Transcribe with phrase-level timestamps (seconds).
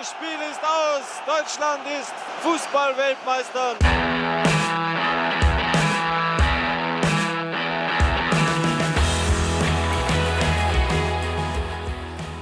[0.00, 1.20] Das Spiel ist aus!
[1.26, 3.76] Deutschland ist Fußball-Weltmeister!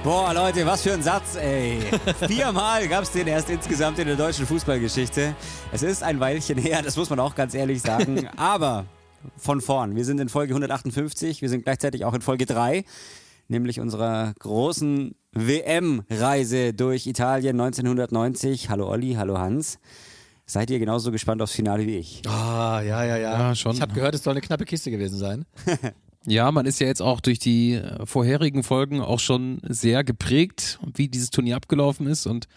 [0.05, 1.81] Boah, Leute, was für ein Satz, ey.
[2.29, 5.35] Viermal gab es den erst insgesamt in der deutschen Fußballgeschichte.
[5.73, 8.29] Es ist ein Weilchen her, das muss man auch ganz ehrlich sagen.
[8.37, 8.85] Aber
[9.35, 9.97] von vorn.
[9.97, 12.85] Wir sind in Folge 158, wir sind gleichzeitig auch in Folge 3,
[13.49, 18.69] nämlich unserer großen WM-Reise durch Italien 1990.
[18.69, 19.79] Hallo Olli, hallo Hans.
[20.45, 22.23] Seid ihr genauso gespannt aufs Finale wie ich?
[22.27, 23.39] Ah, ja, ja, ja.
[23.39, 23.73] Ja, schon.
[23.73, 25.45] Ich habe gehört, es soll eine knappe Kiste gewesen sein.
[26.25, 30.77] Ja, man ist ja jetzt auch durch die äh, vorherigen Folgen auch schon sehr geprägt,
[30.93, 32.27] wie dieses Turnier abgelaufen ist.
[32.27, 32.47] Und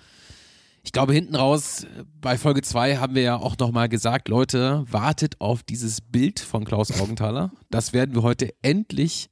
[0.83, 4.85] ich glaube, hinten raus äh, bei Folge 2 haben wir ja auch nochmal gesagt, Leute,
[4.91, 7.53] wartet auf dieses Bild von Klaus Augenthaler.
[7.71, 9.31] Das werden wir heute endlich,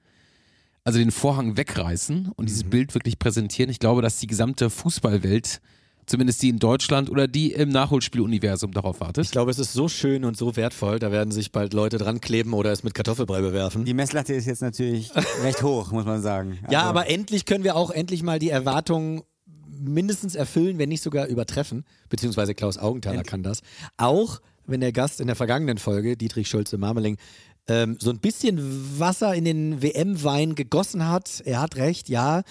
[0.90, 3.70] also den Vorhang wegreißen und dieses Bild wirklich präsentieren.
[3.70, 5.60] Ich glaube, dass die gesamte Fußballwelt,
[6.06, 9.24] zumindest die in Deutschland oder die im Nachholspieluniversum darauf wartet.
[9.26, 12.20] Ich glaube, es ist so schön und so wertvoll, da werden sich bald Leute dran
[12.20, 13.84] kleben oder es mit Kartoffelbrei bewerfen.
[13.84, 15.12] Die Messlatte ist jetzt natürlich
[15.44, 16.58] recht hoch, muss man sagen.
[16.70, 19.22] ja, Also- aber endlich können wir auch endlich mal die Erwartungen
[19.80, 21.84] mindestens erfüllen, wenn nicht sogar übertreffen.
[22.08, 23.60] Beziehungsweise Klaus Augenthaler kann das.
[23.96, 27.16] Auch wenn der Gast in der vergangenen Folge, Dietrich Schulze-Marmeling,
[27.68, 31.42] ähm, so ein bisschen Wasser in den WM-Wein gegossen hat.
[31.44, 32.42] Er hat recht, ja,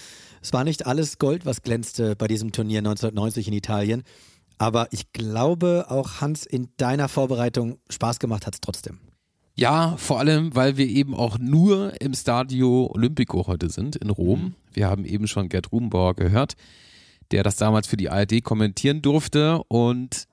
[0.41, 4.03] es war nicht alles Gold, was glänzte bei diesem Turnier 1990 in Italien.
[4.57, 8.99] Aber ich glaube auch, Hans, in deiner Vorbereitung Spaß gemacht hat es trotzdem.
[9.55, 14.55] Ja, vor allem, weil wir eben auch nur im Stadio Olimpico heute sind in Rom.
[14.71, 16.53] Wir haben eben schon Gerd Rubenbauer gehört,
[17.31, 19.61] der das damals für die ARD kommentieren durfte.
[19.67, 20.27] Und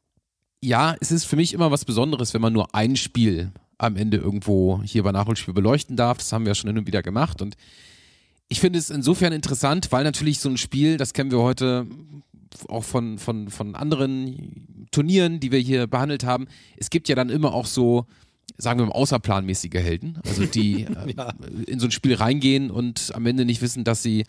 [0.63, 4.17] ja, es ist für mich immer was Besonderes, wenn man nur ein Spiel am Ende
[4.17, 6.19] irgendwo hier bei Nachholspiel beleuchten darf.
[6.19, 7.43] Das haben wir ja schon hin und wieder gemacht.
[7.43, 7.57] Und
[8.49, 11.87] ich finde es insofern interessant, weil natürlich so ein Spiel, das kennen wir heute
[12.69, 16.47] auch von, von, von anderen Turnieren, die wir hier behandelt haben.
[16.77, 18.07] Es gibt ja dann immer auch so,
[18.57, 21.15] sagen wir mal, außerplanmäßige Helden, also die äh,
[21.67, 24.25] in so ein Spiel reingehen und am Ende nicht wissen, dass sie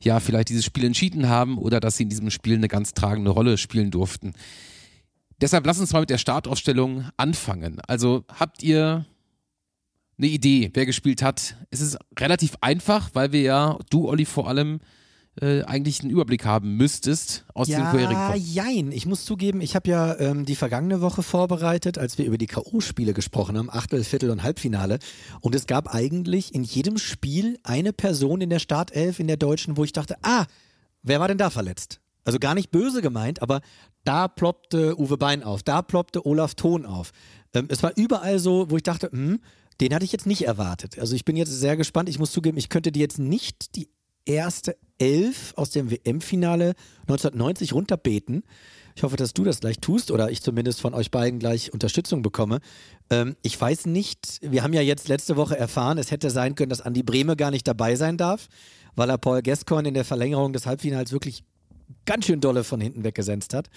[0.00, 3.30] ja vielleicht dieses Spiel entschieden haben oder dass sie in diesem Spiel eine ganz tragende
[3.30, 4.32] Rolle spielen durften.
[5.40, 7.80] Deshalb lass uns mal mit der Startaufstellung anfangen.
[7.86, 9.06] Also habt ihr
[10.18, 11.54] eine Idee, wer gespielt hat?
[11.70, 14.80] Es ist relativ einfach, weil wir ja, du Olli vor allem,
[15.40, 18.90] äh, eigentlich einen Überblick haben müsstest aus den vorherigen Ja, jein.
[18.90, 22.48] Ich muss zugeben, ich habe ja ähm, die vergangene Woche vorbereitet, als wir über die
[22.48, 24.98] K.O.-Spiele gesprochen haben, Achtel, Viertel und Halbfinale.
[25.40, 29.76] Und es gab eigentlich in jedem Spiel eine Person in der Startelf in der Deutschen,
[29.76, 30.46] wo ich dachte, ah,
[31.02, 32.00] wer war denn da verletzt?
[32.24, 33.60] Also gar nicht böse gemeint, aber
[34.04, 37.12] da ploppte Uwe Bein auf, da ploppte Olaf Thon auf.
[37.54, 39.40] Ähm, es war überall so, wo ich dachte, hm,
[39.80, 40.98] den hatte ich jetzt nicht erwartet.
[40.98, 42.08] Also ich bin jetzt sehr gespannt.
[42.08, 43.88] Ich muss zugeben, ich könnte dir jetzt nicht die
[44.24, 48.42] erste Elf aus dem WM-Finale 1990 runterbeten.
[48.94, 52.20] Ich hoffe, dass du das gleich tust oder ich zumindest von euch beiden gleich Unterstützung
[52.20, 52.58] bekomme.
[53.10, 56.70] Ähm, ich weiß nicht, wir haben ja jetzt letzte Woche erfahren, es hätte sein können,
[56.70, 58.48] dass Andi Brehme gar nicht dabei sein darf,
[58.96, 61.44] weil er Paul Gascoigne in der Verlängerung des Halbfinals wirklich
[62.06, 63.68] ganz schön dolle von hinten weggesenzt hat.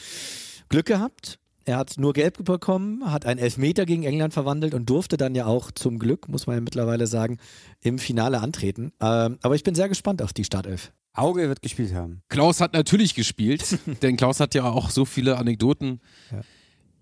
[0.69, 1.37] Glück gehabt.
[1.63, 5.45] Er hat nur gelb bekommen, hat einen Elfmeter gegen England verwandelt und durfte dann ja
[5.45, 7.37] auch zum Glück, muss man ja mittlerweile sagen,
[7.81, 8.91] im Finale antreten.
[8.99, 10.91] Ähm, aber ich bin sehr gespannt auf die Startelf.
[11.13, 12.23] Auge wird gespielt haben.
[12.29, 16.01] Klaus hat natürlich gespielt, denn Klaus hat ja auch so viele Anekdoten,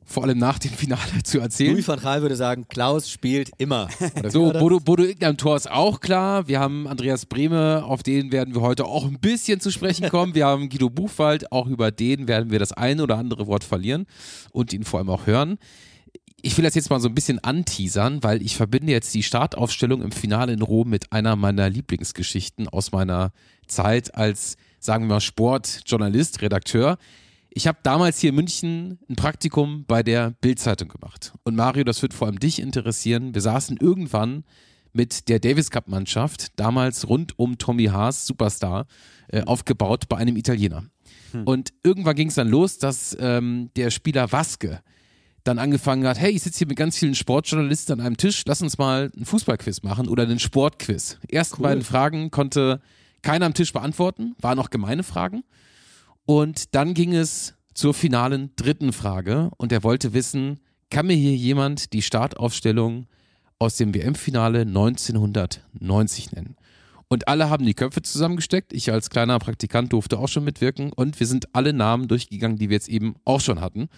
[0.09, 1.74] vor allem nach dem Finale zu erzählen.
[1.74, 3.88] Louis van Gaal würde sagen, Klaus spielt immer.
[4.30, 4.52] So?
[4.52, 6.47] Bodo, Bodo Igner am Tor ist auch klar.
[6.47, 10.36] Wir haben Andreas Brehme, auf den werden wir heute auch ein bisschen zu sprechen kommen.
[10.36, 14.07] Wir haben Guido Buchwald, auch über den werden wir das eine oder andere Wort verlieren
[14.51, 15.57] und ihn vor allem auch hören.
[16.42, 20.01] Ich will das jetzt mal so ein bisschen anteasern, weil ich verbinde jetzt die Startaufstellung
[20.01, 23.31] im Finale in Rom mit einer meiner Lieblingsgeschichten aus meiner
[23.68, 26.98] Zeit als, sagen wir mal, Sportjournalist, Redakteur.
[27.50, 31.34] Ich habe damals hier in München ein Praktikum bei der Bild-Zeitung gemacht.
[31.44, 33.34] Und Mario, das wird vor allem dich interessieren.
[33.34, 34.44] Wir saßen irgendwann
[34.94, 38.86] mit der Davis Cup Mannschaft, damals rund um Tommy Haas, Superstar,
[39.30, 40.86] äh, aufgebaut bei einem Italiener.
[41.46, 44.81] Und irgendwann ging es dann los, dass ähm, der Spieler Waske,
[45.44, 48.62] dann angefangen hat, hey, ich sitze hier mit ganz vielen Sportjournalisten an einem Tisch, lass
[48.62, 51.18] uns mal einen Fußballquiz machen oder einen Sportquiz.
[51.30, 51.63] Ersten Cool.
[51.63, 52.81] beiden Fragen konnte
[53.22, 55.44] keiner am Tisch beantworten, waren auch gemeine Fragen.
[56.30, 60.60] Und dann ging es zur finalen dritten Frage und er wollte wissen,
[60.92, 63.08] kann mir hier jemand die Startaufstellung
[63.58, 66.56] aus dem WM-Finale 1990 nennen?
[67.08, 68.74] Und alle haben die Köpfe zusammengesteckt.
[68.74, 72.70] Ich als kleiner Praktikant durfte auch schon mitwirken und wir sind alle Namen durchgegangen, die
[72.70, 73.90] wir jetzt eben auch schon hatten.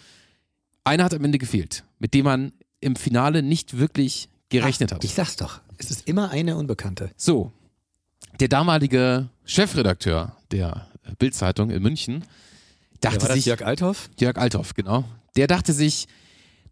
[0.86, 5.04] Einer hat am Ende gefehlt, mit dem man im Finale nicht wirklich gerechnet hat.
[5.04, 5.60] Ich sag's doch.
[5.78, 7.12] Es ist immer eine Unbekannte.
[7.18, 7.52] So,
[8.40, 10.88] der damalige Chefredakteur der
[11.18, 12.24] Bildzeitung in München
[13.02, 13.34] dachte das?
[13.34, 14.10] sich, Jörg Althoff?
[14.20, 15.04] Jörg Althoff, genau.
[15.36, 16.08] Der dachte sich,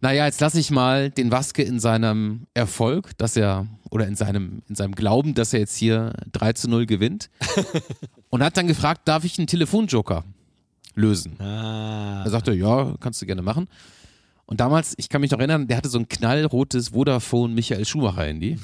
[0.02, 4.62] naja, jetzt lasse ich mal den Waske in seinem Erfolg, dass er, oder in seinem,
[4.70, 7.30] in seinem Glauben, dass er jetzt hier 3 zu 0 gewinnt.
[8.30, 10.24] und hat dann gefragt, darf ich einen Telefonjoker
[10.96, 11.40] lösen?
[11.42, 12.24] Ah.
[12.24, 13.68] Er sagte, ja, kannst du gerne machen.
[14.46, 18.24] Und damals, ich kann mich noch erinnern, der hatte so ein knallrotes Vodafone Michael Schumacher
[18.24, 18.58] Handy.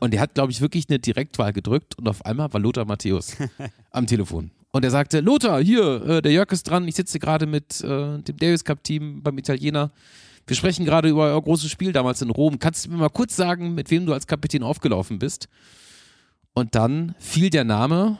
[0.00, 3.36] Und der hat, glaube ich, wirklich eine Direktwahl gedrückt und auf einmal war Lothar Matthäus
[3.90, 4.50] am Telefon.
[4.70, 8.18] Und er sagte, Lothar, hier, äh, der Jörg ist dran, ich sitze gerade mit äh,
[8.18, 9.90] dem Davis Cup Team beim Italiener.
[10.46, 12.58] Wir sprechen gerade über euer großes Spiel damals in Rom.
[12.58, 15.48] Kannst du mir mal kurz sagen, mit wem du als Kapitän aufgelaufen bist?
[16.54, 18.18] Und dann fiel der Name,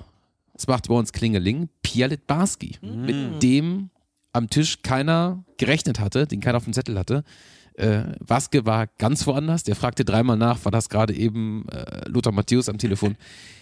[0.55, 3.91] es macht bei uns Klingeling, Pierre Litbarski, mit dem
[4.33, 7.25] am Tisch keiner gerechnet hatte, den keiner auf dem Zettel hatte.
[7.79, 12.33] Äh, Waske war ganz woanders, der fragte dreimal nach, war das gerade eben äh, Lothar
[12.33, 13.17] Matthäus am Telefon.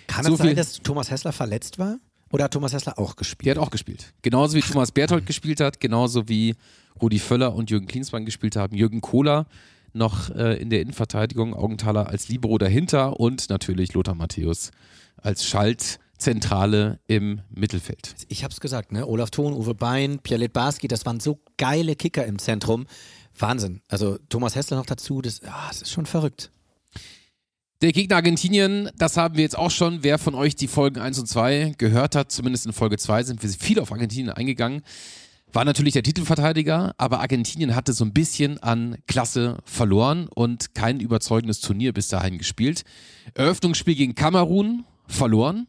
[0.07, 1.99] Kann So es sein, dass Thomas Hessler verletzt war?
[2.33, 3.47] Oder hat Thomas Hessler auch gespielt?
[3.47, 4.15] Der hat auch gespielt.
[4.23, 6.55] Genauso wie Thomas Berthold gespielt hat, genauso wie
[7.01, 8.75] Rudi Völler und Jürgen Klinsmann gespielt haben.
[8.75, 9.47] Jürgen Kohler
[9.93, 14.71] noch äh, in der Innenverteidigung, Augenthaler als Libero dahinter und natürlich Lothar Matthäus
[15.17, 18.15] als Schaltzentrale im Mittelfeld.
[18.29, 19.07] Ich hab's gesagt, ne?
[19.07, 22.87] Olaf Thon, Uwe Bein, Pierre Litbarski, das waren so geile Kicker im Zentrum.
[23.39, 23.83] Wahnsinn.
[23.89, 26.51] Also Thomas Hessler noch dazu, das, ah, das ist schon verrückt.
[27.83, 30.03] Der Gegner Argentinien, das haben wir jetzt auch schon.
[30.03, 33.43] Wer von euch die Folgen 1 und 2 gehört hat, zumindest in Folge 2 sind
[33.43, 34.83] wir viel auf Argentinien eingegangen,
[35.53, 41.01] war natürlich der Titelverteidiger, aber Argentinien hatte so ein bisschen an Klasse verloren und kein
[41.01, 42.85] überzeugendes Turnier bis dahin gespielt.
[43.35, 45.67] Eröffnungsspiel gegen Kamerun verloren.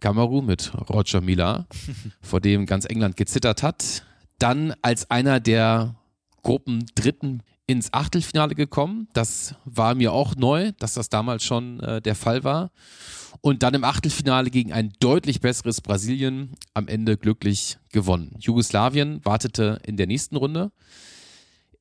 [0.00, 1.66] Kamerun mit Roger Mila,
[2.20, 4.04] vor dem ganz England gezittert hat.
[4.38, 5.96] Dann als einer der
[6.48, 9.08] Gruppen Dritten ins Achtelfinale gekommen.
[9.12, 12.70] Das war mir auch neu, dass das damals schon äh, der Fall war.
[13.42, 18.34] Und dann im Achtelfinale gegen ein deutlich besseres Brasilien am Ende glücklich gewonnen.
[18.38, 20.72] Jugoslawien wartete in der nächsten Runde.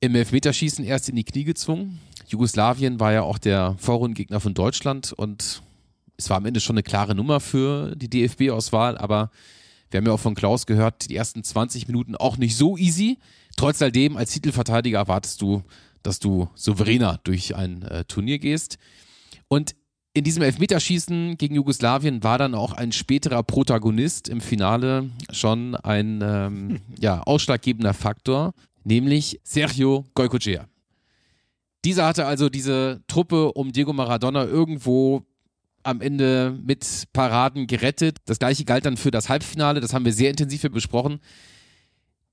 [0.02, 2.02] Im Elfmeterschießen erst in die Knie gezwungen.
[2.28, 5.62] Jugoslawien war ja auch der Vorrundengegner von Deutschland und
[6.18, 9.32] es war am Ende schon eine klare Nummer für die DFB-Auswahl, aber
[9.90, 13.18] wir haben ja auch von Klaus gehört, die ersten 20 Minuten auch nicht so easy.
[13.58, 15.64] Trotz alledem, als Titelverteidiger erwartest du,
[16.04, 18.78] dass du souveräner durch ein äh, Turnier gehst.
[19.50, 19.76] Und
[20.14, 26.22] in diesem Elfmeterschießen gegen Jugoslawien war dann auch ein späterer Protagonist im Finale schon ein
[26.24, 30.68] ähm, ja, ausschlaggebender Faktor, nämlich Sergio Goycochea.
[31.84, 35.24] Dieser hatte also diese Truppe um Diego Maradona irgendwo
[35.84, 38.18] am Ende mit Paraden gerettet.
[38.26, 41.20] Das gleiche galt dann für das Halbfinale, das haben wir sehr intensiv hier besprochen.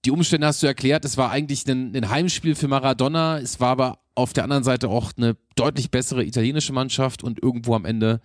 [0.05, 3.71] Die Umstände hast du erklärt, es war eigentlich ein, ein Heimspiel für Maradona, es war
[3.71, 8.21] aber auf der anderen Seite auch eine deutlich bessere italienische Mannschaft und irgendwo am Ende,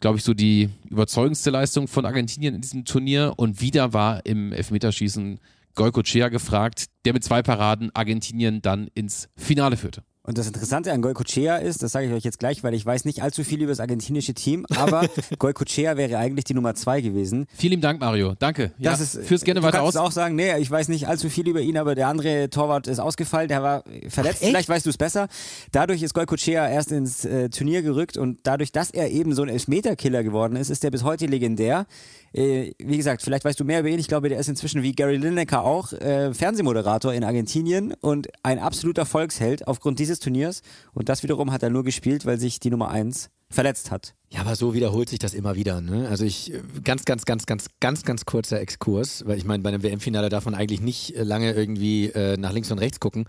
[0.00, 3.34] glaube ich, so die überzeugendste Leistung von Argentinien in diesem Turnier.
[3.36, 5.38] Und wieder war im Elfmeterschießen
[5.74, 10.02] Goycochea gefragt, der mit zwei Paraden Argentinien dann ins Finale führte.
[10.30, 13.04] Und das Interessante an Goycochea ist, das sage ich euch jetzt gleich, weil ich weiß
[13.04, 15.08] nicht allzu viel über das argentinische Team, aber
[15.40, 17.46] Goycochea wäre eigentlich die Nummer zwei gewesen.
[17.52, 18.36] Vielen Dank, Mario.
[18.38, 18.70] Danke.
[18.78, 19.96] Ja, Das ist, führ's gerne du weiter aus.
[19.96, 23.00] auch sagen, nee, ich weiß nicht allzu viel über ihn, aber der andere Torwart ist
[23.00, 24.50] ausgefallen, der war verletzt, echt?
[24.52, 25.26] vielleicht weißt du es besser.
[25.72, 29.48] Dadurch ist Goycochea erst ins äh, Turnier gerückt und dadurch, dass er eben so ein
[29.48, 31.86] Elfmeterkiller geworden ist, ist er bis heute legendär.
[32.32, 33.98] Äh, wie gesagt, vielleicht weißt du mehr über ihn.
[33.98, 38.58] Ich glaube, der ist inzwischen wie Gary Lineker auch äh, Fernsehmoderator in Argentinien und ein
[38.58, 40.62] absoluter Volksheld aufgrund dieses Turniers.
[40.92, 44.14] Und das wiederum hat er nur gespielt, weil sich die Nummer eins verletzt hat.
[44.28, 45.80] Ja, aber so wiederholt sich das immer wieder.
[45.80, 46.08] Ne?
[46.08, 49.70] Also ich, äh, ganz, ganz, ganz, ganz, ganz, ganz kurzer Exkurs, weil ich meine, bei
[49.70, 53.24] einem WM-Finale darf man eigentlich nicht äh, lange irgendwie äh, nach links und rechts gucken.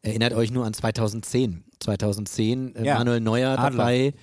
[0.00, 1.64] Erinnert euch nur an 2010.
[1.80, 3.70] 2010, äh, Ja, Manuel Neuer Adler.
[3.70, 4.14] dabei,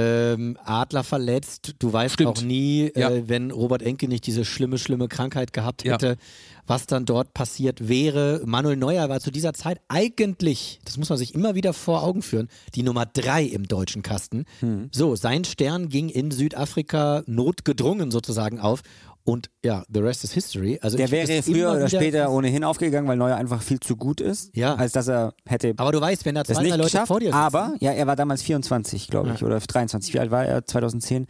[0.00, 1.74] ähm, Adler verletzt.
[1.78, 2.38] Du weißt Stimmt.
[2.38, 3.10] auch nie, Ja.
[3.10, 5.94] äh, wenn Robert Enke nicht diese schlimme, schlimme Krankheit gehabt Ja.
[5.94, 6.16] hätte,
[6.66, 8.42] was dann dort passiert wäre.
[8.44, 12.22] Manuel Neuer war zu dieser Zeit eigentlich, das muss man sich immer wieder vor Augen
[12.22, 14.44] führen, die Nummer drei im deutschen Kasten.
[14.92, 18.82] So, sein Stern ging in Südafrika notgedrungen sozusagen auf
[19.22, 20.78] Und ja, the rest is history.
[20.82, 24.20] Also Der ich- wäre früher oder später ohnehin aufgegangen, weil Neuer einfach viel zu gut
[24.20, 24.74] ist, Ja.
[24.76, 27.08] als dass er hätte Aber du weißt, wenn da das zwei Leute geschafft.
[27.08, 29.46] vor dir sitzen, aber ja, er war damals 24, glaube ich, Ja.
[29.46, 30.14] oder 23.
[30.14, 30.64] Wie alt war er?
[30.66, 31.26] 2010?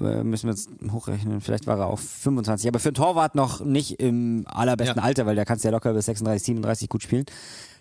[0.00, 1.40] Äh, Müssen wir jetzt hochrechnen.
[1.40, 2.68] Vielleicht war er auch 25.
[2.68, 5.04] Aber für einen Torwart noch nicht im allerbesten Ja.
[5.04, 7.24] Alter, weil der kannst ja locker bis 36, 37 gut spielen.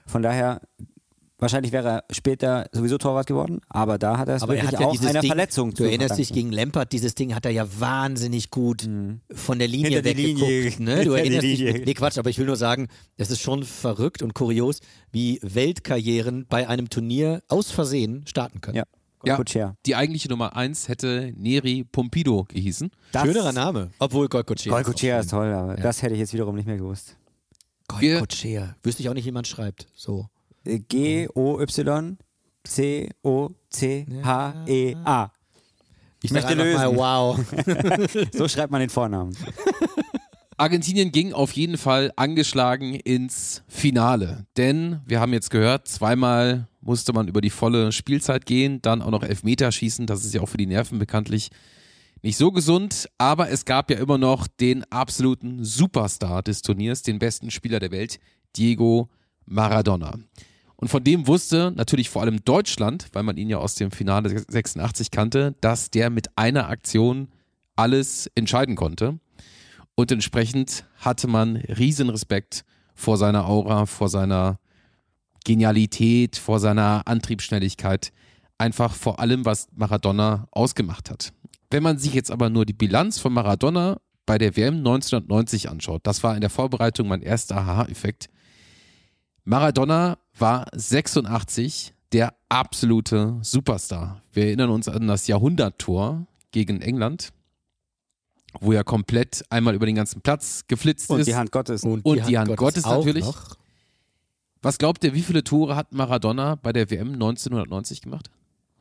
[0.06, 0.62] Von daher.
[1.40, 4.74] Wahrscheinlich wäre er später sowieso Torwart geworden, aber da hat er es aber er wirklich
[4.76, 7.52] hat ja auch einer Ding, Verletzung Du erinnerst dich gegen Lampert, dieses Ding hat er
[7.52, 8.90] ja wahnsinnig gut
[9.32, 10.40] von der Linie weggeguckt.
[10.50, 10.74] Linie.
[10.80, 11.06] Ne?
[11.06, 14.34] Du erinnerst dich, nee Quatsch, aber ich will nur sagen, es ist schon verrückt und
[14.34, 14.80] kurios,
[15.12, 18.78] wie Weltkarrieren bei einem Turnier aus Versehen starten können.
[18.78, 18.84] Ja.
[19.24, 19.76] Ja.
[19.86, 22.90] Die eigentliche Nummer 1 hätte Neri Pompido gehießen.
[23.12, 24.72] Das- Schönerer Name, obwohl Goldkotschea.
[24.72, 27.16] Golcochea ist toll, aber das hätte ich jetzt wiederum nicht mehr gewusst.
[27.88, 28.76] Goldkotschea.
[28.84, 29.88] Wüsste ich auch nicht, wie man schreibt.
[29.96, 30.28] So.
[30.68, 31.92] G-O-Y-C-O-C-H-E-A.
[36.24, 36.76] Ich möchte lösen.
[36.76, 37.40] Mal, wow.
[38.34, 39.36] So schreibt man den Vornamen.
[40.58, 44.48] Argentinien ging auf jeden Fall angeschlagen ins Finale.
[44.58, 49.12] Denn wir haben jetzt gehört, zweimal musste man über die volle Spielzeit gehen, dann auch
[49.12, 50.08] noch Elfmeter schießen.
[50.08, 51.50] Das ist ja auch für die Nerven bekanntlich
[52.24, 53.08] nicht so gesund.
[53.20, 57.92] Aber es gab ja immer noch den absoluten Superstar des Turniers, den besten Spieler der
[57.92, 58.20] Welt,
[58.56, 59.10] Diego
[59.46, 60.18] Maradona.
[60.78, 64.30] Und von dem wusste natürlich vor allem Deutschland, weil man ihn ja aus dem Finale
[64.48, 67.30] 86 kannte, dass der mit einer Aktion
[67.76, 69.20] alles entscheiden konnte.
[69.96, 74.60] Und entsprechend hatte man riesen Respekt vor seiner Aura, vor seiner
[75.44, 78.12] Genialität, vor seiner Antriebsschnelligkeit,
[78.60, 81.34] einfach vor allem, was Maradona ausgemacht hat.
[81.72, 86.02] Wenn man sich jetzt aber nur die Bilanz von Maradona bei der WM 1990 anschaut,
[86.04, 88.30] das war in der Vorbereitung mein erster Aha-Effekt.
[89.44, 94.22] Maradona war 86 der absolute Superstar.
[94.32, 97.30] Wir erinnern uns an das Jahrhunderttor gegen England,
[98.62, 101.26] wo er komplett einmal über den ganzen Platz geflitzt Und ist.
[101.28, 101.84] die Hand Gottes.
[101.84, 103.26] Und die Hand Gottes auch natürlich.
[103.26, 103.58] Noch.
[104.62, 108.32] Was glaubt ihr, wie viele Tore hat Maradona bei der WM 1990 gemacht?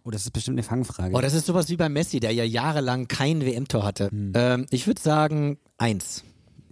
[0.05, 1.15] Oh, das ist bestimmt eine Fangfrage.
[1.15, 4.09] Oh, das ist sowas wie bei Messi, der ja jahrelang kein WM-Tor hatte.
[4.13, 6.23] Ähm, ich würde sagen eins,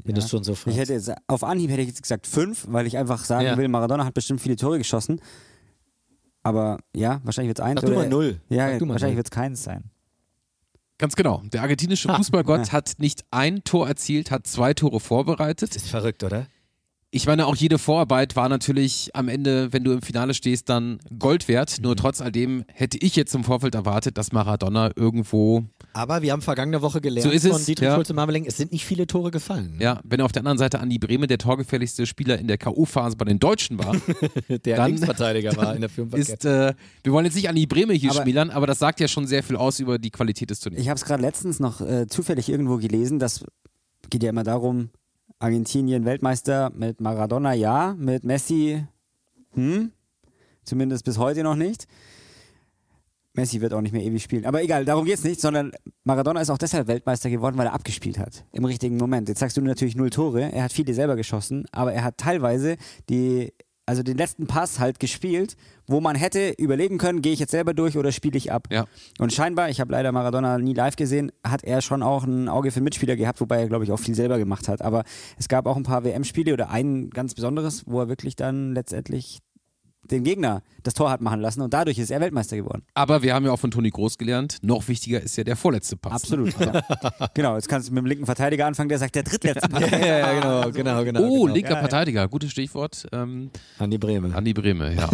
[0.04, 0.74] wenn du es schon so fragst.
[0.76, 3.56] ich hätte jetzt, auf Anhieb hätte ich jetzt gesagt fünf, weil ich einfach sagen Ja.
[3.56, 5.20] will, Maradona hat bestimmt viele Tore geschossen.
[6.42, 7.80] Aber ja, wahrscheinlich wird es eins.
[7.80, 8.40] Sag du oder- mal null.
[8.50, 9.84] Ja, du mal wahrscheinlich wird es keins sein.
[10.98, 11.42] Ganz genau.
[11.52, 15.74] Der argentinische Fußballgott hat nicht ein Tor erzielt, hat zwei Tore vorbereitet.
[15.74, 16.46] Das ist verrückt, oder?
[17.16, 20.98] Ich meine, auch jede Vorarbeit war natürlich am Ende, wenn du im Finale stehst, dann
[21.16, 21.76] Gold wert.
[21.80, 26.42] Nur trotz alledem hätte ich jetzt im Vorfeld erwartet, dass Maradona irgendwo, Aber wir haben
[26.42, 27.94] vergangene Woche gelernt So ist es, von Dietrich ja.
[27.94, 29.78] Schulze-Marmeling, es sind nicht viele Tore gefallen.
[29.80, 33.26] ja, wenn auf der anderen Seite Andi Brehme der torgefährlichste Spieler in der K.O.-Phase bei
[33.26, 33.94] den Deutschen war,
[34.64, 38.10] Der Dann Linksverteidiger war in der ist, äh, wir wollen jetzt nicht Andi Brehme hier
[38.10, 40.82] Aber- schmälern, aber das sagt ja schon sehr viel aus über die Qualität des Turniers.
[40.82, 43.44] Ich habe es gerade letztens noch äh, zufällig irgendwo gelesen, das
[44.10, 44.90] geht ja immer darum,
[45.44, 48.82] Argentinien Weltmeister mit Maradona ja, mit Messi
[49.52, 49.92] hm,
[50.64, 51.86] zumindest bis heute noch nicht.
[53.34, 54.46] Messi wird auch nicht mehr ewig spielen.
[54.46, 55.72] Aber egal, darum geht's nicht, sondern
[56.04, 58.46] Maradona ist auch deshalb Weltmeister geworden, weil er abgespielt hat.
[58.52, 59.28] Im richtigen Moment.
[59.28, 60.50] Jetzt sagst du natürlich null Tore.
[60.50, 62.78] Er hat viele selber geschossen, aber er hat teilweise
[63.10, 63.52] die,
[63.86, 67.74] also den letzten Pass halt gespielt, wo man hätte überlegen können, gehe ich jetzt selber
[67.74, 68.68] durch oder spiele ich ab.
[68.70, 68.86] Ja.
[69.18, 72.70] Und scheinbar, ich habe leider Maradona nie live gesehen, hat er schon auch ein Auge
[72.70, 74.82] für Mitspieler gehabt, wobei er, glaube ich, auch viel selber gemacht hat.
[74.82, 75.04] Aber
[75.38, 79.40] es gab auch ein paar WM-Spiele oder ein ganz besonderes, wo er wirklich dann letztendlich
[80.10, 82.82] den Gegner das Tor hat machen lassen und dadurch ist er Weltmeister geworden.
[82.94, 85.96] Aber wir haben ja auch von Toni Groß gelernt, noch wichtiger ist ja der vorletzte
[85.96, 86.22] Pass.
[86.22, 86.58] Absolut.
[86.58, 86.82] ja.
[87.34, 89.90] Genau, jetzt kannst du mit dem linken Verteidiger anfangen, der sagt der drittletzte Pass.
[89.90, 91.20] Ja, ja, genau, genau, genau.
[91.20, 91.54] Oh, genau.
[91.54, 93.06] linker Verteidiger, gutes Stichwort.
[93.12, 94.34] Ähm, Andi Brehme.
[94.34, 95.08] Andi Brehme, ja.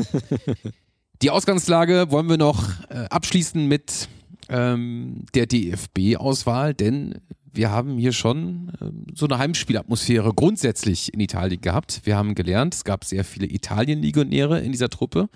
[1.23, 4.09] Die Ausgangslage wollen wir noch äh, abschließen mit
[4.49, 7.20] ähm, der DFB-Auswahl, denn
[7.52, 12.00] wir haben hier schon ähm, so eine Heimspielatmosphäre grundsätzlich in Italien gehabt.
[12.04, 15.28] Wir haben gelernt, es gab sehr viele Italien-Legionäre in dieser Truppe.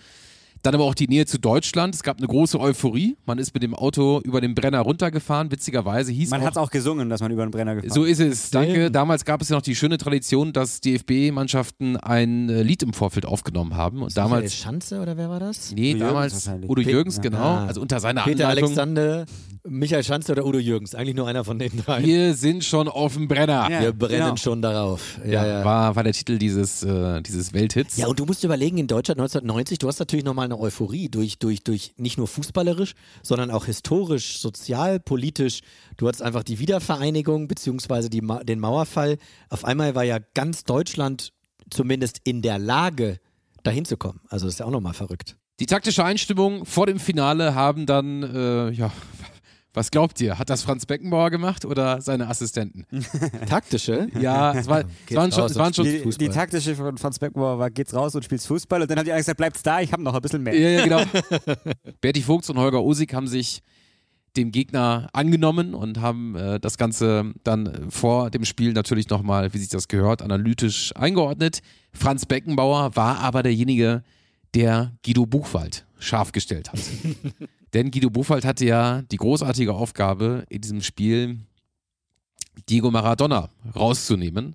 [0.65, 1.95] Dann aber auch die Nähe zu Deutschland.
[1.95, 3.19] Es gab eine große Euphorie.
[3.27, 5.51] Man ist mit dem Auto über den Brenner runtergefahren.
[5.51, 8.19] Witzigerweise hieß Man hat es auch gesungen, dass man über den Brenner gefahren so ist
[8.19, 8.91] es, danke.
[8.91, 13.27] Damals gab es ja noch die schöne Tradition, dass DFB-Mannschaften ein äh, Lied im Vorfeld
[13.27, 13.99] aufgenommen haben.
[13.99, 15.73] Und Michael damals Schanze oder wer war das?
[15.73, 16.51] Nee, Udo damals.
[16.67, 17.39] Udo Jürgens, genau.
[17.39, 17.67] Ah.
[17.67, 18.71] Also unter seiner Peter Anleitung.
[18.71, 19.27] Alexander,
[19.67, 20.95] Michael Schanze oder Udo Jürgens?
[20.95, 22.03] Eigentlich nur einer von den drei.
[22.03, 23.69] Wir sind schon auf dem Brenner.
[23.71, 24.37] Ja, Wir brennen genau.
[24.37, 25.19] schon darauf.
[25.25, 25.65] Ja, Ja, ja.
[25.65, 27.97] War, war der Titel dieses, äh, dieses Welthits.
[27.97, 31.39] Ja, und du musst überlegen, in Deutschland 1990, du hast natürlich nochmal eine Euphorie durch,
[31.39, 35.61] durch, durch nicht nur fußballerisch, sondern auch historisch, sozial, politisch.
[35.97, 39.19] Du hattest einfach die Wiedervereinigung beziehungsweise Ma den Mauerfall.
[39.51, 41.33] Auf einmal war ja ganz Deutschland
[41.71, 43.19] zumindest in der Lage,
[43.63, 44.21] dahin zu kommen.
[44.29, 45.37] Also das ist ja auch nochmal verrückt.
[45.61, 48.93] Die taktische Einstimmung vor dem Finale haben dann äh, ja,
[49.75, 50.39] Was glaubt ihr?
[50.39, 52.87] Hat das Franz Beckenbauer gemacht oder seine Assistenten?
[53.49, 54.09] Taktische?
[54.21, 57.59] Ja, es, war, es waren schon, es waren schon Die, die taktische von Franz Beckenbauer
[57.59, 59.93] war, geht's raus und spielst Fußball und dann haben die alle gesagt, bleibt's da, ich
[59.93, 60.57] habe noch ein bisschen mehr.
[60.57, 61.03] Ja, ja, genau.
[62.01, 63.63] Berti Vogts und Holger Osig haben sich
[64.37, 69.59] dem Gegner angenommen und haben äh, das Ganze dann vor dem Spiel natürlich nochmal, wie
[69.59, 71.61] sich das gehört, analytisch eingeordnet.
[71.93, 74.05] Franz Beckenbauer war aber derjenige,
[74.55, 76.79] der Guido Buchwald scharf gestellt hat.
[77.75, 81.41] Denn Guido Buchwald hatte ja die großartige Aufgabe, in diesem Spiel
[82.69, 84.55] Diego Maradona rauszunehmen.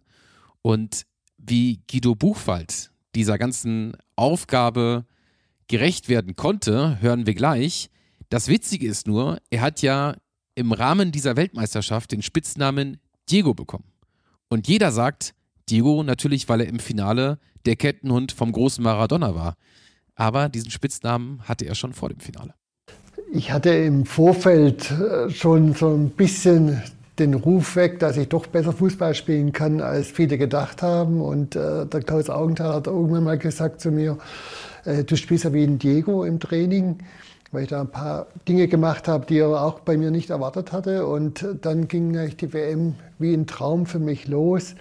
[0.61, 1.05] Und
[1.37, 5.05] wie Guido Buchwald dieser ganzen Aufgabe
[5.67, 7.89] gerecht werden konnte, hören wir gleich.
[8.29, 10.15] Das Witzige ist nur, er hat ja
[10.55, 12.99] im Rahmen dieser Weltmeisterschaft den Spitznamen
[13.29, 13.91] Diego bekommen.
[14.47, 15.33] Und jeder sagt
[15.69, 19.55] Diego natürlich, weil er im Finale der Kettenhund vom großen Maradona war.
[20.15, 22.58] Aber diesen Spitznamen hatte er schon vor dem Finale.
[23.31, 26.81] Ich hatte im Vorfeld äh, schon so ein bisschen
[27.19, 31.21] den Ruf weg, dass ich doch besser Fußball spielen kann, als viele gedacht haben.
[31.21, 34.17] Und äh, der Klaus Augenthaler hat irgendwann mal gesagt zu mir,
[34.85, 36.97] äh, du spielst ja wie ein Diego im Training
[37.51, 40.71] weil ich da ein paar Dinge gemacht habe, die er auch bei mir nicht erwartet
[40.71, 41.07] hatte.
[41.07, 44.75] Und dann ging eigentlich die WM wie ein Traum für mich los.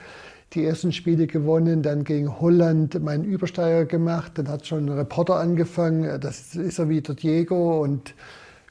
[0.55, 5.37] Die ersten Spiele gewonnen, dann gegen Holland meinen Übersteiger gemacht, dann hat schon ein Reporter
[5.37, 8.15] angefangen, das ist er wieder Diego und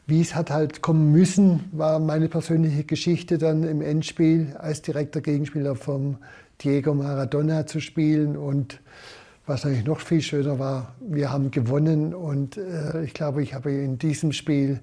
[0.08, 5.20] wie es hat halt kommen müssen, war meine persönliche Geschichte dann im Endspiel als direkter
[5.20, 6.18] Gegenspieler vom
[6.62, 8.80] Diego Maradona zu spielen und
[9.46, 13.72] was eigentlich noch viel schöner war, wir haben gewonnen und äh, ich glaube, ich habe
[13.72, 14.80] in diesem Spiel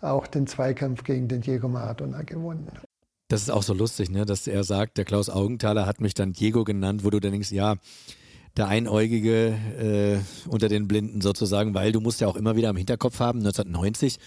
[0.00, 2.68] auch den Zweikampf gegen den Diego Maradona gewonnen.
[3.28, 4.24] Das ist auch so lustig, ne?
[4.24, 7.50] dass er sagt, der Klaus Augenthaler hat mich dann Diego genannt, wo du dann denkst,
[7.50, 7.76] ja,
[8.56, 12.76] der Einäugige äh, unter den Blinden sozusagen, weil du musst ja auch immer wieder im
[12.76, 14.18] Hinterkopf haben, 1990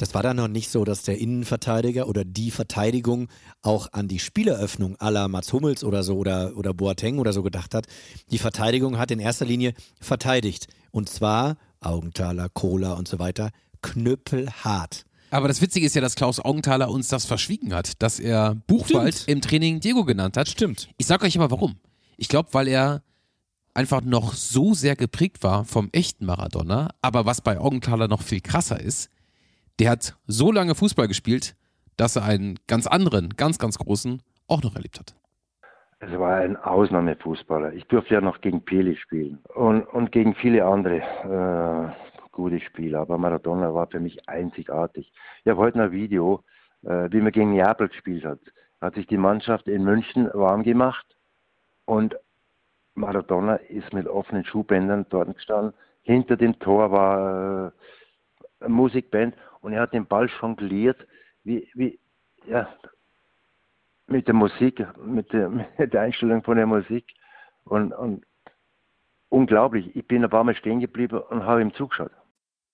[0.00, 3.28] das war dann noch nicht so, dass der Innenverteidiger oder die Verteidigung
[3.60, 7.74] auch an die Spieleröffnung aller Mats Hummels oder so oder, oder Boateng oder so gedacht
[7.74, 7.86] hat.
[8.30, 10.68] Die Verteidigung hat in erster Linie verteidigt.
[10.90, 13.50] Und zwar Augenthaler, Kohler und so weiter,
[13.82, 15.04] knüppelhart.
[15.30, 19.14] Aber das Witzige ist ja, dass Klaus Augenthaler uns das verschwiegen hat, dass er Buchwald
[19.14, 19.28] Stimmt.
[19.28, 20.48] im Training Diego genannt hat.
[20.48, 20.88] Stimmt.
[20.96, 21.76] Ich sag euch aber warum.
[22.16, 23.02] Ich glaube, weil er
[23.74, 26.88] einfach noch so sehr geprägt war vom echten Maradona.
[27.02, 29.10] Aber was bei Augenthaler noch viel krasser ist,
[29.80, 31.56] der hat so lange Fußball gespielt,
[31.96, 35.14] dass er einen ganz anderen, ganz, ganz großen auch noch erlebt hat.
[36.00, 37.72] Es war ein Ausnahmefußballer.
[37.72, 43.00] Ich durfte ja noch gegen Pele spielen und, und gegen viele andere äh, gute Spieler.
[43.00, 45.12] Aber Maradona war für mich einzigartig.
[45.44, 46.42] Ich habe heute ein Video,
[46.84, 48.40] äh, wie man gegen Neapel gespielt hat.
[48.80, 51.06] Hat sich die Mannschaft in München warm gemacht
[51.84, 52.16] und
[52.94, 55.74] Maradona ist mit offenen Schuhbändern dort gestanden.
[56.02, 57.70] Hinter dem Tor war äh,
[58.60, 61.06] eine Musikband und er hat den Ball jongliert,
[61.44, 61.98] wie, wie,
[62.46, 62.68] ja,
[64.06, 67.06] mit der Musik, mit der, mit der Einstellung von der Musik.
[67.64, 68.24] Und, und
[69.28, 69.94] unglaublich.
[69.94, 72.10] Ich bin ein paar Mal stehen geblieben und habe ihm zugeschaut.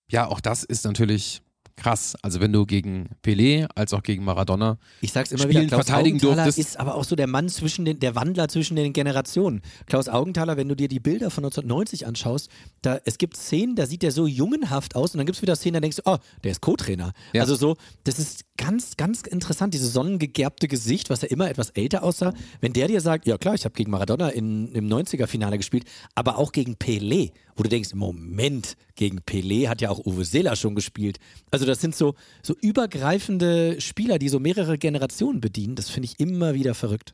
[0.09, 1.41] Ja, auch das ist natürlich
[1.77, 2.17] krass.
[2.21, 5.85] Also wenn du gegen Pelé als auch gegen Maradona ich sag's immer spielen, wieder, Klaus
[5.85, 6.59] verteidigen Augenthaler durftest.
[6.59, 9.61] ist aber auch so der Mann zwischen den, der Wandler zwischen den Generationen.
[9.85, 12.49] Klaus Augenthaler, wenn du dir die Bilder von 1990 anschaust,
[12.81, 15.55] da es gibt Szenen, da sieht der so jungenhaft aus und dann gibt es wieder
[15.55, 17.13] Szenen, da denkst du, oh, der ist Co-Trainer.
[17.33, 17.41] Ja.
[17.41, 22.03] Also so, das ist ganz, ganz interessant, dieses sonnengegerbte Gesicht, was ja immer etwas älter
[22.03, 22.33] aussah.
[22.59, 26.37] Wenn der dir sagt, ja klar, ich habe gegen Maradona in, im 90er-Finale gespielt, aber
[26.37, 30.75] auch gegen Pelé, wo du denkst, Moment, gegen Pelé hat ja auch Uwe Seeler schon
[30.75, 31.19] gespielt.
[31.51, 35.75] Also das sind so, so übergreifende Spieler, die so mehrere Generationen bedienen.
[35.75, 37.13] Das finde ich immer wieder verrückt.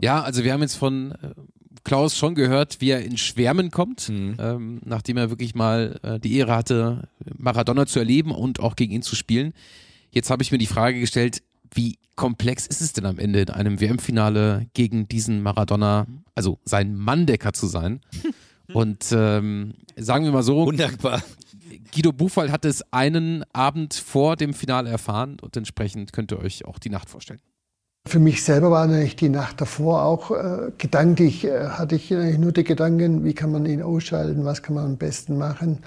[0.00, 1.16] Ja, also wir haben jetzt von äh,
[1.82, 4.36] Klaus schon gehört, wie er in Schwärmen kommt, Mhm.
[4.38, 8.92] ähm, nachdem er wirklich mal äh, die Ehre hatte, Maradona zu erleben und auch gegen
[8.92, 9.52] ihn zu spielen.
[10.14, 11.42] Jetzt habe ich mir die Frage gestellt,
[11.74, 16.94] wie komplex ist es denn am Ende in einem WM-Finale gegen diesen Maradona, also sein
[16.94, 18.00] Manndecker zu sein?
[18.72, 21.20] Und ähm, sagen wir mal so, Undankbar.
[21.92, 26.64] Guido Buchwald hat es einen Abend vor dem Finale erfahren und entsprechend könnt ihr euch
[26.64, 27.40] auch die Nacht vorstellen.
[28.06, 32.38] Für mich selber war natürlich die Nacht davor auch äh, gedanklich, äh, hatte ich eigentlich
[32.38, 35.80] nur die Gedanken, wie kann man ihn ausschalten, was kann man am besten machen.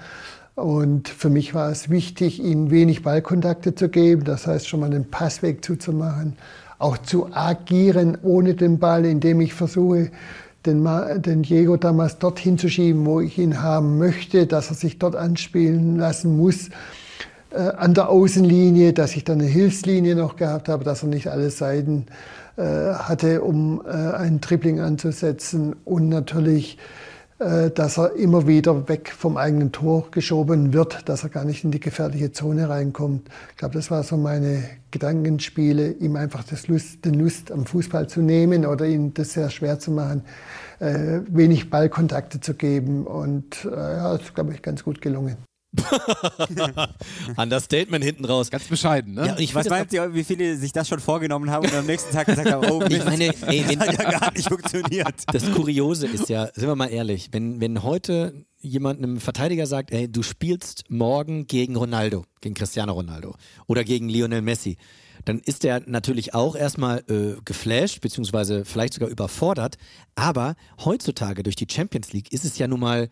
[0.58, 4.90] Und für mich war es wichtig, ihm wenig Ballkontakte zu geben, das heißt schon mal
[4.90, 6.36] den Passweg zuzumachen,
[6.80, 10.10] auch zu agieren ohne den Ball, indem ich versuche,
[10.66, 10.84] den,
[11.22, 15.14] den Diego damals dorthin zu schieben, wo ich ihn haben möchte, dass er sich dort
[15.14, 16.70] anspielen lassen muss
[17.50, 21.28] äh, an der Außenlinie, dass ich dann eine Hilfslinie noch gehabt habe, dass er nicht
[21.28, 22.06] alle Seiten
[22.56, 22.62] äh,
[22.94, 26.78] hatte, um äh, einen Tripling anzusetzen und natürlich
[27.38, 31.70] dass er immer wieder weg vom eigenen Tor geschoben wird, dass er gar nicht in
[31.70, 33.28] die gefährliche Zone reinkommt.
[33.50, 38.08] Ich glaube, das war so meine Gedankenspiele, ihm einfach das Lust, den Lust am Fußball
[38.08, 40.22] zu nehmen oder ihm das sehr schwer zu machen,
[40.80, 43.06] äh, wenig Ballkontakte zu geben.
[43.06, 45.47] Und äh, ja, das ist, glaube ich, ganz gut gelungen.
[47.36, 48.50] Understatement hinten raus.
[48.50, 49.26] Ganz bescheiden, ne?
[49.26, 52.12] Ja, ich finde meint ihr, wie viele sich das schon vorgenommen haben und am nächsten
[52.12, 55.14] Tag gesagt haben, oh, Ich meine, ey, das hat ja gar nicht funktioniert.
[55.32, 59.92] Das Kuriose ist ja, sind wir mal ehrlich, wenn, wenn heute jemand einem Verteidiger sagt,
[59.92, 63.34] ey, du spielst morgen gegen Ronaldo, gegen Cristiano Ronaldo
[63.66, 64.76] oder gegen Lionel Messi,
[65.24, 69.76] dann ist der natürlich auch erstmal äh, geflasht, beziehungsweise vielleicht sogar überfordert.
[70.14, 73.08] Aber heutzutage durch die Champions League ist es ja nun mal,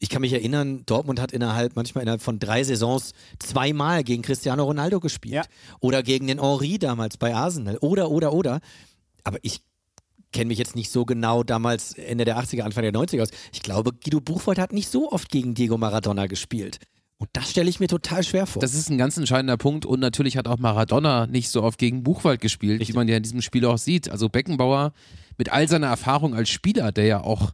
[0.00, 4.64] ich kann mich erinnern, Dortmund hat innerhalb, manchmal innerhalb von drei Saisons zweimal gegen Cristiano
[4.64, 5.34] Ronaldo gespielt.
[5.34, 5.44] Ja.
[5.80, 7.78] Oder gegen den Henri damals bei Arsenal.
[7.78, 8.60] Oder, oder, oder.
[9.24, 9.60] Aber ich
[10.32, 13.30] kenne mich jetzt nicht so genau damals Ende der 80er, Anfang der 90er aus.
[13.52, 16.78] Ich glaube, Guido Buchwald hat nicht so oft gegen Diego Maradona gespielt.
[17.18, 18.60] Und das stelle ich mir total schwer vor.
[18.60, 22.02] Das ist ein ganz entscheidender Punkt und natürlich hat auch Maradona nicht so oft gegen
[22.02, 22.94] Buchwald gespielt, Richtig.
[22.94, 24.10] wie man ja in diesem Spiel auch sieht.
[24.10, 24.92] Also Beckenbauer
[25.38, 27.52] mit all seiner Erfahrung als Spieler, der ja auch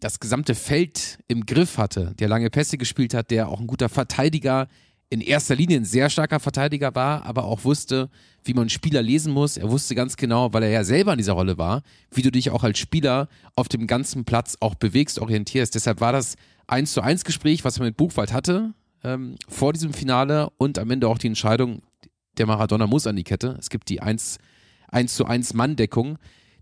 [0.00, 3.88] das gesamte Feld im Griff hatte, der lange Pässe gespielt hat, der auch ein guter
[3.88, 4.68] Verteidiger,
[5.08, 8.10] in erster Linie ein sehr starker Verteidiger war, aber auch wusste,
[8.42, 9.56] wie man Spieler lesen muss.
[9.56, 12.50] Er wusste ganz genau, weil er ja selber in dieser Rolle war, wie du dich
[12.50, 15.74] auch als Spieler auf dem ganzen Platz auch bewegst, orientierst.
[15.74, 16.34] Deshalb war das
[16.66, 20.90] 1 zu 1 Gespräch, was man mit Buchwald hatte, ähm, vor diesem Finale und am
[20.90, 21.82] Ende auch die Entscheidung,
[22.38, 23.56] der Maradona muss an die Kette.
[23.60, 24.38] Es gibt die 1,
[24.88, 26.18] 1 zu 1 Manndeckung,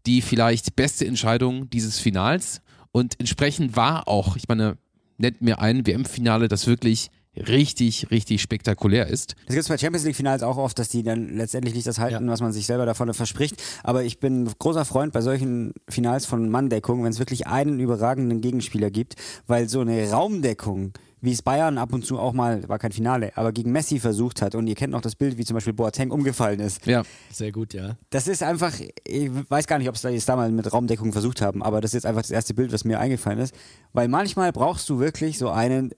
[0.07, 2.61] die vielleicht beste Entscheidung dieses Finals.
[2.97, 4.79] Und entsprechend war auch, ich meine,
[5.19, 9.35] nennt mir ein WM-Finale, das wirklich richtig, richtig spektakulär ist.
[9.47, 12.29] Das gibt es bei Champions League-Finals auch oft, dass die dann letztendlich nicht das halten,
[12.29, 13.61] was man sich selber davon verspricht.
[13.83, 18.41] Aber ich bin großer Freund bei solchen Finals von Manndeckung, wenn es wirklich einen überragenden
[18.41, 19.17] Gegenspieler gibt,
[19.49, 20.93] weil so eine Raumdeckung,
[21.25, 24.43] wie es Bayern ab und zu auch mal, war kein Finale, aber gegen Messi versucht
[24.43, 26.85] hat und ihr kennt noch das Bild, wie zum Beispiel Boateng umgefallen ist.
[26.87, 27.03] Ja.
[27.31, 27.97] Sehr gut, ja.
[28.11, 28.75] Das ist einfach,
[29.07, 31.95] ich weiß gar nicht, ob sie es damals mit Raumdeckung versucht haben, aber das ist
[31.95, 33.55] jetzt einfach das erste Bild, was mir eingefallen ist.
[33.95, 35.93] Weil manchmal brauchst du wirklich so einen,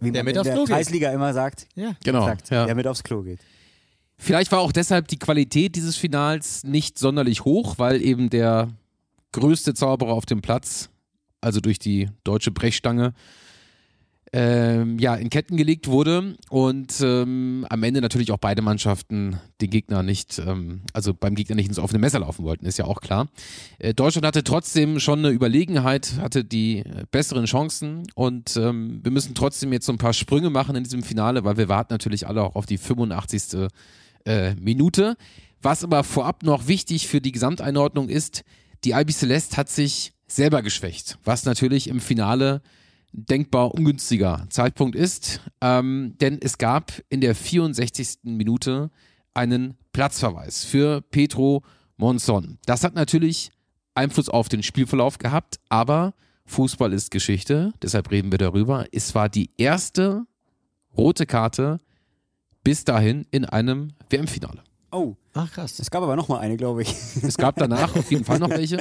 [0.00, 0.74] wie Der man mit in aufs der Klo geht.
[0.74, 1.92] Kreisliga immer sagt, Ja.
[2.04, 2.24] Genau.
[2.26, 2.66] sagt ja.
[2.66, 3.38] der mit aufs Klo geht.
[4.16, 8.70] Vielleicht war auch deshalb die Qualität dieses Finals nicht sonderlich hoch, weil eben der
[9.30, 10.90] größte Zauberer auf dem Platz,
[11.40, 13.14] also durch die deutsche Brechstange,
[14.32, 19.70] ähm, ja, in Ketten gelegt wurde und ähm, am Ende natürlich auch beide Mannschaften den
[19.70, 23.00] Gegner nicht, ähm, also beim Gegner nicht ins offene Messer laufen wollten, ist ja auch
[23.00, 23.28] klar.
[23.78, 29.10] Äh, Deutschland hatte trotzdem schon eine Überlegenheit, hatte die äh, besseren Chancen und ähm, wir
[29.10, 32.26] müssen trotzdem jetzt so ein paar Sprünge machen in diesem Finale, weil wir warten natürlich
[32.26, 33.68] alle auch auf die 85.
[34.24, 35.16] Äh, Minute.
[35.62, 38.44] Was aber vorab noch wichtig für die Gesamteinordnung ist,
[38.84, 42.60] die Albi Celeste hat sich selber geschwächt, was natürlich im Finale
[43.12, 48.18] denkbar ungünstiger Zeitpunkt ist, ähm, denn es gab in der 64.
[48.24, 48.90] Minute
[49.34, 51.62] einen Platzverweis für Petro
[51.96, 52.58] Monson.
[52.66, 53.50] Das hat natürlich
[53.94, 56.14] Einfluss auf den Spielverlauf gehabt, aber
[56.46, 58.86] Fußball ist Geschichte, deshalb reden wir darüber.
[58.92, 60.24] Es war die erste
[60.96, 61.78] rote Karte
[62.64, 64.62] bis dahin in einem WM-Finale.
[64.90, 65.78] Oh, Ach krass.
[65.78, 66.94] es gab aber noch mal eine, glaube ich.
[67.22, 68.78] Es gab danach auf jeden Fall noch welche.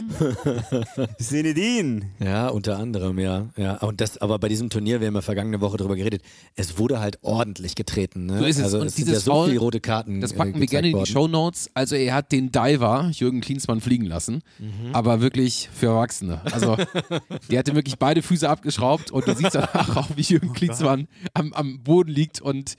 [1.20, 2.06] Senedin.
[2.20, 3.50] Ja, unter anderem, ja.
[3.58, 3.76] ja.
[3.78, 6.22] Und das, aber bei diesem Turnier, wir haben ja vergangene Woche drüber geredet,
[6.56, 8.26] es wurde halt ordentlich getreten.
[8.26, 8.39] Ne?
[8.39, 8.63] So ist es.
[8.63, 10.22] Also Und es sind dieses ja so viele rote Karten.
[10.22, 11.08] Das äh, packen wir gezeigt gerne in die worden.
[11.08, 11.72] Shownotes.
[11.74, 14.41] Also er hat den Diver, Jürgen Klinsmann, fliegen lassen.
[14.60, 14.93] Mhm.
[14.93, 16.41] Aber wirklich für Erwachsene.
[16.54, 16.78] Also
[17.52, 21.08] der hatte wirklich beide Füße abgeschraubt und du siehst danach auch, wie Oh Jürgen Klinsmann
[21.34, 22.78] am, am Boden liegt und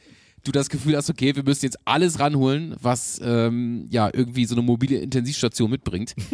[0.52, 4.54] du das Gefühl hast, okay, wir müssen jetzt alles ranholen, was ähm, ja irgendwie so
[4.54, 6.14] eine mobile Intensivstation mitbringt.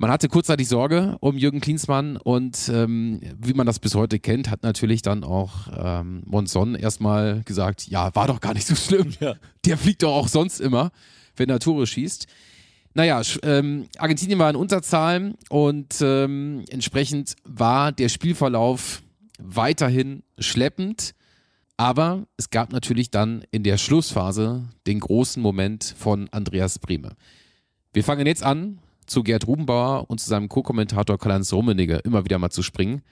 [0.00, 4.48] Man hatte kurzzeitig Sorge um Jürgen Klinsmann und ähm, wie man das bis heute kennt,
[4.48, 9.12] hat natürlich dann auch ähm, Monson erstmal gesagt, ja, war doch gar nicht so schlimm.
[9.64, 10.92] Der fliegt doch auch sonst immer,
[11.34, 12.28] wenn er Tore schießt.
[12.94, 19.02] Naja, ähm, Argentinien war in Unterzahl und ähm, entsprechend war der Spielverlauf
[19.40, 21.14] weiterhin schleppend.
[21.78, 27.12] Aber es gab natürlich dann in der Schlussphase den großen Moment von Andreas Brehme.
[27.92, 32.38] Wir fangen jetzt an, zu Gerd Rubenbauer und zu seinem Co-Kommentator Karl-Heinz Rummenigge immer wieder
[32.38, 33.02] mal zu springen.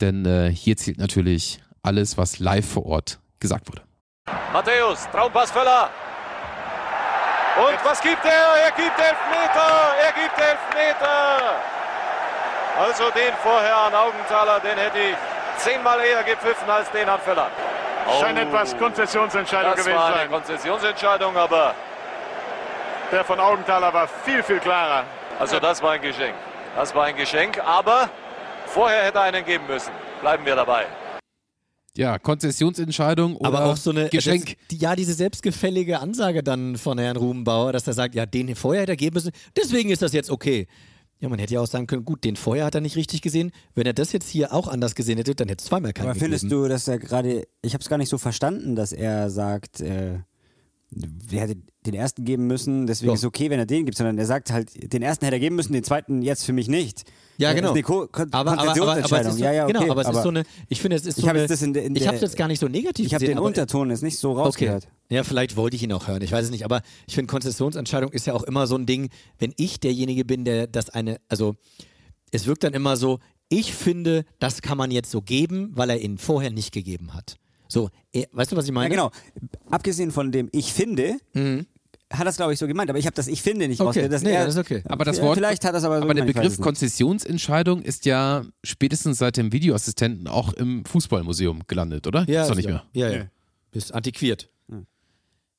[0.00, 3.82] Denn äh, hier zählt natürlich alles, was live vor Ort gesagt wurde.
[4.52, 5.88] Matthäus, Traumpass Völler.
[7.56, 8.30] Und was gibt er?
[8.66, 9.94] Er gibt Elfmeter!
[10.02, 11.54] Er gibt Elfmeter!
[12.78, 15.16] Also den vorher an Augenthaler, den hätte ich
[15.58, 17.50] zehnmal eher gepfiffen als den an Völler.
[18.20, 20.30] Scheint etwas Konzessionsentscheidung Das gewesen war eine sein.
[20.30, 21.74] Konzessionsentscheidung, aber
[23.12, 25.04] Der von Augenthaler war viel, viel klarer.
[25.38, 26.34] also das war ein Geschenk.
[26.76, 28.08] Das war ein Geschenk, aber
[28.68, 29.90] Vorher hätte er einen geben müssen.
[30.20, 30.86] Bleiben wir dabei.
[31.96, 34.56] Ja, Konzessionsentscheidung oder Aber auch so eine Geschenk.
[34.70, 38.82] Das, ja, diese selbstgefällige Ansage dann von Herrn Rubenbauer, dass er sagt, ja, den vorher
[38.82, 40.68] hätte er geben müssen, deswegen ist das jetzt okay.
[41.20, 43.50] Ja, man hätte ja auch sagen können, gut, den vorher hat er nicht richtig gesehen.
[43.74, 46.18] Wenn er das jetzt hier auch anders gesehen hätte, dann hätte es zweimal keinen Aber
[46.18, 46.62] findest gegeben.
[46.62, 50.20] du, dass er gerade, ich habe es gar nicht so verstanden, dass er sagt, äh,
[50.90, 53.14] wir hätte den ersten geben müssen, deswegen Ja.
[53.14, 55.40] ist es okay, wenn er den gibt, sondern er sagt halt, den ersten hätte er
[55.40, 57.02] geben müssen, den zweiten jetzt für mich nicht.
[57.40, 57.68] Ja, Das genau.
[57.68, 59.72] ist eine Kon aber, aber, aber, aber es ist so, ja, ja, okay.
[59.72, 61.62] genau, aber es ist so eine, ich finde, es ist Ich so habe eine, das
[61.62, 63.90] in in ich habe es jetzt gar nicht so negativ ich habe den aber- Unterton
[63.90, 64.40] jetzt nicht so Okay.
[64.40, 64.88] rausgehört.
[65.08, 66.20] Ja, vielleicht wollte ich ihn auch hören.
[66.22, 66.64] Ich weiß es nicht.
[66.64, 70.44] Aber ich finde, Konzessionsentscheidung ist ja auch immer so ein Ding, wenn ich derjenige bin,
[70.44, 71.54] der das eine, also
[72.32, 76.00] es wirkt dann immer so, ich finde, das kann man jetzt so geben, weil er
[76.00, 77.36] ihn vorher nicht gegeben hat.
[77.68, 78.90] So, eh, weißt du, was ich Ja, meine?
[78.90, 79.10] genau.
[79.70, 81.16] Abgesehen von dem Ich finde,
[82.10, 84.22] hat das glaube ich so gemeint, aber ich habe das Ich finde nicht Okay, dass
[84.22, 84.82] nee, er- das ist okay.
[84.86, 86.64] Aber das Wort, vielleicht hat das aber so aber der gemeint, weiß Begriff.
[86.64, 92.24] Konzessionsentscheidung ist ja spätestens seit dem Videoassistenten auch im Fußballmuseum gelandet, oder?
[92.28, 92.84] Ja, ist doch ist nicht ja.
[92.92, 93.10] mehr.
[93.10, 93.24] Ja, ja.
[93.70, 94.48] Bist antiquiert.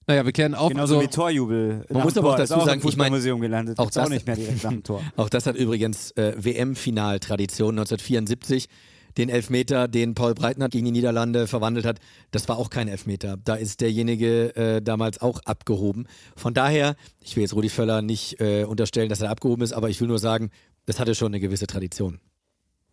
[0.08, 0.70] Naja, wir klären auf.
[0.70, 1.86] Genauso also, wie Torjubel.
[1.92, 3.78] Man muss aber auch ist dazu auch sagen, ich mein, Fußballmuseum gelandet.
[3.78, 5.04] auch Gibt's auch das- nicht mehr direkt dem Tor.
[5.18, 8.68] Auch das hat übrigens äh, WM-Final-Tradition 1974.
[9.18, 12.00] Den Elfmeter, den Paul Breitner gegen die Niederlande verwandelt hat,
[12.32, 13.38] das war auch kein Elfmeter.
[13.44, 16.08] Da ist derjenige äh, damals auch abgehoben.
[16.36, 19.90] Von daher, ich will jetzt Rudi Völler nicht äh, unterstellen, dass er abgehoben ist, aber
[19.90, 20.50] ich will nur sagen,
[20.86, 22.20] das hatte schon eine gewisse Tradition.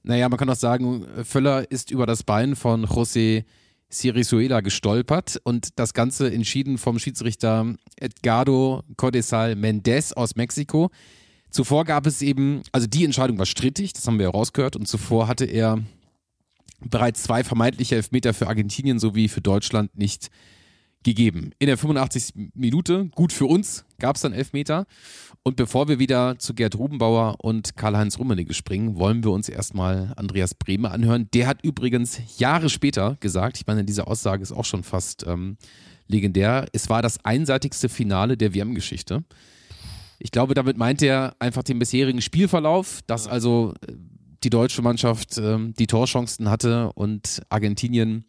[0.03, 3.45] Naja, man kann auch sagen, Völler ist über das Bein von José
[3.89, 10.91] Sirizuela gestolpert und das Ganze entschieden vom Schiedsrichter Edgardo Codesal Mendez aus Mexiko.
[11.51, 14.87] Zuvor gab es eben, also die Entscheidung war strittig, das haben wir ja rausgehört, und
[14.87, 15.79] zuvor hatte er
[16.81, 20.31] bereits zwei vermeintliche Elfmeter für Argentinien sowie für Deutschland nicht
[21.07, 21.53] gegeben.
[21.59, 22.51] In der 85.
[22.55, 24.87] Minute, gut für uns, gab es dann Elfmeter.
[25.45, 30.13] Und bevor wir wieder zu Gerd Rubenbauer und Karl-Heinz Rummenigge springen, wollen wir uns erstmal
[30.17, 31.29] Andreas Brehme anhören.
[31.33, 35.57] Der hat übrigens Jahre später gesagt, ich meine, diese Aussage ist auch schon fast ähm,
[36.09, 39.23] legendär, es war das einseitigste Finale der WM-Geschichte.
[40.19, 43.93] Ich glaube, damit meint er einfach den bisherigen Spielverlauf, dass also äh,
[44.43, 48.25] die deutsche Mannschaft ähm, die Torchancen hatte und Argentinien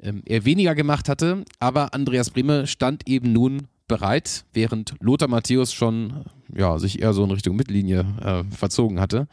[0.00, 1.44] ähm, eher weniger gemacht hatte.
[1.58, 7.24] Aber Andreas Brehme stand eben nun bereit, während Lothar Matthäus schon ja, sich eher so
[7.24, 9.28] in Richtung Mittellinie äh, verzogen hatte,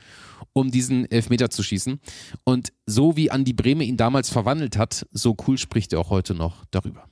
[0.54, 2.00] um diesen Elfmeter zu schießen.
[2.44, 6.36] Und so wie Andi Brehme ihn damals verwandelt hat, so cool spricht er auch heute
[6.36, 7.06] noch darüber.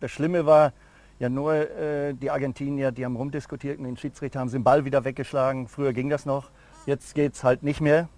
[0.00, 0.72] Das Schlimme war
[1.18, 5.04] ja nur, äh, die Argentinier, die haben rumdiskutiert und den Schiedsrichter haben den Ball wieder
[5.04, 5.68] weggeschlagen.
[5.68, 6.50] Früher ging das noch,
[6.86, 8.08] jetzt geht es halt nicht mehr.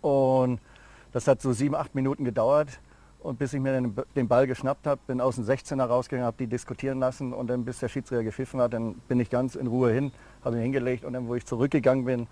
[0.00, 0.60] Und
[1.12, 2.80] das hat so sieben, acht Minuten gedauert.
[3.20, 6.38] Und bis ich mir den, den Ball geschnappt habe, bin aus dem 16er rausgegangen, habe
[6.38, 9.66] die diskutieren lassen und dann bis der Schiedsrichter gepfiffen hat, dann bin ich ganz in
[9.66, 10.10] Ruhe hin,
[10.42, 12.26] habe ihn hingelegt und dann, wo ich zurückgegangen bin,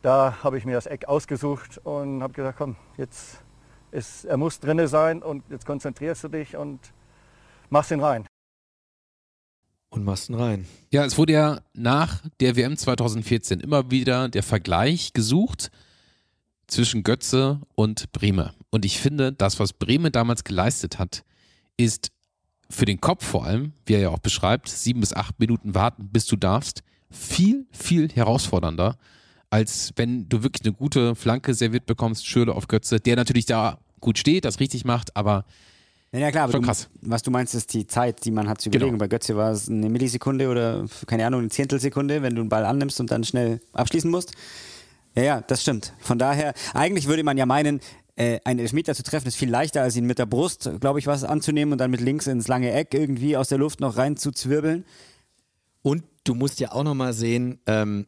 [0.00, 3.42] da habe ich mir das Eck ausgesucht und habe gesagt, komm, jetzt
[3.90, 6.80] ist, er muss drinne sein und jetzt konzentrierst du dich und
[7.68, 8.26] machst ihn rein.
[9.90, 10.66] Und machst ihn rein.
[10.90, 15.70] Ja, es wurde ja nach der WM 2014 immer wieder der Vergleich gesucht
[16.68, 18.52] zwischen Götze und Brehme.
[18.70, 21.24] Und ich finde, das, was Brehme damals geleistet hat,
[21.76, 22.12] ist
[22.70, 26.08] für den Kopf vor allem, wie er ja auch beschreibt, sieben bis acht Minuten warten,
[26.12, 28.98] bis du darfst, viel, viel herausfordernder,
[29.48, 33.78] als wenn du wirklich eine gute Flanke serviert bekommst, Schürle auf Götze, der natürlich da
[34.00, 35.46] gut steht, das richtig macht, aber
[36.12, 36.66] Ja, klar, aber du,
[37.00, 38.84] was du meinst, ist die Zeit, die man hat zu Genau.
[38.84, 38.98] überlegen.
[38.98, 42.66] Bei Götze war es eine Millisekunde oder, keine Ahnung, eine Zehntelsekunde, wenn du einen Ball
[42.66, 44.32] annimmst und dann schnell abschließen musst.
[45.18, 45.94] Ja, ja, das stimmt.
[45.98, 47.80] Von daher, eigentlich würde man ja meinen,
[48.14, 51.08] äh, einen Elfmeter zu treffen ist viel leichter, als ihn mit der Brust, glaube ich,
[51.08, 54.16] was anzunehmen und dann mit links ins lange Eck irgendwie aus der Luft noch rein
[54.16, 54.84] zu zwirbeln.
[55.82, 58.06] Und du musst ja auch nochmal sehen, ähm,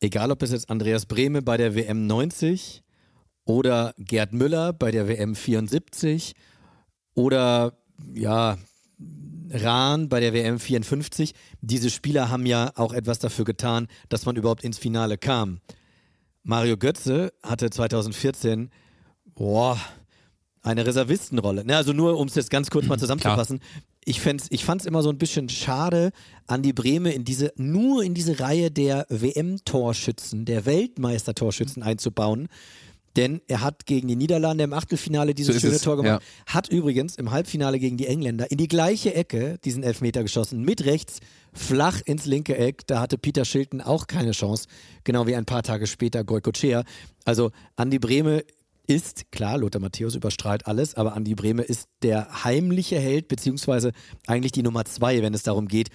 [0.00, 2.82] egal ob es jetzt Andreas Brehme bei der WM 90
[3.44, 6.34] oder Gerd Müller bei der WM 74
[7.12, 7.74] oder
[8.14, 8.56] ja,
[9.50, 14.36] Rahn bei der WM 54, diese Spieler haben ja auch etwas dafür getan, dass man
[14.36, 15.60] überhaupt ins Finale kam.
[16.48, 18.70] Mario Götze hatte 2014
[19.34, 19.78] boah,
[20.62, 21.62] eine Reservistenrolle.
[21.62, 23.60] Ne, also nur, um es jetzt ganz kurz mal zusammenzufassen.
[24.06, 26.10] Ich, fänd's, ich fand es immer so ein bisschen schade,
[26.46, 32.48] Andi Brehme in diese, nur in diese Reihe der WM-Torschützen, der Weltmeister-Torschützen einzubauen.
[33.18, 36.68] Denn er hat gegen die Niederlande im Achtelfinale dieses So schöne es, Tor gemacht, hat
[36.68, 41.18] übrigens im Halbfinale gegen die Engländer in die gleiche Ecke diesen Elfmeter geschossen, mit rechts,
[41.52, 42.86] flach ins linke Eck.
[42.86, 44.68] Da hatte Peter Schilton auch keine Chance,
[45.02, 46.84] genau wie ein paar Tage später Goikocea.
[47.24, 48.44] Also Andi Brehme
[48.86, 53.90] ist, klar, Lothar Matthäus überstrahlt alles, aber Andi Brehme ist der heimliche Held, beziehungsweise
[54.28, 55.88] eigentlich die Nummer zwei, wenn es darum geht,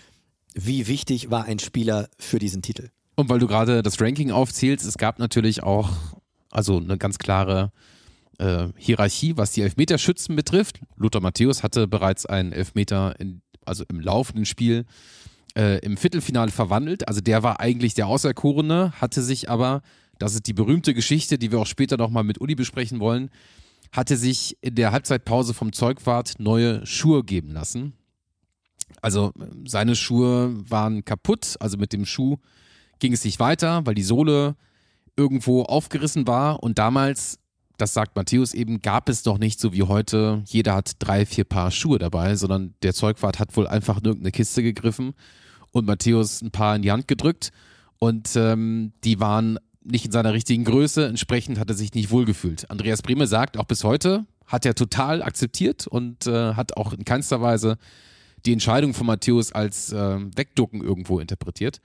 [0.54, 2.90] wie wichtig war ein Spieler für diesen Titel.
[3.16, 5.90] Und weil du gerade das Ranking aufzählst, es gab natürlich auch
[6.54, 7.72] Also eine ganz klare
[8.38, 10.80] äh, Hierarchie, was die Elfmeterschützen betrifft.
[10.96, 14.86] Lothar Matthäus hatte bereits einen Elfmeter in, also im laufenden Spiel
[15.58, 17.08] äh, im Viertelfinale verwandelt.
[17.08, 19.82] Also der war eigentlich der Auserkorene, hatte sich aber,
[20.20, 23.32] das ist die berühmte Geschichte, die wir auch später nochmal mit Uli besprechen wollen,
[23.92, 27.94] hatte sich in der Halbzeitpause vom Zeugwart neue Schuhe geben lassen.
[29.02, 29.32] Also
[29.66, 32.38] seine Schuhe waren kaputt, also mit dem Schuh
[33.00, 34.56] ging es nicht weiter, weil die Sohle
[35.16, 37.40] irgendwo aufgerissen war und damals,
[37.78, 41.44] das sagt Matthäus eben, gab es doch nicht so wie heute, jeder hat drei, vier
[41.44, 45.14] Paar Schuhe dabei, sondern der Zeugwart hat wohl einfach in irgendeine Kiste gegriffen
[45.72, 47.52] und Matthäus ein paar in die Hand gedrückt
[48.00, 52.70] und ähm, die waren nicht in seiner richtigen Größe, entsprechend hat er sich nicht wohlgefühlt.
[52.72, 57.06] Andreas Brehme sagt, auch bis heute hat er total akzeptiert und äh, hat auch in
[57.06, 57.78] keinster Weise
[58.46, 61.82] die Entscheidung von Matthäus als äh, Wegducken irgendwo interpretiert.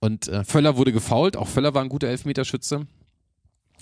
[0.00, 2.86] Und äh, Völler wurde gefault, auch Völler war ein guter Elfmeterschütze.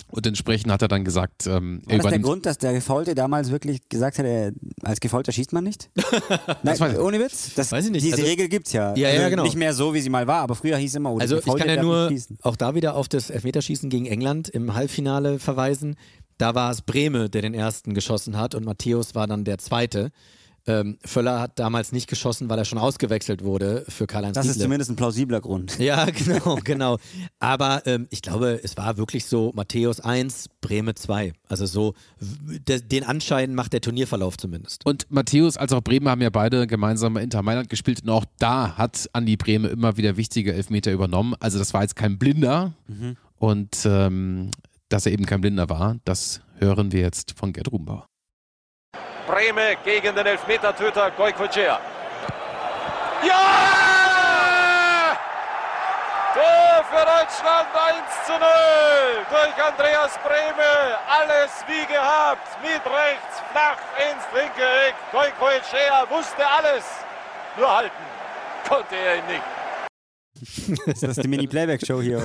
[0.09, 3.51] Und entsprechend hat er dann gesagt, ähm, War das der Grund, dass der Gefaulte damals
[3.51, 4.53] wirklich gesagt hat, er,
[4.83, 5.91] als Gefaulter schießt man nicht?
[6.63, 6.99] Nein, ich.
[6.99, 7.55] ohne Witz.
[7.55, 8.05] Das, Weiß ich nicht.
[8.05, 8.95] Diese Also- Regel gibt's ja.
[8.95, 9.43] Ja, ja, Also genau.
[9.43, 11.67] Nicht mehr so, wie sie mal war, aber früher hieß immer, oh, Also ich Gefaulte
[11.67, 15.97] kann ja nur auch da wieder auf das Elfmeterschießen gegen England im Halbfinale verweisen.
[16.39, 20.13] Da war es Brehme, der den ersten geschossen hat und Matthäus war dann der zweite.
[20.69, 24.55] Ähm, Völler hat damals nicht geschossen, weil er schon ausgewechselt wurde für Karl-Heinz Das ist
[24.57, 24.65] Riedle.
[24.65, 25.79] zumindest ein plausibler Grund.
[25.87, 26.99] Ja, genau, genau.
[27.39, 31.33] Aber ähm, ich glaube, es war wirklich so Matthäus 1, Breme 2.
[31.49, 34.85] Also so, den Anschein macht der Turnierverlauf zumindest.
[34.85, 38.25] Und Matthäus als auch Bremen haben ja beide gemeinsam bei Inter Mailand gespielt und auch
[38.39, 41.35] da hat Andi Brehme immer wieder wichtige Elfmeter übernommen.
[41.39, 42.73] Also das war jetzt kein Blinder
[43.37, 44.51] und ähm,
[44.89, 48.07] dass er eben kein Blinder war, das hören wir jetzt von Gerd Rubenbauer.
[49.27, 51.81] Breme gegen den Elfmetertöter Goikocea.
[53.23, 53.37] Ja!
[56.35, 58.41] Tor für Deutschland 1 zu 0
[59.31, 60.99] durch Andreas Breme.
[61.09, 62.63] Alles wie gehabt.
[62.63, 63.79] Mit rechts flach
[64.11, 64.95] ins linke Eck.
[65.13, 66.85] Goikocea wusste alles.
[67.57, 68.07] Nur halten
[68.69, 69.66] konnte er ihn nicht.
[70.87, 72.19] Ist das die Mini-Playback-Show hier?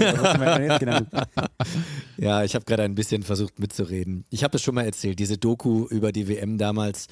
[0.79, 1.09] Genannt?
[2.17, 4.25] Ja, ich habe gerade ein bisschen versucht mitzureden.
[4.29, 7.07] Ich habe es schon mal erzählt, diese Doku über die WM damals,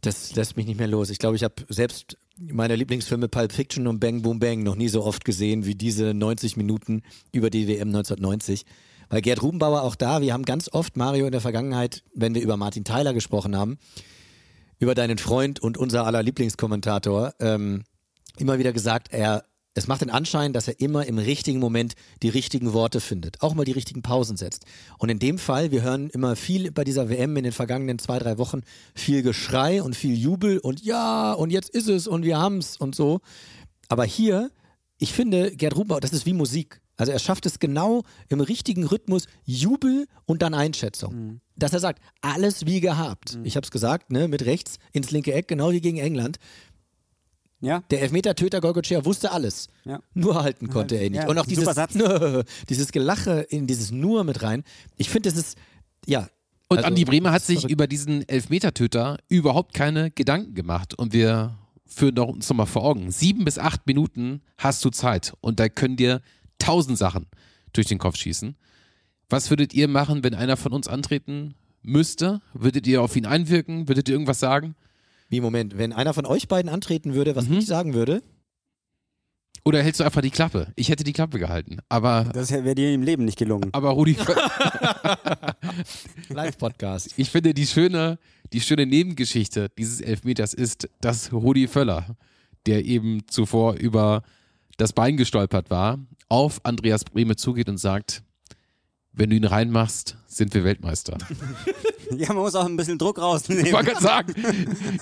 [0.00, 1.10] das lässt mich nicht mehr los.
[1.10, 4.88] Ich glaube, ich habe selbst meine Lieblingsfilme Pulp Fiction und Bang Boom Bang noch nie
[4.88, 8.64] so oft gesehen wie diese 90 Minuten über die WM 1990.
[9.08, 12.42] Weil Gerd Rubenbauer auch da, wir haben ganz oft, Mario, in der Vergangenheit, wenn wir
[12.42, 13.78] über Martin Tyler gesprochen haben,
[14.78, 17.84] über deinen Freund und unser aller Lieblingskommentator, ähm,
[18.36, 19.44] immer wieder gesagt, er,
[19.78, 23.54] es macht den Anschein, dass er immer im richtigen Moment die richtigen Worte findet, auch
[23.54, 24.64] mal die richtigen Pausen setzt.
[24.98, 28.18] Und in dem Fall, wir hören immer viel bei dieser WM in den vergangenen zwei,
[28.18, 28.62] drei Wochen,
[28.94, 32.94] viel Geschrei und viel Jubel und ja, und jetzt ist es und wir haben's und
[32.94, 33.20] so.
[33.88, 34.50] Aber hier,
[34.98, 36.80] ich finde, Gerd Rubenbauer, das ist wie Musik.
[36.98, 41.12] Also er schafft es genau im richtigen Rhythmus, Jubel und dann Einschätzung.
[41.54, 43.38] Dass er sagt, alles wie gehabt.
[43.44, 46.38] Ich habe es gesagt, ne, mit rechts ins linke Eck, genau wie gegen England.
[47.60, 47.82] Ja.
[47.90, 49.68] Der Elfmeter-Töter Golgotschea wusste alles.
[49.84, 50.00] Ja.
[50.14, 51.22] Nur halten konnte er ihn nicht.
[51.22, 52.44] Ja, und auch super dieses, Satz.
[52.68, 54.62] dieses Gelache in dieses Nur mit rein.
[54.96, 55.58] Ich finde, das ist,
[56.06, 56.28] ja.
[56.68, 57.72] Und also, Andi Bremer hat sich verrückt.
[57.72, 60.94] über diesen Elfmetertöter überhaupt keine Gedanken gemacht.
[60.94, 63.10] Und wir führen doch uns nochmal vor Augen.
[63.10, 65.32] Sieben bis acht Minuten hast du Zeit.
[65.40, 66.20] Und da können dir
[66.58, 67.26] tausend Sachen
[67.72, 68.56] durch den Kopf schießen.
[69.30, 72.40] Was würdet ihr machen, wenn einer von uns antreten müsste?
[72.54, 73.88] Würdet ihr auf ihn einwirken?
[73.88, 74.74] Würdet ihr irgendwas sagen?
[75.28, 77.58] Wie, Moment, wenn einer von euch beiden antreten würde, was Mhm.
[77.58, 78.22] ich sagen würde,
[79.64, 80.72] Oder hältst du einfach die Klappe?
[80.76, 81.78] Ich hätte die Klappe gehalten.
[81.90, 83.68] Aber, Das wäre dir im Leben nicht gelungen.
[83.72, 84.16] aber Rudi,
[86.28, 87.14] Live-Podcast.
[87.16, 88.18] ich finde die schöne,
[88.52, 92.16] die schöne Nebengeschichte dieses Elfmeters ist, dass Rudi Völler,
[92.66, 94.22] der eben zuvor über
[94.76, 98.22] das Bein gestolpert war, auf Andreas Brehme zugeht und sagt,
[99.18, 101.18] wenn du ihn reinmachst, sind wir Weltmeister.
[102.16, 103.70] Ja, man muss auch ein bisschen Druck Ich rausnehmen.
[103.70, 104.34] wollte gerade sagen,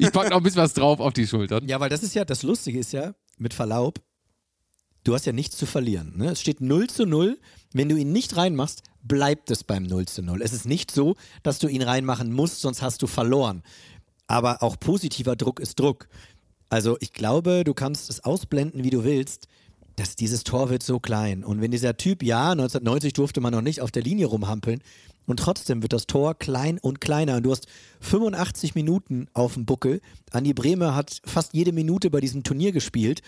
[0.00, 1.64] ich packe noch ein bisschen was drauf auf die Schultern.
[1.68, 4.00] Ja, weil das ist ja, das Lustige ist ja, mit Verlaub,
[5.04, 6.14] du hast ja nichts zu verlieren.
[6.16, 6.30] Ne?
[6.30, 7.38] Es steht 0 zu 0.
[7.72, 10.42] Wenn du ihn nicht reinmachst, bleibt es beim 0 zu 0.
[10.42, 13.62] Es ist nicht so, dass du ihn reinmachen musst, sonst hast du verloren.
[14.26, 16.08] Aber auch positiver Druck ist Druck.
[16.70, 19.46] Also ich glaube, du kannst es ausblenden, wie du willst.
[19.96, 21.42] Dass dieses Tor wird so klein.
[21.42, 24.82] Und wenn dieser Typ, ja, 1990 durfte man noch nicht auf der Linie rumhampeln.
[25.26, 27.36] Und trotzdem wird das Tor klein und kleiner.
[27.36, 27.66] Und du hast
[28.00, 30.00] 85 Minuten auf dem Buckel.
[30.30, 33.22] Andi Bremer hat fast jede Minute bei diesem Turnier gespielt.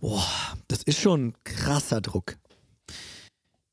[0.00, 0.26] Boah,
[0.68, 2.36] das ist schon krasser Druck.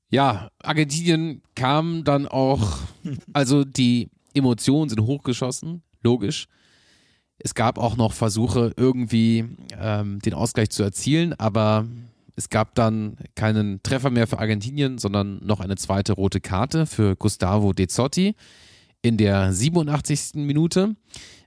[0.10, 2.80] Ja, Argentinien kam dann auch,
[3.34, 6.47] also die Emotionen sind hochgeschossen, logisch.
[7.44, 9.46] Es gab auch noch Versuche, irgendwie
[9.80, 11.86] ähm, den Ausgleich zu erzielen, aber
[12.36, 17.16] Es gab dann keinen Treffer mehr für Argentinien, sondern noch eine zweite rote Karte für
[17.16, 18.36] Gustavo De Zotti
[19.02, 20.36] in der 87.
[20.36, 20.96] Minute.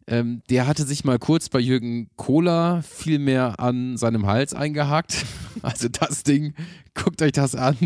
[0.06, 5.24] Ähm, der hatte sich mal kurz bei Jürgen Kohler viel mehr an seinem Hals eingehakt.
[5.62, 6.52] Also das Ding,
[6.94, 7.76] guckt euch das an.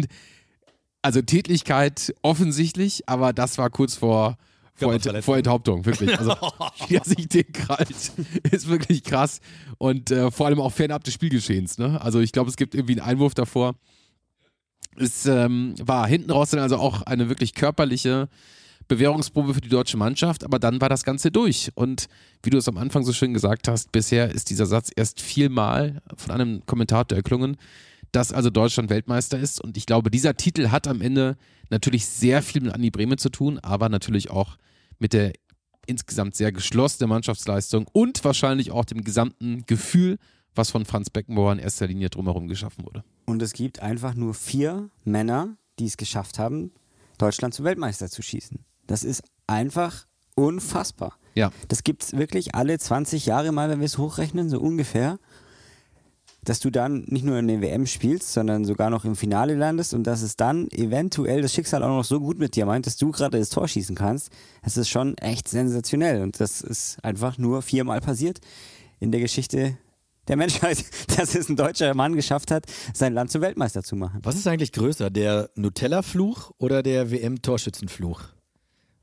[1.03, 4.39] Also Tätlichkeit offensichtlich, aber das war kurz vor,
[4.79, 6.19] vor, Ent vor Enthauptung, wirklich.
[6.19, 6.35] Also
[6.89, 7.91] wie er sich den krallt,
[8.51, 9.41] ist wirklich krass.
[9.79, 11.79] Und äh, vor allem auch fernab des Spielgeschehens.
[11.79, 12.01] Ne?
[12.01, 13.75] Also ich glaube, es gibt irgendwie einen Einwurf davor.
[14.97, 18.29] Es ähm, war hinten raus dann also auch eine wirklich körperliche
[18.89, 21.71] Bewährungsprobe für die deutsche Mannschaft, aber dann war das Ganze durch.
[21.75, 22.09] Und
[22.43, 26.01] wie du es am Anfang so schön gesagt hast, bisher ist dieser Satz erst viermal
[26.17, 27.59] von einem Kommentator erklungen,
[28.13, 29.61] dass also Deutschland Weltmeister ist.
[29.61, 31.37] Und ich glaube, dieser Titel hat am Ende
[31.71, 34.57] natürlich sehr viel mit Andi Breme zu tun, aber natürlich auch
[34.99, 35.33] mit der
[35.87, 40.19] insgesamt sehr geschlossenen Mannschaftsleistung und wahrscheinlich auch dem gesamten Gefühl,
[40.55, 43.05] was von Franz Beckenbauer in erster Linie drumherum geschaffen wurde.
[43.27, 46.73] Und es gibt einfach nur vier Männer, die es geschafft haben,
[47.17, 48.65] Deutschland zum Weltmeister zu schießen.
[48.87, 51.19] Das ist einfach unfassbar.
[51.35, 51.53] Ja.
[51.69, 55.19] Das gibt es wirklich alle 20 Jahre mal, wenn wir es hochrechnen, so ungefähr.
[56.45, 59.93] Dass du dann nicht nur in der WM spielst, sondern sogar noch im Finale landest
[59.93, 62.97] und dass es dann eventuell das Schicksal auch noch so gut mit dir meint, dass
[62.97, 64.31] du gerade das Tor schießen kannst.
[64.63, 68.41] Das ist schon echt sensationell und das ist einfach nur viermal passiert
[69.01, 69.77] in der Geschichte
[70.29, 70.85] der Menschheit,
[71.17, 74.21] dass es ein deutscher Mann geschafft hat, sein Land zum Weltmeister zu machen.
[74.23, 78.38] Was ist eigentlich größer, der Nutella-Fluch oder der WM-Torschützenfluch?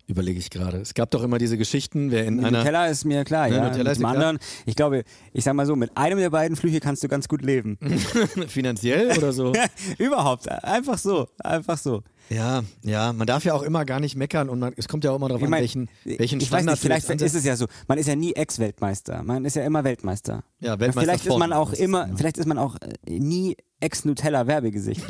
[0.07, 0.77] Überlege ich gerade.
[0.77, 2.59] Es gab doch immer diese Geschichten, wer in Mit einer.
[2.59, 3.63] Nutella ist mir klar, Ja, ja.
[3.63, 4.11] Nutella mit dem dir klar.
[4.11, 5.03] anderen, ich glaube,
[5.33, 7.79] ich sag mal so, mit einem der beiden Flüche kannst du ganz gut leben.
[8.47, 9.51] Finanziell oder so?
[9.97, 12.03] Überhaupt, einfach so, einfach so.
[12.29, 15.11] Ja, ja, man darf ja auch immer gar nicht meckern und man, es kommt ja
[15.11, 17.45] auch immer darauf Ich an, mein, welchen, welchen ich weiß Standard nicht, vielleicht ist es
[17.45, 17.67] ja so.
[17.87, 19.23] Man ist ja nie Ex-Weltmeister.
[19.23, 20.43] Man ist ja immer Weltmeister.
[20.59, 23.55] Ja, Weltmeister Vielleicht ist von, man auch ist immer, vielleicht ist man auch äh, nie
[23.81, 25.01] Ex-Nutella-Werbegesicht.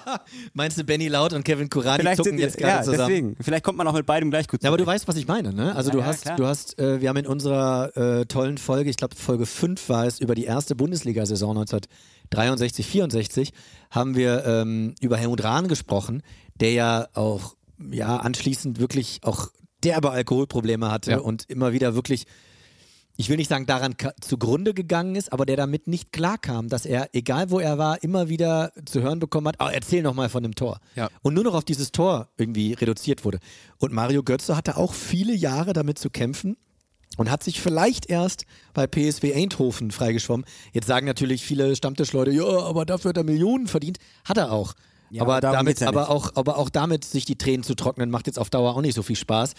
[0.54, 3.08] Meinst du, Benny Laut und Kevin Kurani vielleicht zucken sind, jetzt ja, gerade zusammen?
[3.08, 3.36] deswegen.
[3.40, 5.52] Vielleicht kommt man auch mit beidem gleich gut Ja, aber du weißt, was ich meine,
[5.52, 5.76] ne?
[5.76, 6.36] Also Ja, du ja, hast, klar.
[6.36, 10.06] du hast, äh, wir haben in unserer äh, tollen Folge, ich glaube Folge 5 war
[10.06, 13.52] es, über die erste Bundesliga-Saison 1963, 64,
[13.90, 16.22] haben wir ähm, über Helmut Rahn gesprochen,
[16.60, 17.56] der ja auch,
[17.90, 19.48] ja, anschließend wirklich auch
[19.82, 21.18] derbe Alkoholprobleme hatte Ja.
[21.18, 22.26] und immer wieder wirklich
[23.16, 27.10] ich will nicht sagen, daran zugrunde gegangen ist, aber der damit nicht klarkam, dass er,
[27.14, 30.42] egal wo er war, immer wieder zu hören bekommen hat, oh, erzähl noch mal von
[30.42, 30.80] dem Tor.
[30.96, 31.08] Ja.
[31.22, 33.38] Und nur noch auf dieses Tor irgendwie reduziert wurde.
[33.78, 36.56] Und Mario Götze hatte auch viele Jahre damit zu kämpfen
[37.16, 40.44] und hat sich vielleicht erst bei PSW Eindhoven freigeschwommen.
[40.72, 43.98] Jetzt sagen natürlich viele Stammtischleute, ja, aber dafür hat er Millionen verdient.
[44.24, 44.74] Hat er auch.
[45.14, 48.26] Ja, aber, damit, ja aber, auch, aber auch damit sich die Tränen zu trocknen, macht
[48.26, 49.52] jetzt auf Dauer auch nicht so viel Spaß.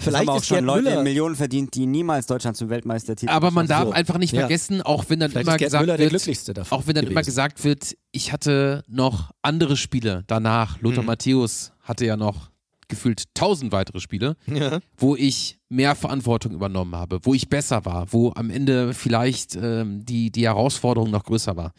[0.00, 3.30] Vielleicht haben auch ist schon Gerd Leute Müller, Millionen verdient, die niemals Deutschland zum Weltmeistertitel
[3.30, 4.40] Aber man darf geschaffen einfach nicht Ja.
[4.40, 7.62] vergessen, auch wenn dann Vielleicht immer gesagt wird, glücklichste davon auch wenn dann immer gesagt
[7.62, 10.76] wird, ich hatte noch andere Spiele danach.
[10.78, 10.82] Mhm.
[10.88, 12.50] Lothar Matthäus hatte ja noch
[12.88, 14.80] gefühlt tausend weitere Spiele, Ja.
[14.96, 20.04] wo ich mehr Verantwortung übernommen habe, wo ich besser war, wo am Ende vielleicht ähm,
[20.04, 21.72] die, die Herausforderung noch größer war.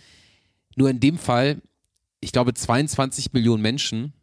[0.75, 1.61] Nur in dem Fall,
[2.23, 4.13] ich glaube, 22 Millionen Menschen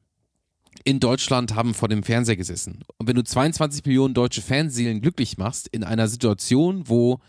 [0.85, 2.85] in Deutschland haben vor dem Fernseher gesessen.
[2.97, 7.21] Und wenn du 22 Millionen deutsche Fanseelen glücklich machst in einer Situation, wo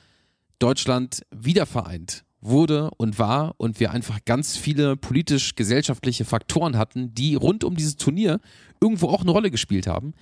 [0.60, 7.64] Deutschland wiedervereint wurde und war und wir einfach ganz viele politisch-gesellschaftliche Faktoren hatten, die rund
[7.64, 8.40] um dieses Turnier
[8.80, 10.14] irgendwo auch eine Rolle gespielt haben,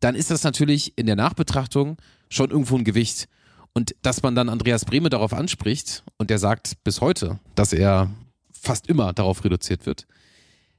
[0.00, 1.96] dann ist das natürlich in der Nachbetrachtung
[2.28, 3.28] schon irgendwo ein Gewicht.
[3.74, 8.10] Und dass man dann Andreas Brehme darauf anspricht und der sagt bis heute, dass er
[8.62, 10.06] fast immer darauf reduziert wird,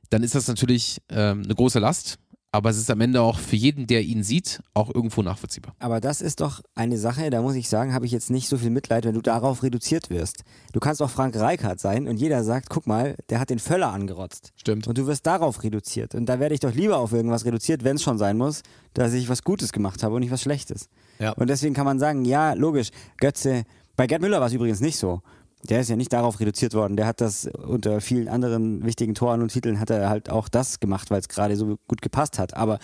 [0.09, 2.17] dann ist das natürlich ähm, eine große Last.
[2.55, 5.73] Aber es ist am Ende auch für jeden, der ihn sieht, auch irgendwo nachvollziehbar.
[5.79, 8.59] Aber das ist doch eine Sache, da muss ich sagen, habe ich jetzt nicht so
[8.59, 10.43] viel Mitleid, wenn du darauf reduziert wirst.
[10.71, 13.91] Du kannst auch Frank Reichardt sein und jeder sagt, guck mal, der hat den Völler
[13.91, 14.51] angerotzt.
[14.55, 14.85] Stimmt.
[14.85, 16.13] Und du wirst darauf reduziert.
[16.13, 18.61] Und da werde ich doch lieber auf irgendwas reduziert, wenn es schon sein muss,
[18.93, 20.89] dass ich was Gutes gemacht habe und nicht was Schlechtes.
[21.17, 21.31] Ja.
[21.31, 23.63] Und deswegen kann man sagen, ja, logisch, Götze,
[23.95, 25.23] bei Gerd Müller war es übrigens nicht so.
[25.69, 26.97] Der ist ja nicht darauf reduziert worden.
[26.97, 30.79] Der hat das unter vielen anderen wichtigen Toren und Titeln hat er halt auch das
[30.79, 32.53] gemacht, weil es gerade so gut gepasst hat.
[32.55, 32.79] Aber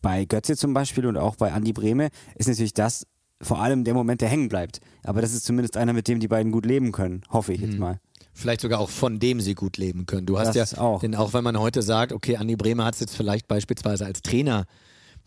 [0.00, 3.06] bei Götze zum Beispiel und auch bei Andi Brehme ist natürlich das
[3.40, 4.80] vor allem der Moment, der hängen bleibt.
[5.04, 7.78] Aber das ist zumindest einer, mit dem die beiden gut leben können, hoffe ich jetzt
[7.78, 8.00] mal.
[8.32, 10.24] Vielleicht sogar auch von dem sie gut leben können.
[10.26, 11.00] Du hast Das ja auch.
[11.00, 14.22] Denn auch wenn man heute sagt, okay, Andi Bremer hat es jetzt vielleicht beispielsweise als
[14.22, 14.64] Trainer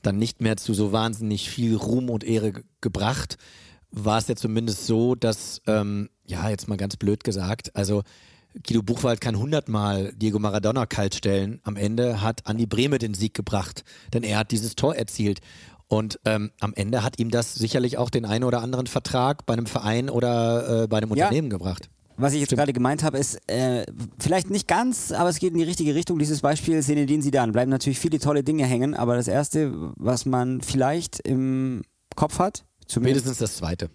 [0.01, 3.37] dann nicht mehr zu so wahnsinnig viel Ruhm und Ehre ge- gebracht,
[3.91, 8.03] war es ja zumindest so, dass, ähm, ja, jetzt mal ganz blöd gesagt, also
[8.67, 11.61] Guido Buchwald kann hundertmal Diego Maradona kalt stellen.
[11.63, 13.83] Am Ende hat Andi Brehme den Sieg gebracht,
[14.13, 15.39] denn er hat dieses Tor erzielt.
[15.87, 19.53] Und ähm, am Ende hat ihm das sicherlich auch den einen oder anderen Vertrag bei
[19.53, 21.25] einem Verein oder äh, bei einem Ja.
[21.25, 21.89] Unternehmen gebracht.
[22.17, 23.85] Was ich jetzt gerade gemeint habe, ist äh,
[24.19, 26.19] vielleicht nicht ganz, aber es geht in die richtige Richtung.
[26.19, 30.61] Dieses Beispiel Zinedine Zidane bleiben natürlich viele tolle Dinge hängen, aber das erste, was man
[30.61, 31.81] vielleicht im
[32.15, 33.89] Kopf hat, zumindest Mindestens das zweite.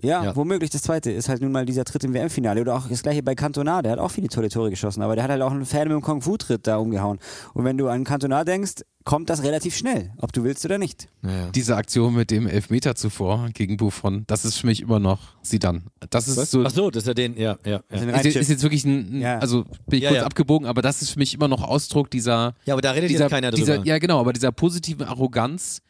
[0.00, 0.36] Ja, Ja.
[0.36, 3.20] womöglich das zweite ist halt nun mal dieser Tritt im WM-Finale oder auch das gleiche
[3.20, 5.66] bei Cantona, der hat auch viele tolle Tore geschossen, aber der hat halt auch einen
[5.66, 7.18] Fan mit dem Kung-Fu-Tritt da umgehauen.
[7.52, 11.08] Und wenn du an Cantona denkst, kommt das relativ schnell, ob du willst oder nicht.
[11.52, 15.82] Diese Aktion mit dem Elfmeter zuvor gegen Buffon, das ist für mich immer noch Zidane.
[16.10, 16.52] Das ist Was?
[16.52, 16.62] so.
[16.64, 17.80] Ach so, das ist ja den, ja, ja.
[17.90, 17.96] ja.
[17.98, 19.38] Ist, jetzt- ist jetzt wirklich ein, ein Ja.
[19.40, 20.26] also bin ich Ja, kurz ja.
[20.26, 22.54] abgebogen, aber das ist für mich immer noch Ausdruck dieser.
[22.66, 23.64] Ja, aber da redet dieser, jetzt keiner drüber.
[23.78, 25.80] Dieser, ja, genau, aber dieser positiven Arroganz.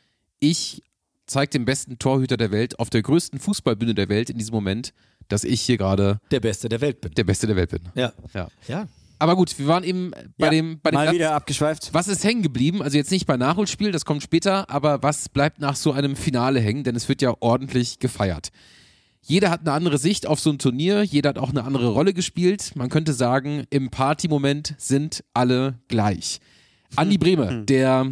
[0.40, 0.82] Ich
[1.28, 4.92] zeige dem besten Torhüter der Welt auf der größten Fußballbühne der Welt in diesem Moment,
[5.28, 7.12] dass ich hier gerade der Beste der Welt bin.
[7.14, 7.80] Der Beste der Welt bin.
[7.94, 8.12] Ja.
[8.34, 8.48] Ja.
[8.66, 8.88] Ja.
[9.20, 11.90] Aber gut, wir waren eben bei Ja, dem, bei dem mal Platz- wieder abgeschweift.
[11.92, 12.82] Was ist hängen geblieben?
[12.82, 16.60] Also jetzt nicht bei Nachholspiel, das kommt später, aber was bleibt nach so einem Finale
[16.60, 16.84] hängen?
[16.84, 18.50] Denn es wird ja ordentlich gefeiert.
[19.22, 22.14] Jeder hat eine andere Sicht auf so ein Turnier, jeder hat auch eine andere Rolle
[22.14, 22.72] gespielt.
[22.76, 26.38] Man könnte sagen, im Partymoment sind alle gleich.
[26.96, 28.06] Andi Brehme, der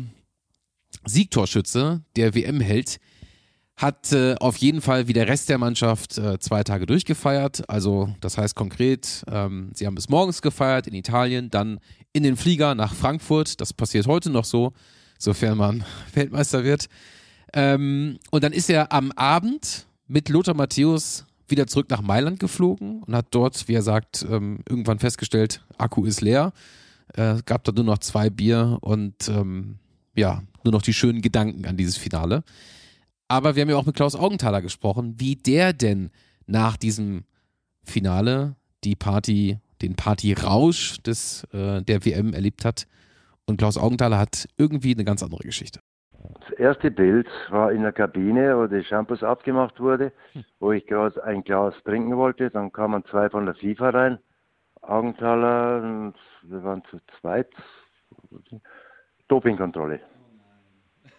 [1.07, 2.99] Siegtorschütze, der WM-Held,
[3.77, 7.69] hat äh, auf jeden Fall wie der Rest der Mannschaft äh, zwei Tage durchgefeiert.
[7.69, 11.79] Also das heißt konkret, ähm, sie haben bis morgens gefeiert in Italien, dann
[12.13, 13.61] in den Flieger nach Frankfurt.
[13.61, 14.73] Das passiert heute noch so,
[15.19, 15.85] sofern man
[16.15, 16.87] Weltmeister wird.
[17.53, 23.03] Ähm, und dann ist er am Abend mit Lothar Matthäus wieder zurück nach Mailand geflogen
[23.03, 26.53] und hat dort, wie er sagt, ähm, irgendwann festgestellt, Akku ist leer.
[27.15, 29.79] Äh, gab da nur noch zwei Bier und ähm,
[30.17, 32.43] ja, nur noch die schönen Gedanken an dieses Finale.
[33.29, 36.11] Aber wir haben ja auch mit Klaus Augenthaler gesprochen, wie der denn
[36.47, 37.25] nach diesem
[37.83, 42.87] Finale die Party, den Partyrausch des, äh, der WM erlebt hat.
[43.47, 45.81] Und Klaus Augenthaler hat irgendwie eine ganz andere Geschichte.
[46.41, 50.12] Das erste Bild war in der Kabine, wo die Shampoos abgemacht wurde,
[50.61, 52.51] wo ich gerade ein Glas trinken wollte.
[52.51, 54.19] Dann kamen zwei von der FIFA rein,
[54.83, 56.12] Augenthaler,
[56.43, 57.49] wir waren zu zweit.
[59.29, 60.01] Dopingkontrolle.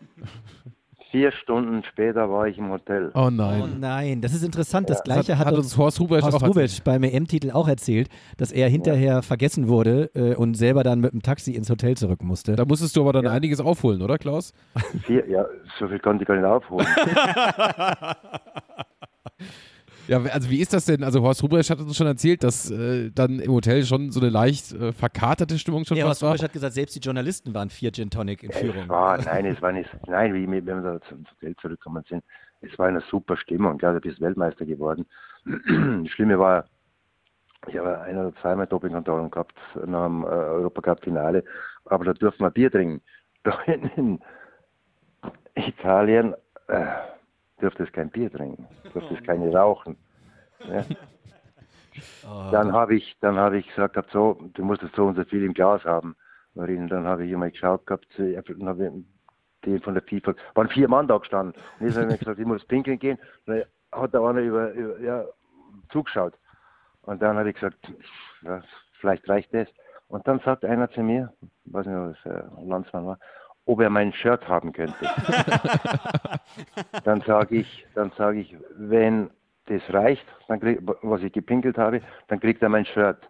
[1.12, 3.12] Vier Stunden später war ich im Hotel.
[3.16, 3.62] Oh nein.
[3.64, 4.90] Oh nein, das ist interessant.
[4.90, 5.04] Das Ja.
[5.06, 8.68] gleiche Hat- hat, hat uns Horst Rubesch auch Rubesch beim EM-Titel auch erzählt, dass er
[8.68, 12.58] hinterher vergessen wurde äh, und selber dann mit dem Taxi ins Hotel zurück musste.
[12.58, 14.52] Da musstest du aber dann einiges aufholen, oder Klaus?
[15.04, 15.46] Vier, ja,
[15.80, 16.86] so viel konnte ich gar nicht aufholen.
[20.08, 21.04] Ja, also wie ist das denn?
[21.04, 24.30] Also Horst Rubesch hat uns schon erzählt, dass äh, dann im Hotel schon so eine
[24.30, 26.30] leicht äh, verkaterte Stimmung schon Ja, fast Horst war.
[26.32, 28.84] Rubesch hat gesagt, selbst die Journalisten waren vier Gin Tonic in Führung.
[28.84, 32.24] Es war, nein, es war nicht, nein, wie wenn wir da zum Hotel zurückgekommen sind,
[32.62, 33.78] es war eine super Stimmung.
[33.78, 35.06] Klar, du bist Weltmeister geworden.
[35.46, 36.66] Das Schlimme war,
[37.68, 41.44] ich habe ein oder zweimal Dopingkontrollen gehabt nach dem äh, Europacup-Finale,
[41.86, 43.02] aber da durften wir Bier trinken.
[43.44, 44.20] Da in, in
[45.56, 46.34] Italien
[46.68, 46.86] äh,
[47.60, 49.98] durfte es kein Bier trinken, durfte es keine rauchen.
[50.68, 50.84] Ja.
[52.52, 55.24] Dann habe ich, dann habe ich gesagt, gehabt, so, du musst jetzt so und so
[55.24, 56.16] viel im Glas haben.
[56.54, 58.92] Marin, dann habe ich immer geschaut gehabt, äh, dann habe ich
[59.66, 61.60] den von der FIFA, waren vier Mann da gestanden.
[61.80, 63.18] Und habe ich mir gesagt, ich muss pinkeln gehen.
[63.46, 65.26] Dann hat der eine über, über ja,
[65.90, 66.34] zugeschaut.
[67.02, 67.78] Und dann habe ich gesagt,
[68.42, 68.62] ja,
[69.00, 69.68] vielleicht reicht das.
[70.08, 71.34] Und dann sagt einer zu mir,
[71.66, 73.20] ich weiß nicht, ob es äh, ein Landsmann war,
[73.68, 74.96] ob er mein Shirt haben könnte.
[77.04, 79.30] dann sage ich, dann sage ich, wenn
[79.66, 83.30] das reicht, dann krieg, was ich gepinkelt habe, dann kriegt er mein Shirt.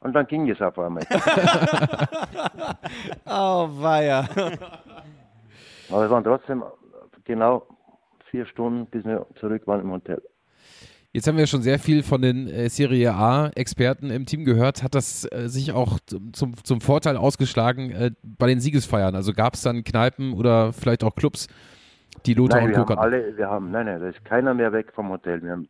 [0.00, 1.04] Und dann ging es auf einmal.
[3.24, 4.28] Oh, weia.
[5.90, 6.62] Aber es waren trotzdem
[7.24, 7.66] genau
[8.30, 10.20] vier Stunden, bis wir zurück waren im Hotel.
[11.14, 14.82] Jetzt haben wir schon sehr viel von den äh, Serie A-Experten im Team gehört.
[14.82, 19.14] Hat das äh, sich auch zum, zum, Vorteil ausgeschlagen äh, bei den Siegesfeiern?
[19.14, 21.48] Also gab es dann Kneipen oder vielleicht auch Clubs,
[22.24, 22.80] die Lothar nein, und wir Co.
[22.80, 23.02] haben kannten?
[23.02, 25.42] alle, wir haben, nein, nein, da ist keiner mehr weg vom Hotel.
[25.42, 25.68] Wir haben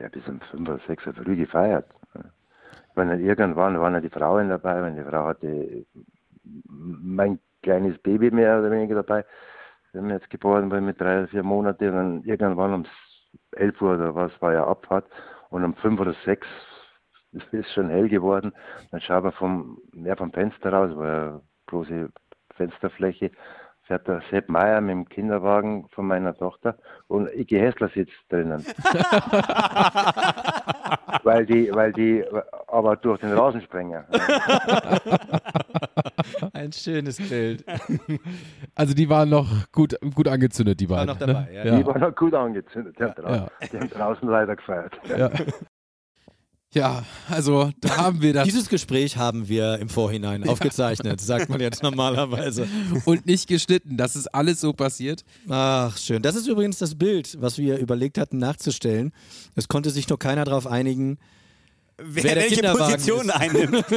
[0.00, 1.86] ja, bis um fünf oder sechs Uhr früh gefeiert.
[2.96, 5.84] Wenn dann irgendwann waren ja die Frauen dabei, wenn die Frau hatte
[6.68, 9.24] mein kleines Baby mehr oder weniger dabei.
[9.92, 12.84] Wir haben jetzt geboren war mit drei oder vier Monaten und dann irgendwann um
[13.56, 15.06] 11 Uhr oder was war ja Abfahrt
[15.50, 16.46] und um fünf oder sechs
[17.52, 18.52] ist schon hell geworden.
[18.90, 22.08] Dann schauen wir vom, ja, vom Fenster raus, war ja große
[22.54, 23.30] Fensterfläche,
[23.82, 26.78] fährt der Sepp Meier mit dem Kinderwagen von meiner Tochter
[27.08, 28.64] und Iggy Hessler sitzt drinnen.
[31.22, 32.24] weil die, weil die
[32.66, 34.04] aber durch den Rasensprenger.
[36.52, 37.64] Ein schönes Bild.
[38.74, 41.12] Also die waren noch gut, gut angezündet, die War beiden.
[41.12, 41.64] noch dabei, ne?
[41.64, 41.76] ja.
[41.76, 42.96] Die waren noch gut angezündet.
[42.98, 44.94] Die haben, draußen, die haben draußen leider gefeiert.
[45.16, 45.30] Ja.
[46.74, 48.44] Ja, also da haben wir das.
[48.44, 52.68] Dieses Gespräch haben wir im Vorhinein aufgezeichnet, sagt man jetzt normalerweise.
[53.04, 55.24] Und nicht geschnitten, das ist alles so passiert.
[55.48, 56.20] Ach, schön.
[56.22, 59.12] Das ist übrigens das Bild, was wir überlegt hatten nachzustellen.
[59.54, 61.18] Es konnte sich nur keiner darauf einigen,
[61.96, 63.30] wer, wer der welche Kinderwagen Position ist.
[63.30, 63.84] einnimmt.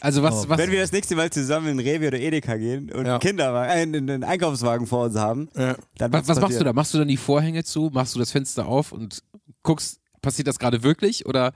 [0.00, 2.92] Also was, Oh, was Wenn wir das nächste Mal zusammen in Rewe oder Edeka gehen
[2.92, 3.14] und Ja.
[3.14, 5.74] einen Kinderwagen, äh, einen, einen Einkaufswagen vor uns haben, Ja.
[5.96, 6.72] dann was, was machst du da?
[6.72, 7.90] Machst du dann die Vorhänge zu?
[7.92, 9.24] Machst du das Fenster auf und
[9.64, 9.98] guckst,
[10.28, 11.24] passiert das gerade wirklich?
[11.24, 11.54] Oder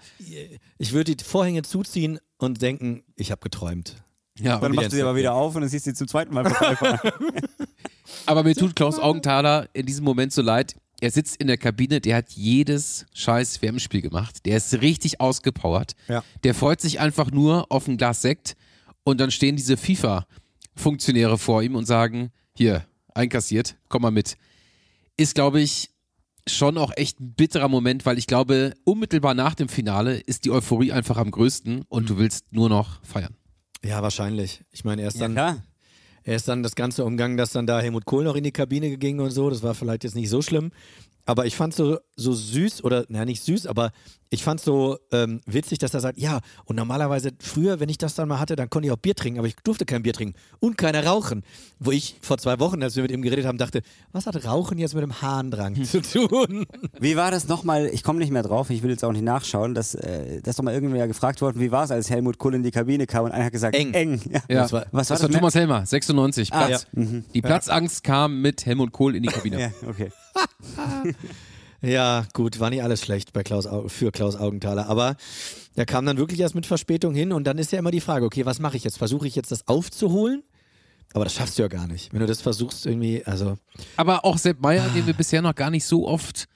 [0.78, 4.02] Ich würde die Vorhänge zuziehen und denken, ich habe geträumt.
[4.38, 6.32] ja, Dann machst du sie aber wieder auf und dann siehst du sie zum zweiten
[6.32, 6.44] Mal.
[8.26, 10.74] Aber mir tut Klaus Augenthaler in diesem Moment so leid.
[11.00, 14.46] Er sitzt in der Kabine, der hat jedes scheiß WM-Spiel gemacht.
[14.46, 15.92] Der ist richtig ausgepowert.
[16.08, 16.24] Ja.
[16.44, 18.56] Der freut sich einfach nur auf ein Glas Sekt
[19.04, 24.36] und dann stehen diese FIFA-Funktionäre vor ihm und sagen, hier, einkassiert, komm mal mit.
[25.16, 25.90] Ist, glaube ich,
[26.49, 30.51] schon auch echt ein bitterer Moment, weil ich glaube, unmittelbar nach dem Finale ist die
[30.51, 33.36] Euphorie einfach am größten und du willst nur noch feiern.
[33.84, 34.62] Ja, wahrscheinlich.
[34.70, 35.62] Ich meine, er ist ja, dann, klar.
[36.24, 38.97] er ist dann das Ganze umgangen, dass dann da Helmut Kohl noch in die Kabine
[38.97, 39.51] ging und so.
[39.51, 40.70] Das war vielleicht jetzt nicht so schlimm.
[41.24, 43.92] Aber ich fand so, so süß, oder, naja, nicht süß, aber
[44.28, 48.14] ich fand so ähm, witzig, dass er sagt, ja, und normalerweise früher, wenn ich das
[48.14, 50.34] dann mal hatte, dann konnte ich auch Bier trinken, aber ich durfte kein Bier trinken
[50.58, 51.44] und keine rauchen.
[51.78, 54.78] Wo ich vor zwei Wochen, als wir mit ihm geredet haben, dachte, was hat Rauchen
[54.78, 56.66] jetzt mit dem Harndrang zu tun?
[56.98, 57.86] Wie war das nochmal?
[57.92, 60.64] Ich komme nicht mehr drauf, ich will jetzt auch nicht nachschauen, dass, äh, dass doch
[60.64, 63.32] mal irgendwer gefragt worden, wie war es, als Helmut Kohl in die Kabine kam und
[63.32, 63.92] einer hat gesagt, Eng.
[63.94, 64.20] eng.
[64.28, 64.40] Ja.
[64.48, 65.36] Ja, Das war- Was war das war das?
[65.38, 66.86] Thomas Helmer, 96, Ah, Platz.
[66.94, 67.00] ja.
[67.00, 67.24] Mhm.
[67.34, 69.52] Die Platzangst kam mit Helmut Kohl in die Kabine.
[69.60, 70.10] Ja, okay.
[71.84, 75.16] Ja, gut, war nicht alles schlecht bei Klaus, Au- für Klaus Augenthaler, aber
[75.74, 78.24] er kam dann wirklich erst mit Verspätung hin und dann ist ja immer die Frage,
[78.24, 78.98] okay, was mache ich jetzt?
[78.98, 80.44] Versuche ich jetzt das aufzuholen?
[81.12, 82.12] Aber das schaffst du ja gar nicht.
[82.12, 83.58] Wenn du das versuchst irgendwie, also
[83.96, 86.46] Aber auch Sepp Meyer, den wir bisher noch gar nicht so oft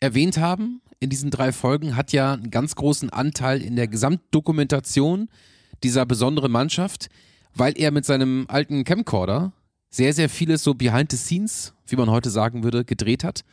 [0.00, 5.28] erwähnt haben, in diesen drei Folgen, hat ja einen ganz großen Anteil in der Gesamtdokumentation
[5.84, 7.08] dieser besonderen Mannschaft,
[7.54, 9.52] weil er mit seinem alten Camcorder
[9.96, 13.44] sehr, sehr vieles so behind the scenes, wie man heute sagen würde, gedreht hat.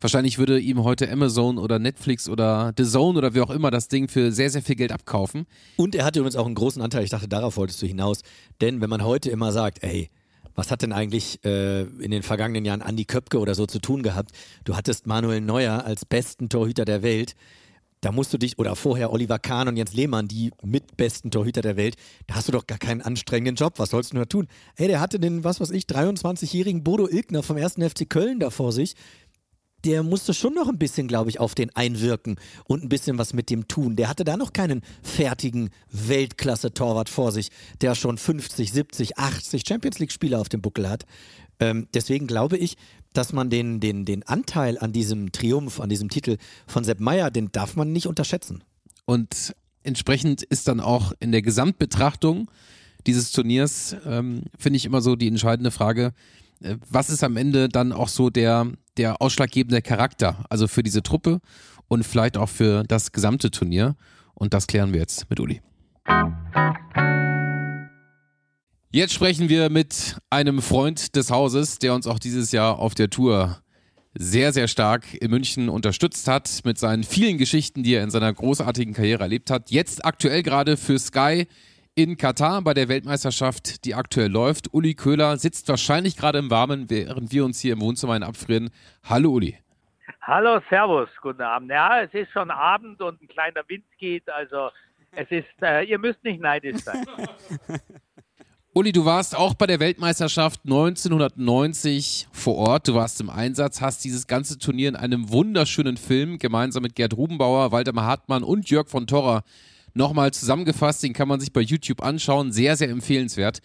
[0.00, 3.88] Wahrscheinlich würde ihm heute Amazon oder Netflix oder The Zone oder wie auch immer das
[3.88, 5.46] Ding für sehr, sehr viel Geld abkaufen.
[5.76, 8.22] Und er hatte übrigens auch einen großen Anteil, ich dachte, darauf wolltest du hinaus.
[8.60, 10.10] Denn wenn man heute immer sagt, ey,
[10.56, 14.02] was hat denn eigentlich äh, in den vergangenen Jahren Andi Köpke oder so zu tun
[14.02, 14.32] gehabt?
[14.64, 17.36] Du hattest Manuel Neuer als besten Torhüter der Welt.
[18.00, 21.76] Da musst du dich, oder vorher Oliver Kahn und Jens Lehmann, die mitbesten Torhüter der
[21.76, 23.78] Welt, da hast du doch gar keinen anstrengenden Job.
[23.78, 24.48] Was sollst du nur tun?
[24.76, 27.74] Ey, der hatte den, was weiß ich, 23-jährigen Bodo Ilgner vom 1.
[27.74, 28.94] FC Köln da vor sich
[29.86, 33.32] der musste schon noch ein bisschen, glaube ich, auf den einwirken und ein bisschen was
[33.34, 33.94] mit dem tun.
[33.94, 39.98] Der hatte da noch keinen fertigen Weltklasse-Torwart vor sich, der schon 50, 70, 80 Champions
[40.00, 41.06] League-Spieler auf dem Buckel hat.
[41.60, 42.76] Ähm, deswegen glaube ich,
[43.16, 46.36] dass man den, den, den Anteil an diesem Triumph, an diesem Titel
[46.66, 48.62] von Sepp Meyer, den darf man nicht unterschätzen.
[49.04, 52.50] Und entsprechend ist dann auch in der Gesamtbetrachtung
[53.06, 56.12] dieses Turniers, ähm, finde ich immer so die entscheidende Frage,
[56.60, 61.02] äh, was ist am Ende dann auch so der, der ausschlaggebende Charakter, also für diese
[61.02, 61.40] Truppe
[61.88, 63.96] und vielleicht auch für das gesamte Turnier.
[64.34, 65.62] Und das klären wir jetzt mit Uli.
[68.90, 73.10] Jetzt sprechen wir mit einem Freund des Hauses, der uns auch dieses Jahr auf der
[73.10, 73.58] Tour
[74.14, 78.32] sehr, sehr stark in München unterstützt hat mit seinen vielen Geschichten, die er in seiner
[78.32, 79.70] großartigen Karriere erlebt hat.
[79.70, 81.46] Jetzt aktuell gerade für Sky
[81.96, 84.72] in Katar bei der Weltmeisterschaft, die aktuell läuft.
[84.72, 88.70] Uli Köhler sitzt wahrscheinlich gerade im Warmen, während wir uns hier im Wohnzimmer abfrieren.
[89.04, 89.58] Hallo Uli.
[90.22, 91.70] Hallo, Servus, guten Abend.
[91.70, 94.70] Ja, es ist schon Abend und ein kleiner Wind geht, also
[95.12, 97.04] es ist, äh, ihr müsst nicht neidisch sein.
[98.76, 102.88] Uli, du warst auch bei der Weltmeisterschaft 1990 vor Ort.
[102.88, 107.16] Du warst im Einsatz, hast dieses ganze Turnier in einem wunderschönen Film gemeinsam mit Gerd
[107.16, 109.44] Rubenbauer, Waldemar Hartmann und Jörg von Torra
[109.94, 111.02] nochmal zusammengefasst.
[111.02, 112.52] Den kann man sich bei YouTube anschauen.
[112.52, 113.62] Sehr, sehr empfehlenswert.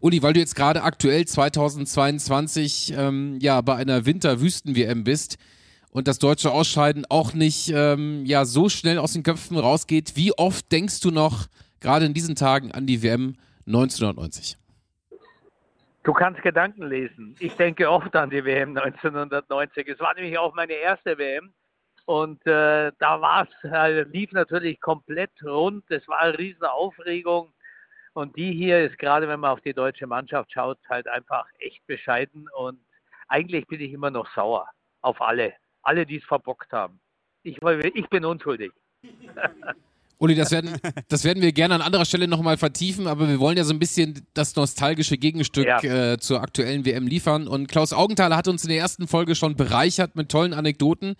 [0.00, 5.38] Uli, weil du jetzt gerade aktuell 2022 ähm, ja bei einer Winter-Wüsten-WM bist
[5.90, 10.32] und das deutsche Ausscheiden auch nicht ähm, ja so schnell aus den Köpfen rausgeht, wie
[10.32, 11.46] oft denkst du noch
[11.78, 13.36] gerade in diesen Tagen an die WM
[13.68, 14.56] 1990?
[16.02, 17.36] Du kannst Gedanken lesen.
[17.38, 19.86] Ich denke oft an die WM 1990.
[19.88, 21.52] Es war nämlich auch meine erste WM.
[22.06, 25.84] Und äh, da war es, äh, lief natürlich komplett rund.
[25.90, 27.52] Es war eine riesen Aufregung.
[28.14, 31.86] Und die hier ist gerade, wenn man auf die deutsche Mannschaft schaut, halt einfach echt
[31.86, 32.48] bescheiden.
[32.56, 32.80] Und
[33.28, 34.66] eigentlich bin ich immer noch sauer
[35.02, 35.52] auf alle.
[35.82, 36.98] Alle, die es verbockt haben.
[37.42, 38.72] Ich, ich bin unschuldig.
[40.18, 40.76] Uli, das werden,
[41.08, 43.78] das werden wir gerne an anderer Stelle nochmal vertiefen, aber wir wollen ja so ein
[43.78, 45.82] bisschen das nostalgische Gegenstück Ja.
[46.12, 47.46] äh, zur aktuellen WM liefern.
[47.46, 51.14] Und Klaus Augenthaler hat uns in der ersten Folge schon bereichert mit tollen Anekdoten.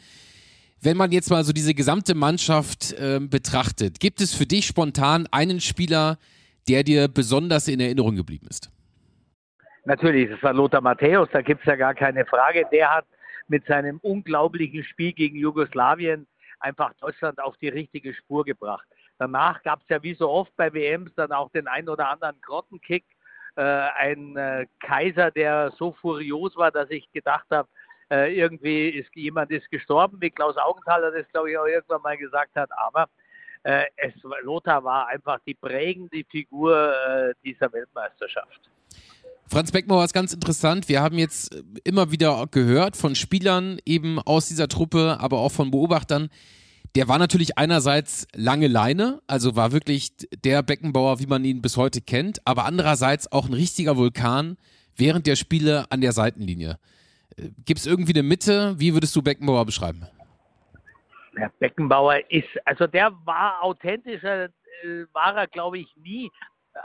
[0.81, 5.27] Wenn man jetzt mal so diese gesamte Mannschaft ähm, betrachtet, gibt es für dich spontan
[5.31, 6.19] einen Spieler,
[6.69, 8.71] der dir besonders in Erinnerung geblieben ist?
[9.85, 12.65] Natürlich, das war Lothar Matthäus, da gibt es ja gar keine Frage.
[12.73, 13.07] Der hat
[13.49, 16.27] mit seinem unglaublichen Spiel gegen Jugoslawien
[16.61, 18.87] einfach Deutschland auf die richtige Spur gebracht.
[19.19, 22.41] Danach gab es ja wie so oft bei WMs dann auch den einen oder anderen
[22.41, 23.05] Grottenkick.
[23.57, 27.69] Äh, ein äh, Kaiser, der so furios war, dass ich gedacht habe,
[28.11, 32.17] äh, irgendwie ist jemand ist gestorben, wie Klaus Augenthaler das, glaube ich, auch irgendwann mal
[32.17, 32.71] gesagt hat.
[32.77, 33.09] Aber
[33.65, 38.71] äh, es, Lothar war einfach die prägende Figur äh, dieser Weltmeisterschaft.
[39.51, 40.91] Franz Beckmauer ist ganz interessant.
[40.91, 45.71] Wir haben jetzt immer wieder gehört von Spielern eben aus dieser Truppe, aber auch von
[45.71, 46.29] Beobachtern.
[46.95, 50.13] Der war natürlich einerseits lange Leine, also war wirklich
[50.45, 54.59] der Beckenbauer, wie man ihn bis heute kennt, aber andererseits auch ein richtiger Vulkan
[54.97, 56.79] während der Spiele an der Seitenlinie.
[57.65, 58.75] Gibt es irgendwie eine Mitte?
[58.79, 60.07] Wie würdest du Beckenbauer beschreiben?
[61.39, 66.31] Der Beckenbauer ist, also der war authentischer, äh, war er glaube ich nie.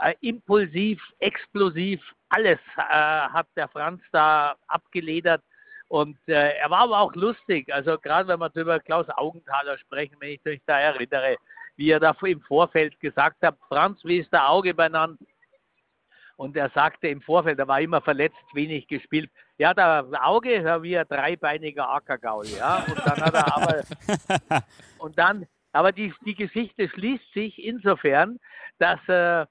[0.02, 2.00] Äh, impulsiv, explosiv,
[2.34, 5.42] alles äh, hat der Franz da abgeledert.
[5.88, 7.72] Und äh, er war aber auch lustig.
[7.72, 11.38] Also gerade wenn wir über Klaus Augenthaler sprechen, wenn ich mich da erinnere,
[11.76, 15.20] wie er da im Vorfeld gesagt hat, Franz, wie ist der Auge benannt?
[16.36, 19.30] Und er sagte im Vorfeld, er war immer verletzt, wenig gespielt.
[19.60, 22.84] Ja, der Auge war wie ein dreibeiniger Ackergaul, ja.
[22.88, 24.64] Und dann hat er aber,
[24.98, 28.40] und dann, aber die, die Geschichte schließt sich insofern,
[28.80, 29.46] dass äh,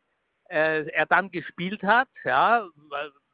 [0.53, 2.69] äh, er dann gespielt hat, ja.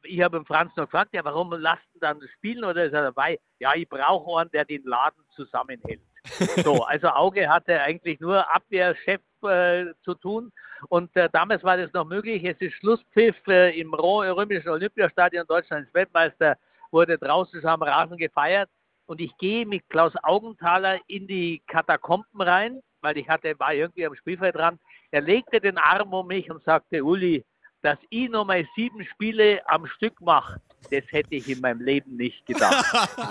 [0.03, 3.37] Ich habe Franz noch gefragt, ja, warum lasst du dann spielen oder ist er dabei?
[3.59, 6.01] Ja, ich brauche einen, der den Laden zusammenhält.
[6.63, 10.51] So, also Auge hatte eigentlich nur Abwehrchef äh, zu tun.
[10.89, 12.43] Und äh, damals war das noch möglich.
[12.43, 15.47] Es ist Schlusspfiff äh, im römischen Olympiastadion.
[15.47, 16.57] Deutschland ist Weltmeister,
[16.91, 18.69] wurde draußen am Rasen gefeiert.
[19.05, 24.05] Und ich gehe mit Klaus Augenthaler in die Katakomben rein, weil ich hatte, war irgendwie
[24.05, 24.79] am Spielfeld dran.
[25.11, 27.45] Er legte den Arm um mich und sagte, Uli,
[27.81, 32.45] dass ich nochmal sieben Spiele am Stück mache, das hätte ich in meinem Leben nicht
[32.45, 32.85] gedacht.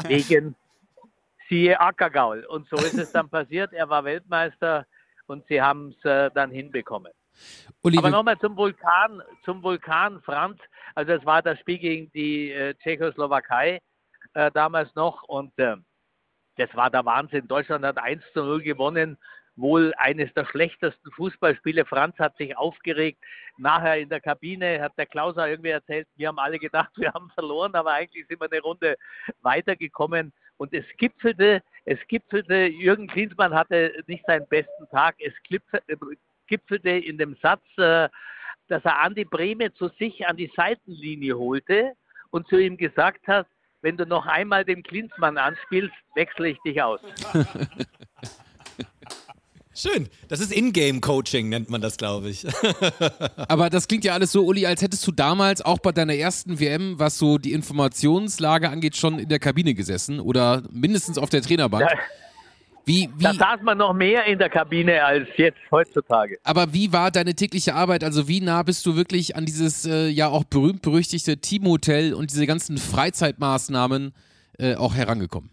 [0.08, 0.54] Wegen
[1.48, 2.44] siehe Ackergaul.
[2.44, 3.72] Und so ist es dann passiert.
[3.72, 4.86] Er war Weltmeister
[5.26, 7.12] und sie haben es äh, dann hinbekommen.
[7.82, 10.60] Uli, Aber nochmal zum Vulkan, zum Vulkan Franz.
[10.94, 13.80] Also es war das Spiel gegen die äh, Tschechoslowakei
[14.34, 15.76] äh, damals noch und äh,
[16.56, 17.46] das war der Wahnsinn.
[17.46, 19.16] Deutschland hat 1 zu 0 gewonnen.
[19.58, 21.84] Wohl eines der schlechtesten Fußballspiele.
[21.84, 23.18] Franz hat sich aufgeregt.
[23.56, 27.30] Nachher in der Kabine hat der Klauser irgendwie erzählt, wir haben alle gedacht, wir haben
[27.30, 28.96] verloren, aber eigentlich sind wir eine Runde
[29.42, 30.32] weitergekommen.
[30.58, 35.34] Und es gipfelte, es gipfelte, Jürgen Klinsmann hatte nicht seinen besten Tag, es
[36.46, 38.08] gipfelte in dem Satz, äh,
[38.68, 41.92] dass er Andi Brehme zu sich an die Seitenlinie holte
[42.30, 43.46] und zu ihm gesagt hat,
[43.82, 47.00] wenn du noch einmal dem Klinsmann anspielst, wechsle ich dich aus.
[49.78, 50.08] Schön.
[50.26, 52.44] Das ist Ingame-Coaching, nennt man das, glaube ich.
[53.48, 56.58] Aber das klingt ja alles so, Uli, als hättest du damals auch bei deiner ersten
[56.58, 61.42] WM, was so die Informationslage angeht, schon in der Kabine gesessen oder mindestens auf der
[61.42, 61.88] Trainerbank.
[61.88, 61.96] Ja.
[62.86, 66.38] Wie, wie, da saß man noch mehr in der Kabine als jetzt heutzutage.
[66.42, 68.02] Aber wie war deine tägliche Arbeit?
[68.02, 72.46] Also wie nah bist du wirklich an dieses äh, ja auch berühmt-berüchtigte Teamhotel und diese
[72.46, 74.12] ganzen Freizeitmaßnahmen
[74.58, 75.50] äh, auch herangekommen?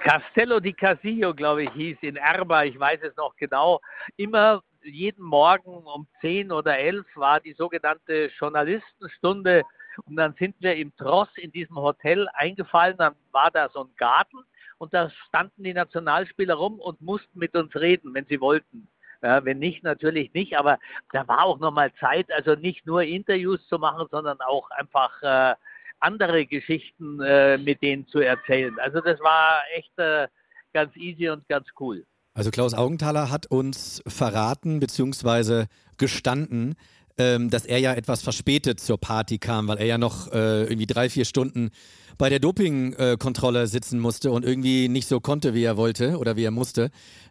[0.00, 3.80] Castello di Casillo, glaube ich, hieß in Erba, ich weiß es noch genau,
[4.16, 9.62] immer jeden Morgen um 10 oder 11 war die sogenannte Journalistenstunde.
[10.06, 13.90] Und dann sind wir im Tross in diesem Hotel eingefallen, dann war da so ein
[13.98, 14.38] Garten
[14.78, 18.88] und da standen die Nationalspieler rum und mussten mit uns reden, wenn sie wollten.
[19.22, 20.78] Ja, wenn nicht, natürlich nicht, aber
[21.12, 25.54] da war auch nochmal Zeit, also nicht nur Interviews zu machen, sondern auch einfach äh,
[26.00, 28.76] andere Geschichten äh, mit denen zu erzählen.
[28.80, 30.28] Also das war echt äh,
[30.72, 32.04] ganz easy und ganz cool.
[32.34, 35.66] Also Klaus Augenthaler hat uns verraten bzw.
[35.98, 36.74] gestanden,
[37.18, 40.86] ähm, dass er ja etwas verspätet zur Party kam, weil er ja noch äh, irgendwie
[40.86, 41.70] drei, vier Stunden
[42.16, 46.44] bei der Dopingkontrolle sitzen musste und irgendwie nicht so konnte, wie er wollte oder wie
[46.44, 46.90] er musste.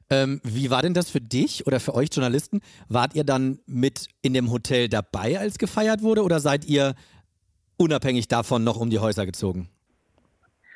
[0.09, 2.61] Ähm, wie war denn das für dich oder für euch Journalisten?
[2.87, 6.95] Wart ihr dann mit in dem Hotel dabei, als gefeiert wurde, oder seid ihr
[7.79, 9.69] unabhängig davon noch um die Häuser gezogen?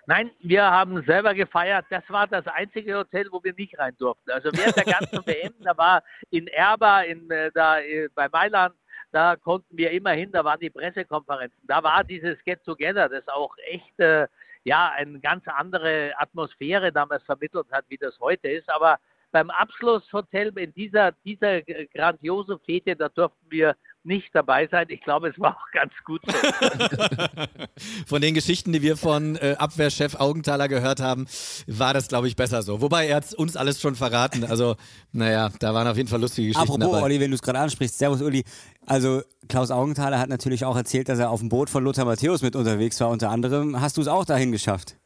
[0.05, 1.85] Nein, wir haben selber gefeiert.
[1.89, 4.31] Das war das einzige Hotel, wo wir nicht rein durften.
[4.31, 8.75] Also während der ganzen WM, da war in Erba, in, äh, da äh, bei Mailand,
[9.11, 11.59] da konnten wir immerhin, da waren die Pressekonferenzen.
[11.67, 14.27] Da war dieses Get Together, das auch echt äh,
[14.65, 18.69] ja eine ganz andere Atmosphäre damals vermittelt hat, wie das heute ist.
[18.69, 18.99] Aber
[19.31, 23.75] beim Abschlusshotel in dieser, dieser grandiose Fete, da durften wir
[24.05, 24.87] nicht dabei sein.
[24.89, 26.33] Ich glaube, es war auch ganz gut so.
[28.07, 31.25] von den Geschichten, die wir von äh, Abwehrchef Augenthaler gehört haben,
[31.67, 32.81] war das, glaube ich, besser so.
[32.81, 34.43] Wobei er hat uns alles schon verraten.
[34.43, 34.75] Also,
[35.11, 37.03] naja, da waren auf jeden Fall lustige Geschichten Apropos, dabei.
[37.03, 38.43] Olli, wenn du es gerade ansprichst, Servus Uli.
[38.85, 42.41] Also Klaus Augenthaler hat natürlich auch erzählt, dass er auf dem Boot von Lothar Matthäus
[42.41, 43.09] mit unterwegs war.
[43.09, 44.97] Unter anderem hast du es auch dahin geschafft.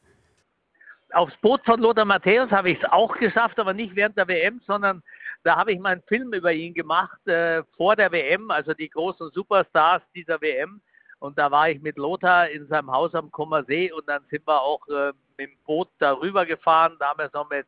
[1.14, 4.62] Aufs Boot von Lothar Matthäus habe ich es auch geschafft, aber nicht während der WM,
[4.66, 5.02] sondern
[5.44, 8.90] da habe ich mal einen Film über ihn gemacht äh, vor der WM, also die
[8.90, 10.82] großen Superstars dieser WM.
[11.20, 14.62] Und da war ich mit Lothar in seinem Haus am Kummersee und dann sind wir
[14.62, 17.66] auch äh, mit dem Boot darüber gefahren, damals noch mit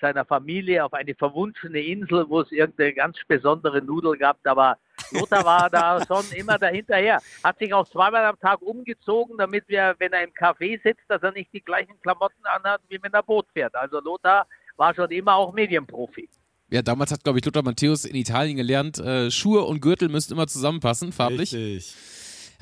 [0.00, 4.38] seiner Familie auf eine verwunschene Insel, wo es irgendeine ganz besondere Nudel gab.
[4.44, 4.76] Aber
[5.12, 7.20] Lothar war da schon immer dahinterher.
[7.42, 11.22] Hat sich auch zweimal am Tag umgezogen, damit wir, wenn er im Café sitzt, dass
[11.22, 13.74] er nicht die gleichen Klamotten anhat, wie wenn er Boot fährt.
[13.74, 14.46] Also Lothar
[14.76, 16.28] war schon immer auch Medienprofi.
[16.70, 20.34] Ja, damals hat, glaube ich, Lothar Matthäus in Italien gelernt, äh, Schuhe und Gürtel müssten
[20.34, 21.52] immer zusammenpassen, farblich.
[21.52, 21.94] Richtig.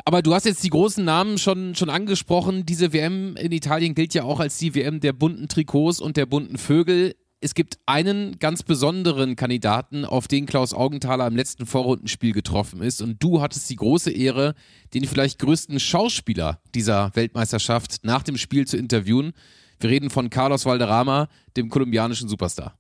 [0.05, 2.65] Aber du hast jetzt die großen Namen schon, schon angesprochen.
[2.65, 6.27] Diese WM in Italien gilt ja auch als die WM der bunten Trikots und der
[6.27, 7.15] bunten Vögel.
[7.41, 13.01] Es gibt einen ganz besonderen Kandidaten, auf den Klaus Augenthaler im letzten Vorrundenspiel getroffen ist.
[13.01, 14.57] Und du hattest die große Ehre,
[14.93, 19.35] den vielleicht größten Schauspieler dieser Weltmeisterschaft nach dem Spiel zu interviewen.
[19.79, 22.77] Wir reden von Carlos Valderrama, dem kolumbianischen Superstar.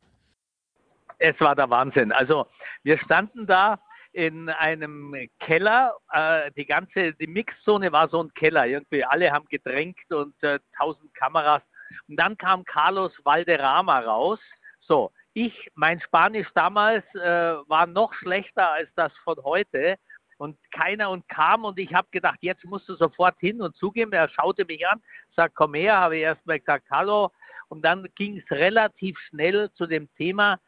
[1.19, 2.11] Es war der Wahnsinn.
[2.11, 2.47] Also
[2.83, 3.79] wir standen da
[4.13, 5.95] in einem Keller.
[6.13, 8.67] Äh, die ganze, die Mixzone war so ein Keller.
[8.67, 11.63] Irgendwie alle haben gedrängt und äh, tausend Kameras.
[12.09, 14.41] Und dann kam Carlos Valderrama raus.
[14.80, 19.97] So, ich, mein Spanisch damals äh, war noch schlechter als das von heute.
[20.39, 24.12] Und keiner und kam und ich habe gedacht, jetzt musst du sofort hin und zugeben.
[24.12, 25.03] Er schaute mich an,
[25.34, 27.32] sagt, komm her, habe ich erstmal gesagt, hallo.
[27.68, 30.61] Und dann ging es relativ schnell zu dem Thema,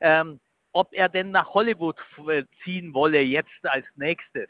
[0.00, 0.38] ähm,
[0.72, 1.96] ob er denn nach Hollywood
[2.62, 4.48] ziehen wolle jetzt als nächstes.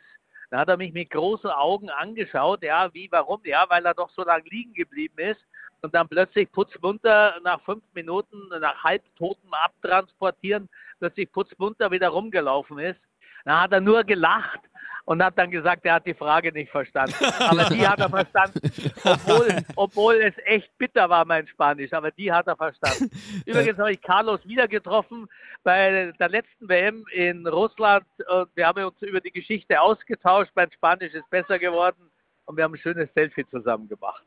[0.51, 3.41] Da hat er mich mit großen Augen angeschaut, ja, wie, warum?
[3.45, 5.41] Ja, weil er doch so lange liegen geblieben ist
[5.87, 10.69] und dann plötzlich putzmunter nach fünf Minuten nach halbtotem Abtransportieren,
[10.99, 12.99] plötzlich putzmunter wieder rumgelaufen ist.
[13.45, 14.59] Da hat er nur gelacht
[15.05, 17.15] und hat dann gesagt, er hat die Frage nicht verstanden.
[17.39, 18.59] Aber die hat er verstanden,
[19.05, 21.93] obwohl, obwohl es echt bitter war, mein Spanisch.
[21.93, 23.09] Aber die hat er verstanden.
[23.47, 25.29] Übrigens habe ich Carlos wieder getroffen
[25.63, 30.51] bei der letzten WM in Russland und wir haben uns über die Geschichte ausgetauscht.
[30.57, 32.11] Mein Spanisch ist besser geworden
[32.47, 34.25] und wir haben ein schönes Selfie zusammen gemacht.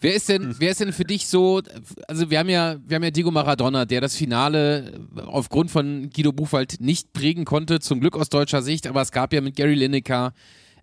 [0.00, 1.60] Wer ist denn, wer ist denn für dich so,
[2.08, 6.32] also wir haben ja, wir haben ja Diego Maradona, der das Finale aufgrund von Guido
[6.32, 9.74] Buchwald nicht prägen konnte, zum Glück aus deutscher Sicht, aber es gab ja mit Gary
[9.74, 10.32] Lineker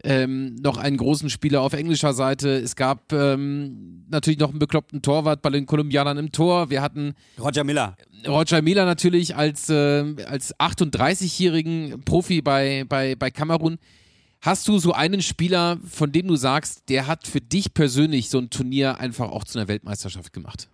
[0.03, 2.49] ähm, noch einen großen Spieler auf englischer Seite.
[2.49, 6.69] Es gab ähm, natürlich noch einen bekloppten Torwart bei den Kolumbianern im Tor.
[6.69, 7.95] Wir hatten Roger Miller.
[8.27, 13.79] Roger Miller natürlich als, äh, als 38-jährigen Profi bei, bei, bei Kamerun.
[14.41, 18.37] Hast du so einen Spieler, von dem du sagst, der hat für dich persönlich so
[18.37, 20.69] ein Turnier einfach auch zu einer Weltmeisterschaft gemacht?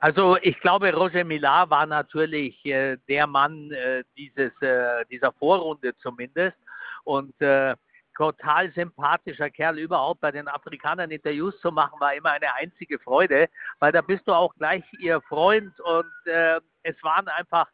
[0.00, 5.96] Also ich glaube, Roger Millar war natürlich äh, der Mann äh, dieses, äh, dieser Vorrunde
[5.98, 6.56] zumindest
[7.04, 7.74] und äh,
[8.16, 13.48] total sympathischer Kerl überhaupt bei den Afrikanern Interviews zu machen, war immer eine einzige Freude,
[13.78, 17.68] weil da bist du auch gleich ihr Freund und äh, es waren einfach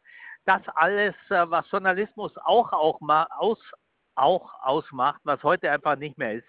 [0.45, 3.59] das alles, äh, was Journalismus auch, auch mal aus,
[4.15, 6.47] auch ausmacht, was heute einfach nicht mehr ist.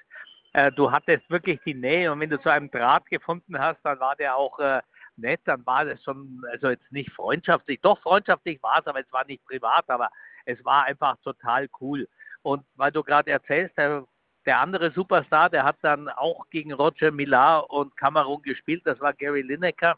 [0.53, 3.99] Äh, du hattest wirklich die Nähe und wenn du zu einem Draht gefunden hast, dann
[4.01, 4.81] war der auch äh,
[5.17, 9.13] nett, dann war das schon, also jetzt nicht freundschaftlich, doch freundschaftlich war es, aber es
[9.13, 10.11] war nicht privat, aber
[10.45, 12.09] es war einfach total cool.
[12.43, 14.05] Und weil du gerade erzählst, der,
[14.47, 19.13] der, andere Superstar, der hat dann auch gegen Roger Millar und Kamerun gespielt, das war
[19.13, 19.97] Gary Lineker.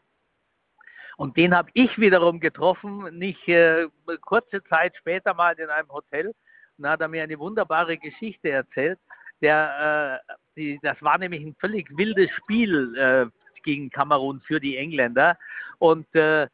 [1.17, 3.87] Und den habe ich wiederum getroffen, nicht äh,
[4.21, 6.33] kurze Zeit später mal in einem Hotel.
[6.77, 8.99] Da hat er mir eine wunderbare Geschichte erzählt.
[9.41, 13.25] Der, äh, die, das war nämlich ein völlig wildes Spiel äh,
[13.63, 15.37] gegen Kamerun für die Engländer.
[15.79, 16.47] Und äh,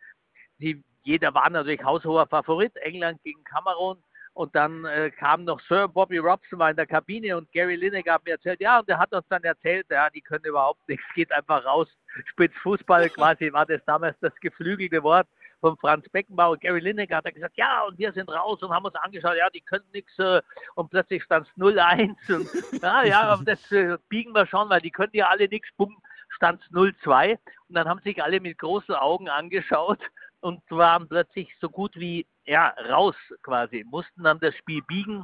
[0.60, 3.98] die, jeder war natürlich haushoher Favorit, England gegen Kamerun.
[4.34, 8.14] Und dann äh, kam noch Sir Bobby Robson war in der Kabine und Gary Lineker
[8.14, 11.06] hat mir erzählt, ja, und der hat uns dann erzählt, ja, die können überhaupt nichts,
[11.14, 11.88] geht einfach raus,
[12.26, 15.28] spitzt Fußball, quasi war das damals das geflügelte Wort
[15.64, 18.84] von Franz Beckenbauer, Gary Lineker hat er gesagt, ja, und wir sind raus und haben
[18.84, 20.42] uns angeschaut, ja, die können nichts äh,
[20.76, 24.92] und plötzlich stand es 0-1 und ja, ja, das äh, biegen wir schon, weil die
[24.92, 25.96] können ja alle nichts, bumm,
[26.28, 27.38] stand es 0-2
[27.70, 30.02] und dann haben sich alle mit großen Augen angeschaut
[30.42, 35.24] und waren plötzlich so gut wie ja, raus quasi, mussten dann das Spiel biegen.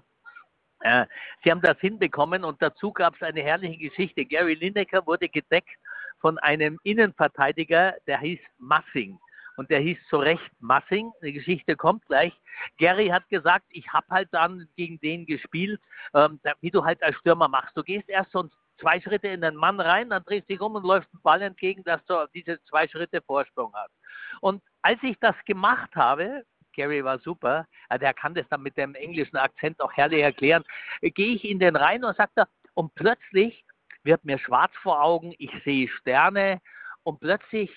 [0.80, 1.06] Äh,
[1.44, 4.24] sie haben das hinbekommen und dazu gab es eine herrliche Geschichte.
[4.24, 5.76] Gary Lineker wurde gedeckt
[6.22, 9.20] von einem Innenverteidiger, der hieß Massing
[9.60, 11.12] und der hieß zu Recht Massing.
[11.22, 12.32] Die Geschichte kommt gleich.
[12.78, 15.82] Gary hat gesagt, ich habe halt dann gegen den gespielt,
[16.14, 17.76] ähm, wie du halt als Stürmer machst.
[17.76, 18.48] Du gehst erst so
[18.80, 21.84] zwei Schritte in den Mann rein, dann drehst dich um und läufst den Ball entgegen,
[21.84, 23.92] dass du diese zwei Schritte Vorsprung hast.
[24.40, 27.68] Und als ich das gemacht habe, Gary war super,
[28.00, 30.64] der kann das dann mit dem englischen Akzent auch herrlich erklären,
[31.02, 33.66] gehe ich in den rein und sagt er, und plötzlich
[34.04, 36.62] wird mir schwarz vor Augen, ich sehe Sterne
[37.04, 37.70] und plötzlich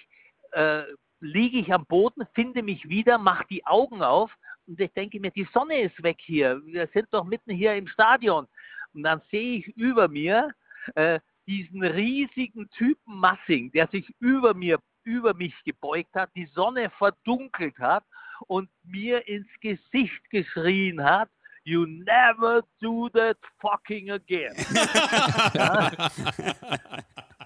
[0.53, 0.85] äh,
[1.23, 4.31] liege ich am Boden, finde mich wieder, mache die Augen auf
[4.66, 6.61] und ich denke mir, die Sonne ist weg hier.
[6.64, 8.47] Wir sind doch mitten hier im Stadion.
[8.95, 10.51] Und dann sehe ich über mir
[10.95, 16.91] äh, diesen riesigen Typen Massing, der sich über mir, über mich gebeugt hat, die Sonne
[16.91, 18.05] verdunkelt hat
[18.47, 21.29] und mir ins Gesicht geschrien hat,
[21.64, 24.53] You never do that fucking again.
[25.55, 25.93] ja.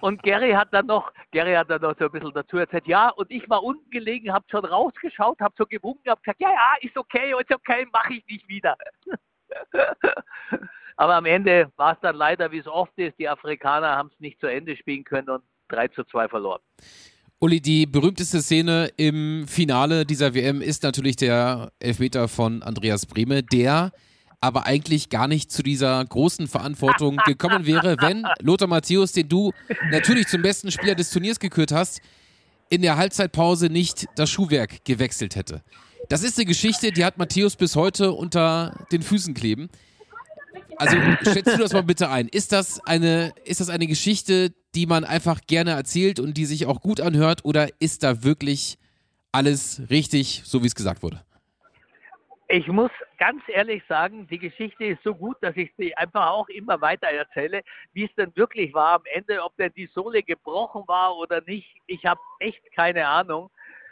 [0.01, 3.09] Und Gary hat dann noch, Gary hat dann noch so ein bisschen dazu erzählt, ja,
[3.09, 6.75] und ich war unten gelegen, habe schon rausgeschaut, habe so gewunken, habe gesagt, ja, ja,
[6.81, 8.75] ist okay, ist okay, mache ich nicht wieder.
[10.97, 14.19] Aber am Ende war es dann leider, wie es oft ist, die Afrikaner haben es
[14.19, 16.61] nicht zu Ende spielen können und 3 zu 2 verloren.
[17.39, 23.43] Uli, die berühmteste Szene im Finale dieser WM ist natürlich der Elfmeter von Andreas Brehme,
[23.43, 23.91] der
[24.39, 29.51] aber eigentlich gar nicht zu dieser großen Verantwortung gekommen wäre, wenn Lothar Matthäus, den du
[29.91, 32.01] natürlich zum besten Spieler des Turniers gekürt hast,
[32.69, 35.63] in der Halbzeitpause nicht das Schuhwerk gewechselt hätte.
[36.09, 39.69] Das ist eine Geschichte, die hat Matthäus bis heute unter den Füßen kleben.
[40.77, 42.27] Also schätzt du das mal bitte ein.
[42.27, 46.67] Ist das eine, ist das eine Geschichte, die man einfach gerne erzählt und die sich
[46.67, 48.77] auch gut anhört, oder ist da wirklich
[49.31, 51.21] alles richtig, so wie es gesagt wurde?
[52.49, 56.47] Ich muss ganz ehrlich sagen, die Geschichte ist so gut, dass ich sie einfach auch
[56.47, 60.83] immer weiter erzähle, wie es denn wirklich war am Ende, ob denn die Sohle gebrochen
[60.87, 61.67] war oder nicht.
[61.87, 63.49] Ich habe echt keine Ahnung.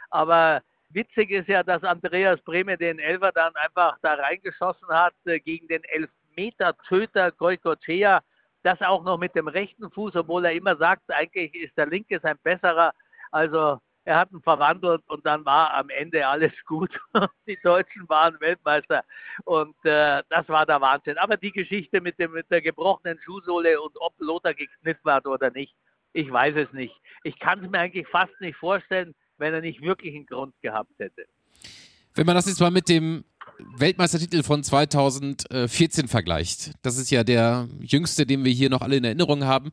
[0.08, 5.38] Aber witzig ist ja, dass Andreas Brehme den Elfer dann einfach da reingeschossen hat äh,
[5.38, 8.22] gegen den Elfmeter-Töter Goicochea.
[8.62, 12.20] Das auch noch mit dem rechten Fuß, obwohl er immer sagt, eigentlich ist der linke
[12.20, 12.94] sein besserer.
[13.32, 16.90] Also er hat ihn verwandelt und dann war am Ende alles gut.
[17.46, 19.04] Die Deutschen waren Weltmeister
[19.44, 21.18] und äh, das war der Wahnsinn.
[21.18, 25.50] Aber die Geschichte mit, dem, mit der gebrochenen Schuhsohle und ob Lothar gekniffen hat oder
[25.50, 25.74] nicht,
[26.12, 26.94] ich weiß es nicht.
[27.24, 30.92] Ich kann es mir eigentlich fast nicht vorstellen, wenn er nicht wirklich einen Grund gehabt
[30.98, 31.26] hätte.
[32.14, 33.24] Wenn man das jetzt mal mit dem
[33.76, 39.04] Weltmeistertitel von 2014 vergleicht, das ist ja der jüngste, den wir hier noch alle in
[39.04, 39.72] Erinnerung haben,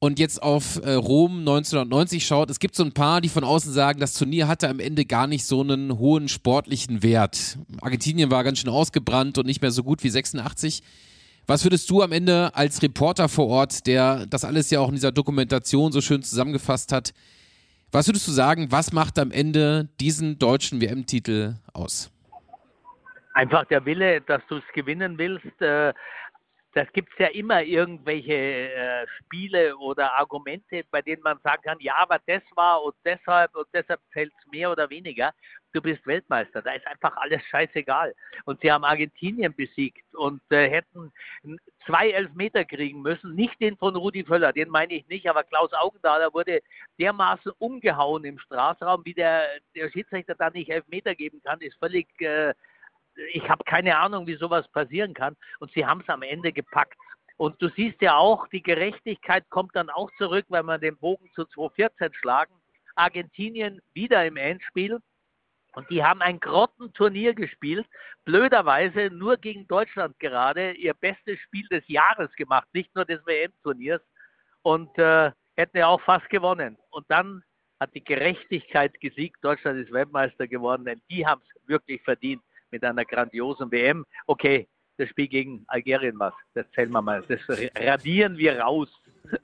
[0.00, 3.70] und jetzt auf äh, Rom 1990 schaut, es gibt so ein paar, die von außen
[3.70, 7.58] sagen, das Turnier hatte am Ende gar nicht so einen hohen sportlichen Wert.
[7.82, 10.82] Argentinien war ganz schön ausgebrannt und nicht mehr so gut wie 86.
[11.46, 14.94] Was würdest du am Ende als Reporter vor Ort, der das alles ja auch in
[14.94, 17.12] dieser Dokumentation so schön zusammengefasst hat,
[17.92, 22.10] was würdest du sagen, was macht am Ende diesen deutschen WM-Titel aus?
[23.34, 25.92] Einfach der Wille, dass du es gewinnen willst, äh,
[26.72, 31.78] das gibt es ja immer irgendwelche äh, Spiele oder Argumente, bei denen man sagen kann,
[31.80, 35.32] ja, aber das war und deshalb und deshalb fällt es mehr oder weniger.
[35.72, 38.14] Du bist Weltmeister, da ist einfach alles scheißegal.
[38.44, 41.12] Und sie haben Argentinien besiegt und äh, hätten
[41.86, 45.72] zwei Elfmeter kriegen müssen, nicht den von Rudi Völler, den meine ich nicht, aber Klaus
[45.72, 46.60] Augendahler wurde
[46.98, 49.44] dermaßen umgehauen im Strafraum, wie der,
[49.74, 52.54] der Schiedsrichter da nicht Elfmeter geben kann, ist völlig äh,
[53.32, 55.36] ich habe keine Ahnung, wie sowas passieren kann.
[55.58, 56.98] Und sie haben es am Ende gepackt.
[57.36, 61.30] Und du siehst ja auch, die Gerechtigkeit kommt dann auch zurück, wenn wir den Bogen
[61.34, 62.52] zu 2014 schlagen.
[62.96, 64.98] Argentinien wieder im Endspiel.
[65.72, 67.86] Und die haben ein Grottenturnier gespielt,
[68.24, 74.02] blöderweise nur gegen Deutschland gerade, ihr bestes Spiel des Jahres gemacht, nicht nur des WM-Turniers.
[74.62, 76.76] Und äh, hätten ja auch fast gewonnen.
[76.90, 77.42] Und dann
[77.78, 79.38] hat die Gerechtigkeit gesiegt.
[79.42, 84.04] Deutschland ist Weltmeister geworden, denn die haben es wirklich verdient mit einer grandiosen WM.
[84.26, 87.40] Okay, das Spiel gegen Algerien was, das zählen wir mal, das
[87.74, 88.88] radieren wir raus.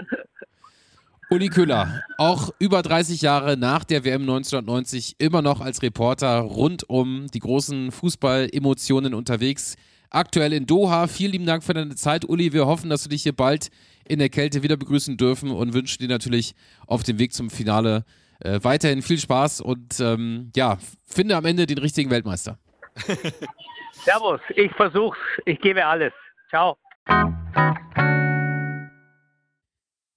[1.28, 6.88] Uli Köhler, auch über 30 Jahre nach der WM 1990 immer noch als Reporter rund
[6.88, 9.74] um die großen Fußball-Emotionen unterwegs.
[10.10, 11.08] Aktuell in Doha.
[11.08, 12.52] Vielen lieben Dank für deine Zeit, Uli.
[12.52, 13.70] Wir hoffen, dass wir dich hier bald
[14.06, 16.54] in der Kälte wieder begrüßen dürfen und wünschen dir natürlich
[16.86, 18.04] auf dem Weg zum Finale
[18.38, 22.58] äh, weiterhin viel Spaß und ähm, ja, finde am Ende den richtigen Weltmeister.
[24.04, 26.12] Servus, ich versuch's, ich gebe alles.
[26.48, 26.76] Ciao.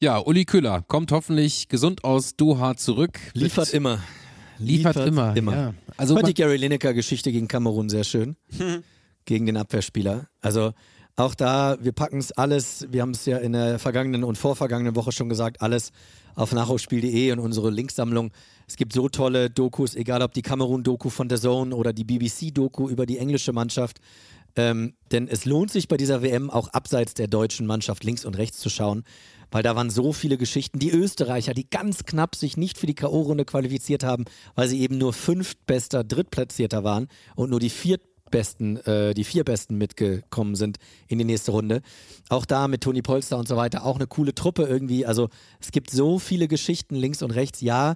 [0.02, 3.20] Ja, Uli Köhler kommt hoffentlich gesund aus Doha zurück.
[3.34, 4.00] Liefert immer.
[4.58, 5.36] Liefert, Liefert immer.
[5.36, 5.56] immer.
[5.56, 5.74] Ja.
[5.98, 8.38] Also fand die Gary Lineker-Geschichte gegen Kamerun sehr schön.
[9.26, 10.28] gegen den Abwehrspieler.
[10.42, 10.74] Also
[11.16, 14.96] auch da, wir packen es alles, wir haben es ja in der vergangenen und vorvergangenen
[14.96, 15.92] Woche schon gesagt, alles
[16.36, 18.32] auf nachholspiel.de und unsere Linksammlung.
[18.70, 22.88] Es gibt so tolle Dokus, egal ob die Kamerun-Doku von The Zone oder die BBC-Doku
[22.88, 23.98] über die englische Mannschaft.
[24.56, 28.38] Ähm, denn es lohnt sich bei dieser WM auch abseits der deutschen Mannschaft links und
[28.38, 29.06] rechts zu schauen,
[29.50, 30.78] weil da waren so viele Geschichten.
[30.78, 35.00] Die Österreicher, die ganz knapp sich nicht für die K.O.-Runde qualifiziert haben, weil sie eben
[35.00, 40.78] nur fünftbester Drittplatzierter waren und nur die viert besten, äh, die vier besten mitgekommen sind
[41.08, 41.82] in die nächste Runde.
[42.30, 45.08] Auch da mit Toni Polster und so weiter, auch eine coole Truppe irgendwie.
[45.08, 47.62] Also es gibt so viele Geschichten links und rechts.
[47.62, 47.96] Ja,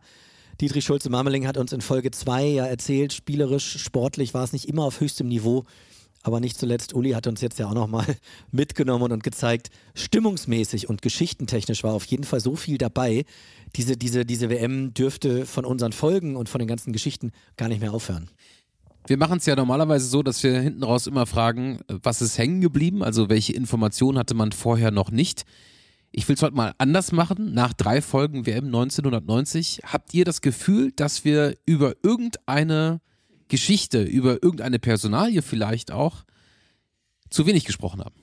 [0.61, 4.83] Dietrich Schulze-Marmeling hat uns in Folge 2 ja erzählt, spielerisch, sportlich war es nicht immer
[4.83, 5.63] auf höchstem Niveau.
[6.25, 8.05] Aber nicht zuletzt, Uli hat uns jetzt ja auch nochmal
[8.51, 13.25] mitgenommen und gezeigt, stimmungsmäßig und geschichtentechnisch war auf jeden Fall so viel dabei.
[13.75, 17.81] Diese, diese, diese WM dürfte von unseren Folgen und von den ganzen Geschichten gar nicht
[17.81, 18.29] mehr aufhören.
[19.05, 22.61] Wir machen es ja normalerweise so, dass wir hinten raus immer fragen, was ist hängen
[22.61, 25.43] geblieben, also welche Informationen hatte man vorher noch nicht.
[26.15, 27.55] Ich will es heute mal anders machen.
[27.55, 33.01] Nach drei Folgen WM 1990 habt ihr das Gefühl, dass wir über irgendeine
[33.47, 36.23] Geschichte, über irgendeine Personalie vielleicht auch
[37.31, 38.15] zu wenig gesprochen haben?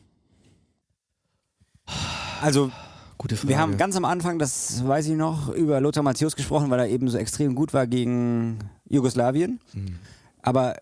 [2.40, 2.70] Also,
[3.18, 3.48] Gute Frage.
[3.48, 6.88] wir haben ganz am Anfang, das weiß ich noch, über Lothar Matthäus gesprochen, weil er
[6.88, 9.58] eben so extrem gut war gegen Jugoslawien.
[9.72, 9.98] Hm.
[10.42, 10.76] Aber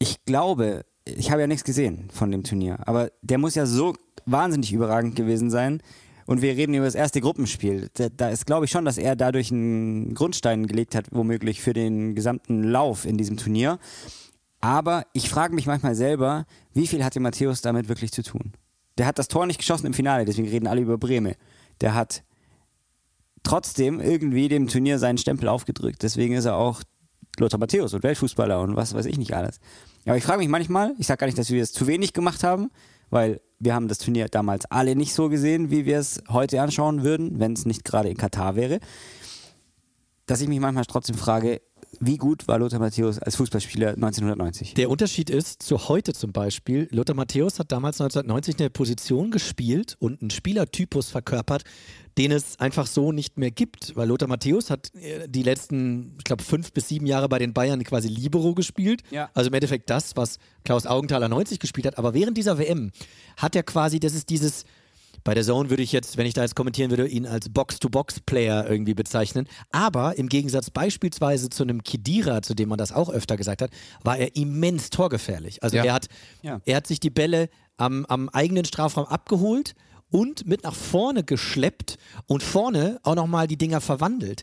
[0.00, 3.94] ich glaube, ich habe ja nichts gesehen von dem Turnier, aber der muss ja so
[4.26, 5.82] wahnsinnig überragend gewesen sein.
[6.26, 7.88] Und wir reden über das erste Gruppenspiel.
[8.16, 12.14] Da, ist, glaube ich, schon, dass er dadurch einen Grundstein gelegt hat, womöglich für den
[12.14, 13.78] gesamten Lauf in diesem Turnier.
[14.60, 18.52] Aber ich frage mich manchmal selber, wie viel hatte Matthäus damit wirklich zu tun?
[18.98, 21.34] Der hat das Tor nicht geschossen im Finale, deswegen reden alle über Breme.
[21.80, 22.22] Der hat
[23.42, 26.02] trotzdem irgendwie dem Turnier seinen Stempel aufgedrückt.
[26.02, 26.82] Deswegen ist er auch
[27.38, 29.58] Lothar Matthäus und Weltfußballer und was weiß ich nicht alles.
[30.06, 32.44] Aber ich frage mich manchmal, ich sage gar nicht, dass wir es zu wenig gemacht
[32.44, 32.70] haben,
[33.10, 37.02] weil wir haben das Turnier damals alle nicht so gesehen, wie wir es heute anschauen
[37.04, 38.80] würden, wenn es nicht gerade in Katar wäre.
[40.26, 41.60] Dass ich mich manchmal trotzdem frage,
[41.98, 44.74] wie gut war Lothar Matthäus als Fußballspieler 1990?
[44.74, 49.96] Der Unterschied ist zu heute zum Beispiel, Lothar Matthäus hat damals 1990 eine Position gespielt
[49.98, 51.64] und einen Spielertypus verkörpert,
[52.16, 53.96] den es einfach so nicht mehr gibt.
[53.96, 57.52] Weil Lothar Matthäus hat äh, die letzten, ich glaube, fünf bis sieben Jahre bei den
[57.52, 59.02] Bayern quasi Libero gespielt.
[59.10, 59.30] Ja.
[59.34, 61.98] Also im Endeffekt das, was Klaus Augenthaler 90 gespielt hat.
[61.98, 62.92] Aber während dieser WM
[63.36, 64.64] hat er quasi, das ist dieses,
[65.24, 68.68] bei der Zone würde ich jetzt, wenn ich da jetzt kommentieren würde, ihn als Box-to-Box-Player
[68.68, 69.46] irgendwie bezeichnen.
[69.70, 73.70] Aber im Gegensatz beispielsweise zu einem Kidira, zu dem man das auch öfter gesagt hat,
[74.02, 75.62] war er immens torgefährlich.
[75.62, 75.84] Also Ja.
[75.84, 76.06] er, hat,
[76.42, 76.60] Ja.
[76.64, 79.74] er hat sich die Bälle am, am eigenen Strafraum abgeholt
[80.10, 81.96] und mit nach vorne geschleppt
[82.26, 84.42] und vorne auch nochmal die Dinger verwandelt.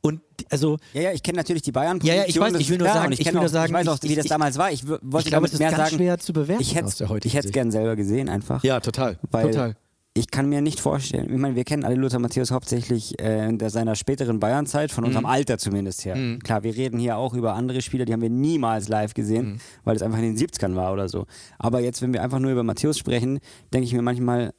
[0.00, 2.70] Und also Ja, ja, ich kenne natürlich die bayern Ja, ja, ich weiß, das ich
[2.70, 4.14] will nur klar, sagen- ich, ich will nur auch, sagen, ich weiß auch, ich- wie
[4.14, 4.70] das ich- damals war.
[4.70, 7.46] Ich wollte ich glaube, damit es ist mehr ganz sagen, schwer zu bewerten ich hätte
[7.48, 8.62] es gern selber gesehen einfach.
[8.62, 9.18] Ja, total.
[9.30, 9.74] Weil total.
[10.18, 13.58] Ich kann mir nicht vorstellen, ich meine, wir kennen alle Lothar Matthäus hauptsächlich äh, in
[13.58, 15.30] der, seiner späteren Bayern-Zeit, von unserem Mhm.
[15.30, 16.16] Alter zumindest her.
[16.16, 16.40] Mhm.
[16.40, 19.58] Klar, wir reden hier auch über andere Spieler, die haben wir niemals live gesehen, Mhm.
[19.84, 21.26] weil es einfach in den 70ern war oder so.
[21.58, 23.38] Aber jetzt, wenn wir einfach nur über Matthäus sprechen,
[23.72, 24.52] denke ich mir manchmal,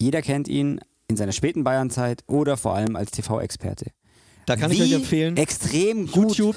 [0.00, 3.86] jeder kennt ihn in seiner späten Bayern-Zeit oder vor allem als TV-Experte.
[4.46, 5.36] Da kann ich Wie euch empfehlen.
[5.36, 6.36] Extrem gut.
[6.36, 6.56] YouTube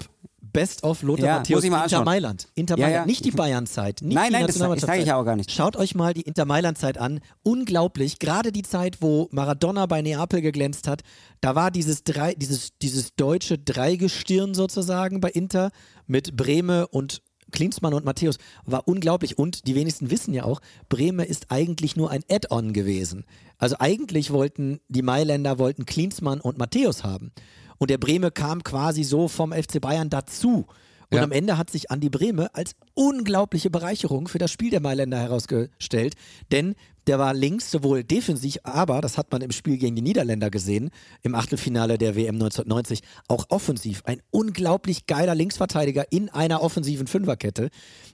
[0.54, 2.06] Best of Lothar Ja, Matthäus ich Inter anschauen.
[2.06, 2.48] Mailand.
[2.56, 3.02] Inter Ja, Mailand.
[3.02, 3.06] ja.
[3.08, 4.02] Nicht die Bayern-Zeit.
[4.02, 5.08] nicht Nein, nein, das sage ich Nationalmannschaftszeit.
[5.08, 5.52] ja auch gar nicht.
[5.52, 7.20] Schaut euch mal die Inter Mailand-Zeit an.
[7.42, 8.20] Unglaublich.
[8.20, 11.02] Gerade die Zeit, wo Maradona bei Neapel geglänzt hat,
[11.42, 15.72] da war dieses, drei, dieses, dieses deutsche Dreigestirn sozusagen bei Inter
[16.08, 21.24] mit Breme und Klinsmann und Matthäus war unglaublich und die wenigsten wissen ja auch, Breme
[21.26, 23.26] ist eigentlich nur ein Add-on gewesen.
[23.60, 27.32] Also eigentlich wollten die Mailänder wollten Klinsmann und Matthäus haben
[27.78, 30.66] und der Breme kam quasi so vom FC Bayern dazu.
[31.12, 31.24] Und Ja.
[31.24, 36.16] am Ende hat sich Andi Breme als unglaubliche Bereicherung für das Spiel der Mailänder herausgestellt,
[36.52, 36.74] denn
[37.06, 40.90] der war links sowohl defensiv, aber das hat man im Spiel gegen die Niederländer gesehen,
[41.22, 44.02] im Achtelfinale der WM 1990, auch offensiv.
[44.06, 47.70] Ein unglaublich geiler Linksverteidiger in einer offensiven Fünferkette.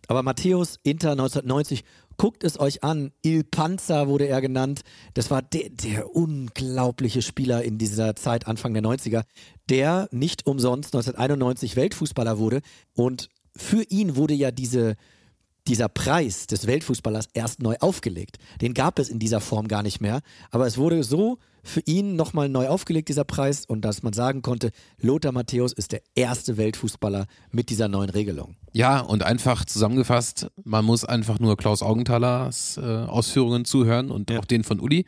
[0.08, 1.84] Aber Matthäus Inter 1990,
[2.20, 3.12] guckt es euch an.
[3.24, 4.82] Il Panzer wurde er genannt.
[5.16, 9.24] Das war der, der unglaubliche Spieler in dieser Zeit, Anfang der 90er,
[9.70, 12.62] der nicht umsonst 1991 Weltfußballer wurde.
[12.94, 14.96] Und für ihn wurde ja diese,
[15.68, 18.38] dieser Preis des Weltfußballers erst neu aufgelegt.
[18.62, 20.22] Den gab es in dieser Form gar nicht mehr.
[20.52, 24.42] Aber es wurde so für ihn nochmal neu aufgelegt, dieser Preis, und dass man sagen
[24.42, 28.56] konnte, Lothar Matthäus ist der erste Weltfußballer mit dieser neuen Regelung.
[28.74, 34.46] Ja, und einfach zusammengefasst, man muss einfach nur Klaus Augenthalers äh, Ausführungen zuhören und auch
[34.46, 35.06] den von Uli.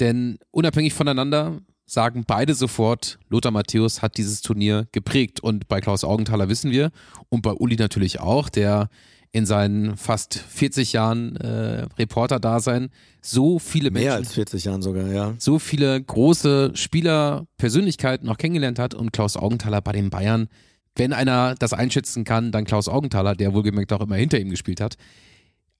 [0.00, 5.40] Denn unabhängig voneinander sagen beide sofort, Lothar Matthäus hat dieses Turnier geprägt.
[5.40, 6.90] Und bei Klaus Augenthaler wissen wir
[7.28, 8.88] und bei Uli natürlich auch, der
[9.36, 12.88] in seinen fast 40 Jahren äh, Reporter-Dasein
[13.20, 15.34] so viele Mehr Menschen als 40 Jahren sogar, ja.
[15.36, 20.48] so viele große Spielerpersönlichkeiten noch kennengelernt hat und Klaus Augenthaler bei den Bayern,
[20.94, 24.80] wenn einer das einschätzen kann, dann Klaus Augenthaler, der wohlgemerkt auch immer hinter ihm gespielt
[24.80, 24.96] hat.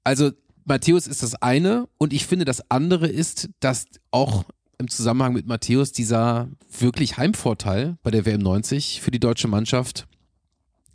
[0.04, 0.32] Also
[0.66, 4.44] Matthäus ist das eine und ich finde das andere ist, dass auch
[4.76, 10.06] im Zusammenhang mit Matthäus dieser wirklich Heimvorteil bei der WM 90 für die deutsche Mannschaft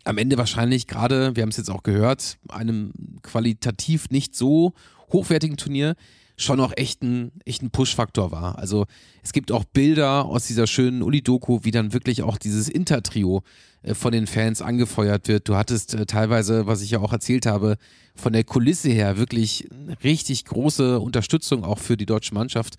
[0.04, 2.92] am Ende wahrscheinlich gerade, wir haben es jetzt auch gehört, einem
[3.22, 4.74] qualitativ nicht so
[5.12, 5.96] hochwertigen Turnier
[6.38, 8.58] schon auch echt ein, echt ein Push-Faktor war.
[8.58, 8.86] Also
[9.24, 13.44] es gibt auch Bilder aus dieser schönen Uli-Doku, wie dann wirklich auch dieses Intertrio
[13.84, 15.48] äh, von den Fans angefeuert wird.
[15.48, 17.78] Du hattest äh, teilweise, was ich ja auch erzählt habe,
[18.16, 19.68] von der Kulisse her wirklich
[20.04, 22.76] richtig große Unterstützung auch für die deutsche Mannschaft.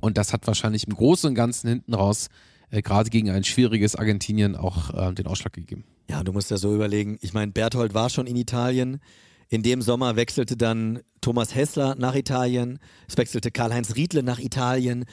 [0.00, 2.28] Und das hat wahrscheinlich im Großen und Ganzen hinten raus
[2.70, 5.84] äh, gerade gegen ein schwieriges Argentinien auch den Ausschlag gegeben.
[6.08, 7.18] Ja, du musst ja so überlegen.
[7.20, 9.00] Ich meine, Berthold war schon in Italien.
[9.48, 12.78] In dem Sommer wechselte dann Thomas Hessler nach Italien.
[13.08, 15.04] Es wechselte Karl-Heinz Riedle nach Italien.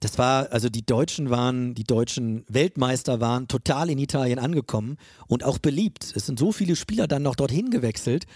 [0.00, 4.96] Das war, also die Deutschen waren, die deutschen Weltmeister waren total in Italien angekommen
[5.26, 6.12] und auch beliebt.
[6.14, 8.26] Es sind so viele Spieler dann noch dorthin gewechselt.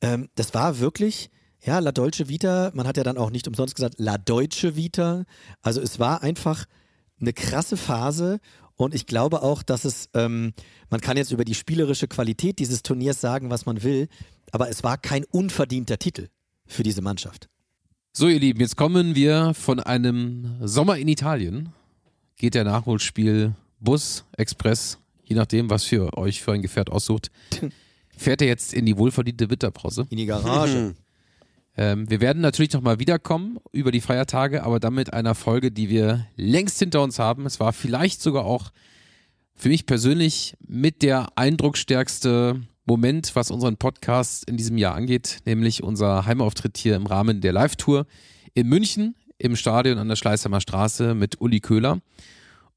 [0.00, 1.30] Ähm, das war wirklich,
[1.60, 2.70] ja, La Dolce Vita.
[2.74, 5.24] Man hat ja dann auch nicht umsonst gesagt, La Deutsche Vita.
[5.60, 6.66] Also es war einfach
[7.20, 8.38] eine krasse Phase
[8.78, 10.52] und ich glaube auch, dass es, ähm,
[10.88, 14.08] man kann jetzt über die spielerische Qualität dieses Turniers sagen, was man will,
[14.52, 16.28] aber es war kein unverdienter Titel
[16.64, 17.48] für diese Mannschaft.
[18.12, 21.70] So, ihr Lieben, jetzt kommen wir von einem Sommer in Italien.
[22.36, 27.32] Geht der Nachholspiel Bus, Express, je nachdem, was für euch für ein Gefährt aussucht,
[28.16, 30.06] fährt er jetzt in die wohlverdiente Winterpause.
[30.10, 30.94] In die Garage.
[31.78, 35.88] Ähm, wir werden natürlich nochmal wiederkommen über die Feiertage, aber dann mit einer Folge, die
[35.88, 37.46] wir längst hinter uns haben.
[37.46, 38.72] Es war vielleicht sogar auch
[39.54, 45.84] für mich persönlich mit der eindrucksstärkste Moment, was unseren Podcast in diesem Jahr angeht, nämlich
[45.84, 48.06] unser Heimauftritt hier im Rahmen der Live-Tour
[48.54, 52.00] in München im Stadion an der Schleißheimer Straße mit Uli Köhler.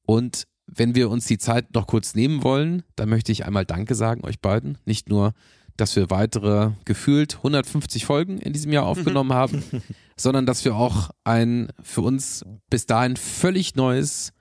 [0.04, 3.96] Und wenn wir uns die Zeit noch kurz nehmen wollen, dann möchte ich einmal Danke
[3.96, 4.78] sagen euch beiden.
[4.86, 5.34] Nicht nur
[5.82, 9.64] dass wir weitere gefühlt 150 Folgen in diesem Jahr aufgenommen haben,
[10.16, 14.32] sondern dass wir auch ein für uns bis dahin völlig neues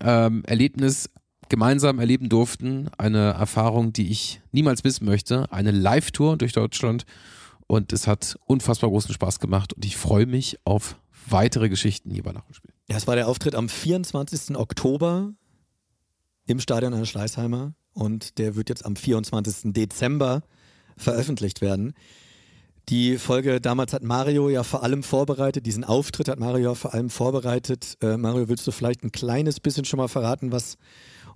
[0.00, 1.08] ähm, Erlebnis
[1.48, 2.90] gemeinsam erleben durften.
[2.98, 5.50] Eine Erfahrung, die ich niemals missen möchte.
[5.50, 7.06] Eine Live-Tour durch Deutschland.
[7.66, 10.96] Und es hat unfassbar großen Spaß gemacht und ich freue mich auf
[11.28, 12.70] weitere Geschichten hier bei Nachholspiel.
[12.88, 14.56] Ja, es war der Auftritt am 24.
[14.56, 15.32] Oktober
[16.46, 19.72] im Stadion an der Schleißheimer und der wird jetzt am 24.
[19.72, 20.42] Dezember
[20.96, 21.94] veröffentlicht werden.
[22.88, 26.94] Die Folge damals hat Mario ja vor allem vorbereitet, diesen Auftritt hat Mario ja vor
[26.94, 27.96] allem vorbereitet.
[28.00, 30.78] Äh, Mario, willst du vielleicht ein kleines bisschen schon mal verraten, was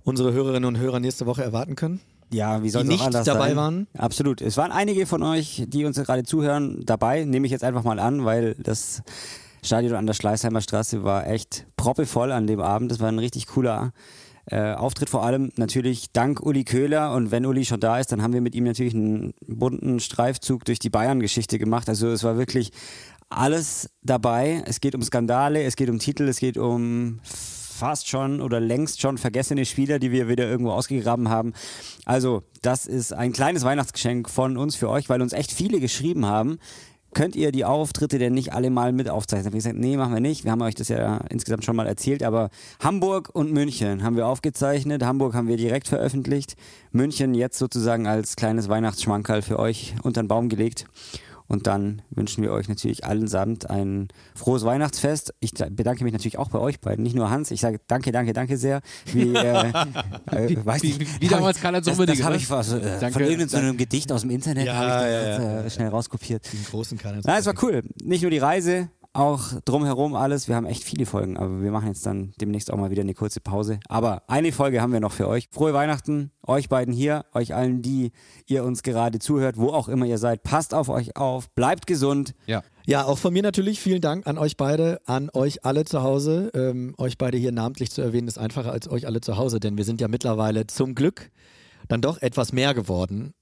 [0.05, 2.01] unsere Hörerinnen und Hörer nächste Woche erwarten können?
[2.33, 3.57] Ja, wie soll die es auch nicht anders dabei sein?
[3.57, 3.87] waren?
[3.99, 4.41] Absolut.
[4.41, 7.25] Es waren einige von euch, die uns gerade zuhören, dabei.
[7.25, 9.03] Nehme ich jetzt einfach mal an, weil das
[9.63, 12.93] Stadion an der Schleißheimer Straße war echt proppevoll an dem Abend.
[12.93, 13.93] Das war ein richtig cooler
[14.51, 15.11] äh, Auftritt.
[15.11, 17.13] Vor allem natürlich dank Uli Köhler.
[17.13, 20.65] Und wenn Uli schon da ist, dann haben wir mit ihm natürlich einen bunten Streifzug
[20.65, 21.89] durch die Bayern-Geschichte gemacht.
[21.89, 22.73] Also es war wirklich
[23.29, 24.63] alles dabei.
[24.67, 27.21] Es geht um Skandale, es geht um Titel, es geht um
[27.81, 31.55] fast schon oder längst schon vergessene Spieler, die wir wieder irgendwo ausgegraben haben.
[32.05, 36.27] Also, das ist ein kleines Weihnachtsgeschenk von uns für euch, weil uns echt viele geschrieben
[36.27, 36.59] haben.
[37.13, 39.49] Könnt ihr die Auftritte denn nicht alle mal mit aufzeichnen?
[39.49, 40.45] Ich gesagt, nee, machen wir nicht.
[40.45, 44.29] Wir haben euch das ja insgesamt schon mal erzählt, aber Hamburg und München haben wir
[44.29, 45.03] aufgezeichnet.
[45.03, 46.57] Hamburg haben wir direkt veröffentlicht.
[46.93, 50.87] München jetzt sozusagen als kleines Weihnachtsschmankerl für euch unter den Baum gelegt.
[51.51, 54.07] Und dann wünschen wir euch natürlich allesamt ein
[54.37, 55.35] frohes Weihnachtsfest.
[55.41, 57.51] Ich bedanke mich natürlich auch bei euch beiden, nicht nur Hans.
[57.51, 58.83] Ich sage danke, danke, danke sehr.
[59.07, 59.69] Wie, äh,
[60.31, 62.41] äh, weiß Wie- wie hab damals Karl-Heinz Das, das habe ne?
[62.41, 65.61] ich was, äh, von irgendeinem Gedicht aus dem Internet Ja, das ja, ja.
[65.63, 66.53] äh, schnell rauskopiert.
[66.53, 67.21] Den großen Kanal.
[67.25, 67.83] Nein, es war cool.
[68.01, 70.49] Nicht nur die Reise, auch drumherum alles.
[70.49, 73.15] Wir haben echt viele Folgen, aber wir machen jetzt dann demnächst auch mal wieder eine
[73.15, 73.81] kurze Pause.
[73.89, 75.49] Aber eine Folge haben wir noch für euch.
[75.51, 78.13] Frohe Weihnachten, euch beiden hier, euch allen, die
[78.47, 80.43] ihr uns gerade zuhört, wo auch immer ihr seid.
[80.43, 82.35] Passt auf euch auf, bleibt gesund.
[82.47, 82.63] Ja.
[82.87, 86.51] Ja, auch von mir natürlich vielen Dank an euch beide, an euch alle zu Hause.
[86.55, 89.77] Ähm, euch beide hier namentlich zu erwähnen, ist einfacher als euch alle zu Hause, denn
[89.77, 91.31] wir sind ja mittlerweile zum Glück
[91.89, 93.35] dann doch etwas mehr geworden.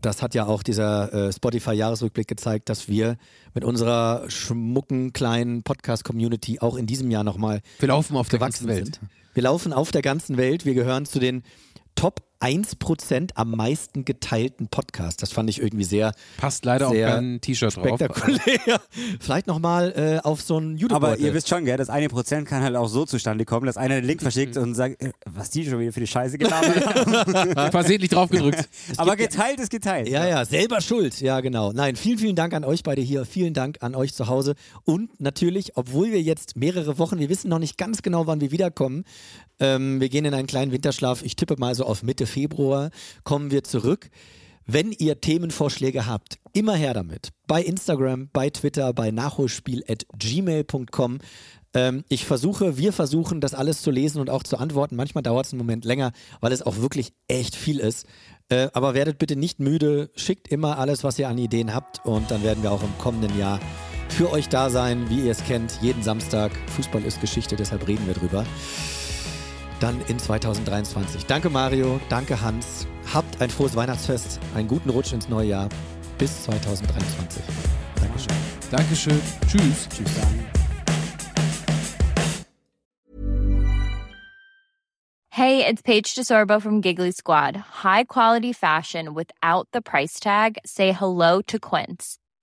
[0.00, 3.16] Das hat ja auch dieser äh, Spotify-Jahresrückblick gezeigt, dass wir
[3.52, 8.68] mit unserer schmucken kleinen Podcast-Community auch in diesem Jahr nochmal Wir laufen auf der ganzen
[8.68, 8.84] Welt.
[8.84, 9.00] sind.
[9.34, 10.64] Wir laufen auf der ganzen Welt.
[10.64, 11.42] Wir gehören zu den
[11.96, 15.16] Top 1% am meisten geteilten Podcasts.
[15.16, 17.86] Das fand ich irgendwie sehr Passt leider sehr auf kein T-Shirt drauf.
[17.86, 18.80] spektakulär.
[19.20, 22.46] Vielleicht nochmal äh, auf so ein youtube Aber ihr wisst schon, gell, das eine Prozent
[22.46, 25.50] kann halt auch so zustande kommen, dass einer den Link verschickt und sagt, äh, was
[25.50, 27.70] die schon wieder für die Scheiße gelabert haben.
[27.72, 28.68] Versehentlich draufgedrückt.
[28.96, 30.08] Aber geteilt ist geteilt.
[30.08, 31.20] Ja, ja, selber schuld.
[31.20, 31.72] Ja, genau.
[31.72, 33.24] Nein, vielen, vielen Dank an euch beide hier.
[33.24, 34.54] Vielen Dank an euch zu Hause.
[34.84, 38.52] Und natürlich, obwohl wir jetzt mehrere Wochen, wir wissen noch nicht ganz genau, wann wir
[38.52, 39.04] wiederkommen.
[39.60, 41.22] Ähm, wir gehen in einen kleinen Winterschlaf.
[41.22, 42.90] Ich tippe mal so auf Mitte Februar
[43.24, 44.10] kommen wir zurück.
[44.70, 47.30] Wenn ihr Themenvorschläge habt, immer her damit.
[47.46, 51.20] Bei Instagram, bei Twitter, bei nachholspiel.gmail.com.
[51.74, 54.96] Ähm, ich versuche, wir versuchen, das alles zu lesen und auch zu antworten.
[54.96, 58.06] Manchmal dauert es einen Moment länger, weil es auch wirklich echt viel ist.
[58.50, 60.10] Äh, aber werdet bitte nicht müde.
[60.14, 62.04] Schickt immer alles, was ihr an Ideen habt.
[62.04, 63.60] Und dann werden wir auch im kommenden Jahr
[64.08, 65.78] für euch da sein, wie ihr es kennt.
[65.80, 66.52] Jeden Samstag.
[66.76, 68.44] Fußball ist Geschichte, deshalb reden wir drüber.
[69.80, 71.26] Dann in 2023.
[71.26, 72.86] Danke Mario, danke Hans.
[73.12, 75.68] Habt ein frohes Weihnachtsfest, einen guten Rutsch ins neue Jahr.
[76.18, 77.42] Bis 2023.
[78.00, 78.36] Dankeschön.
[78.70, 79.20] Dankeschön.
[79.46, 79.88] Tschüss.
[79.88, 80.10] Tschüss.
[85.30, 87.56] Hey, it's Paige DeSorbo from Giggly Squad.
[87.56, 90.58] High quality fashion without the price tag.
[90.66, 92.18] Say hello to Quince.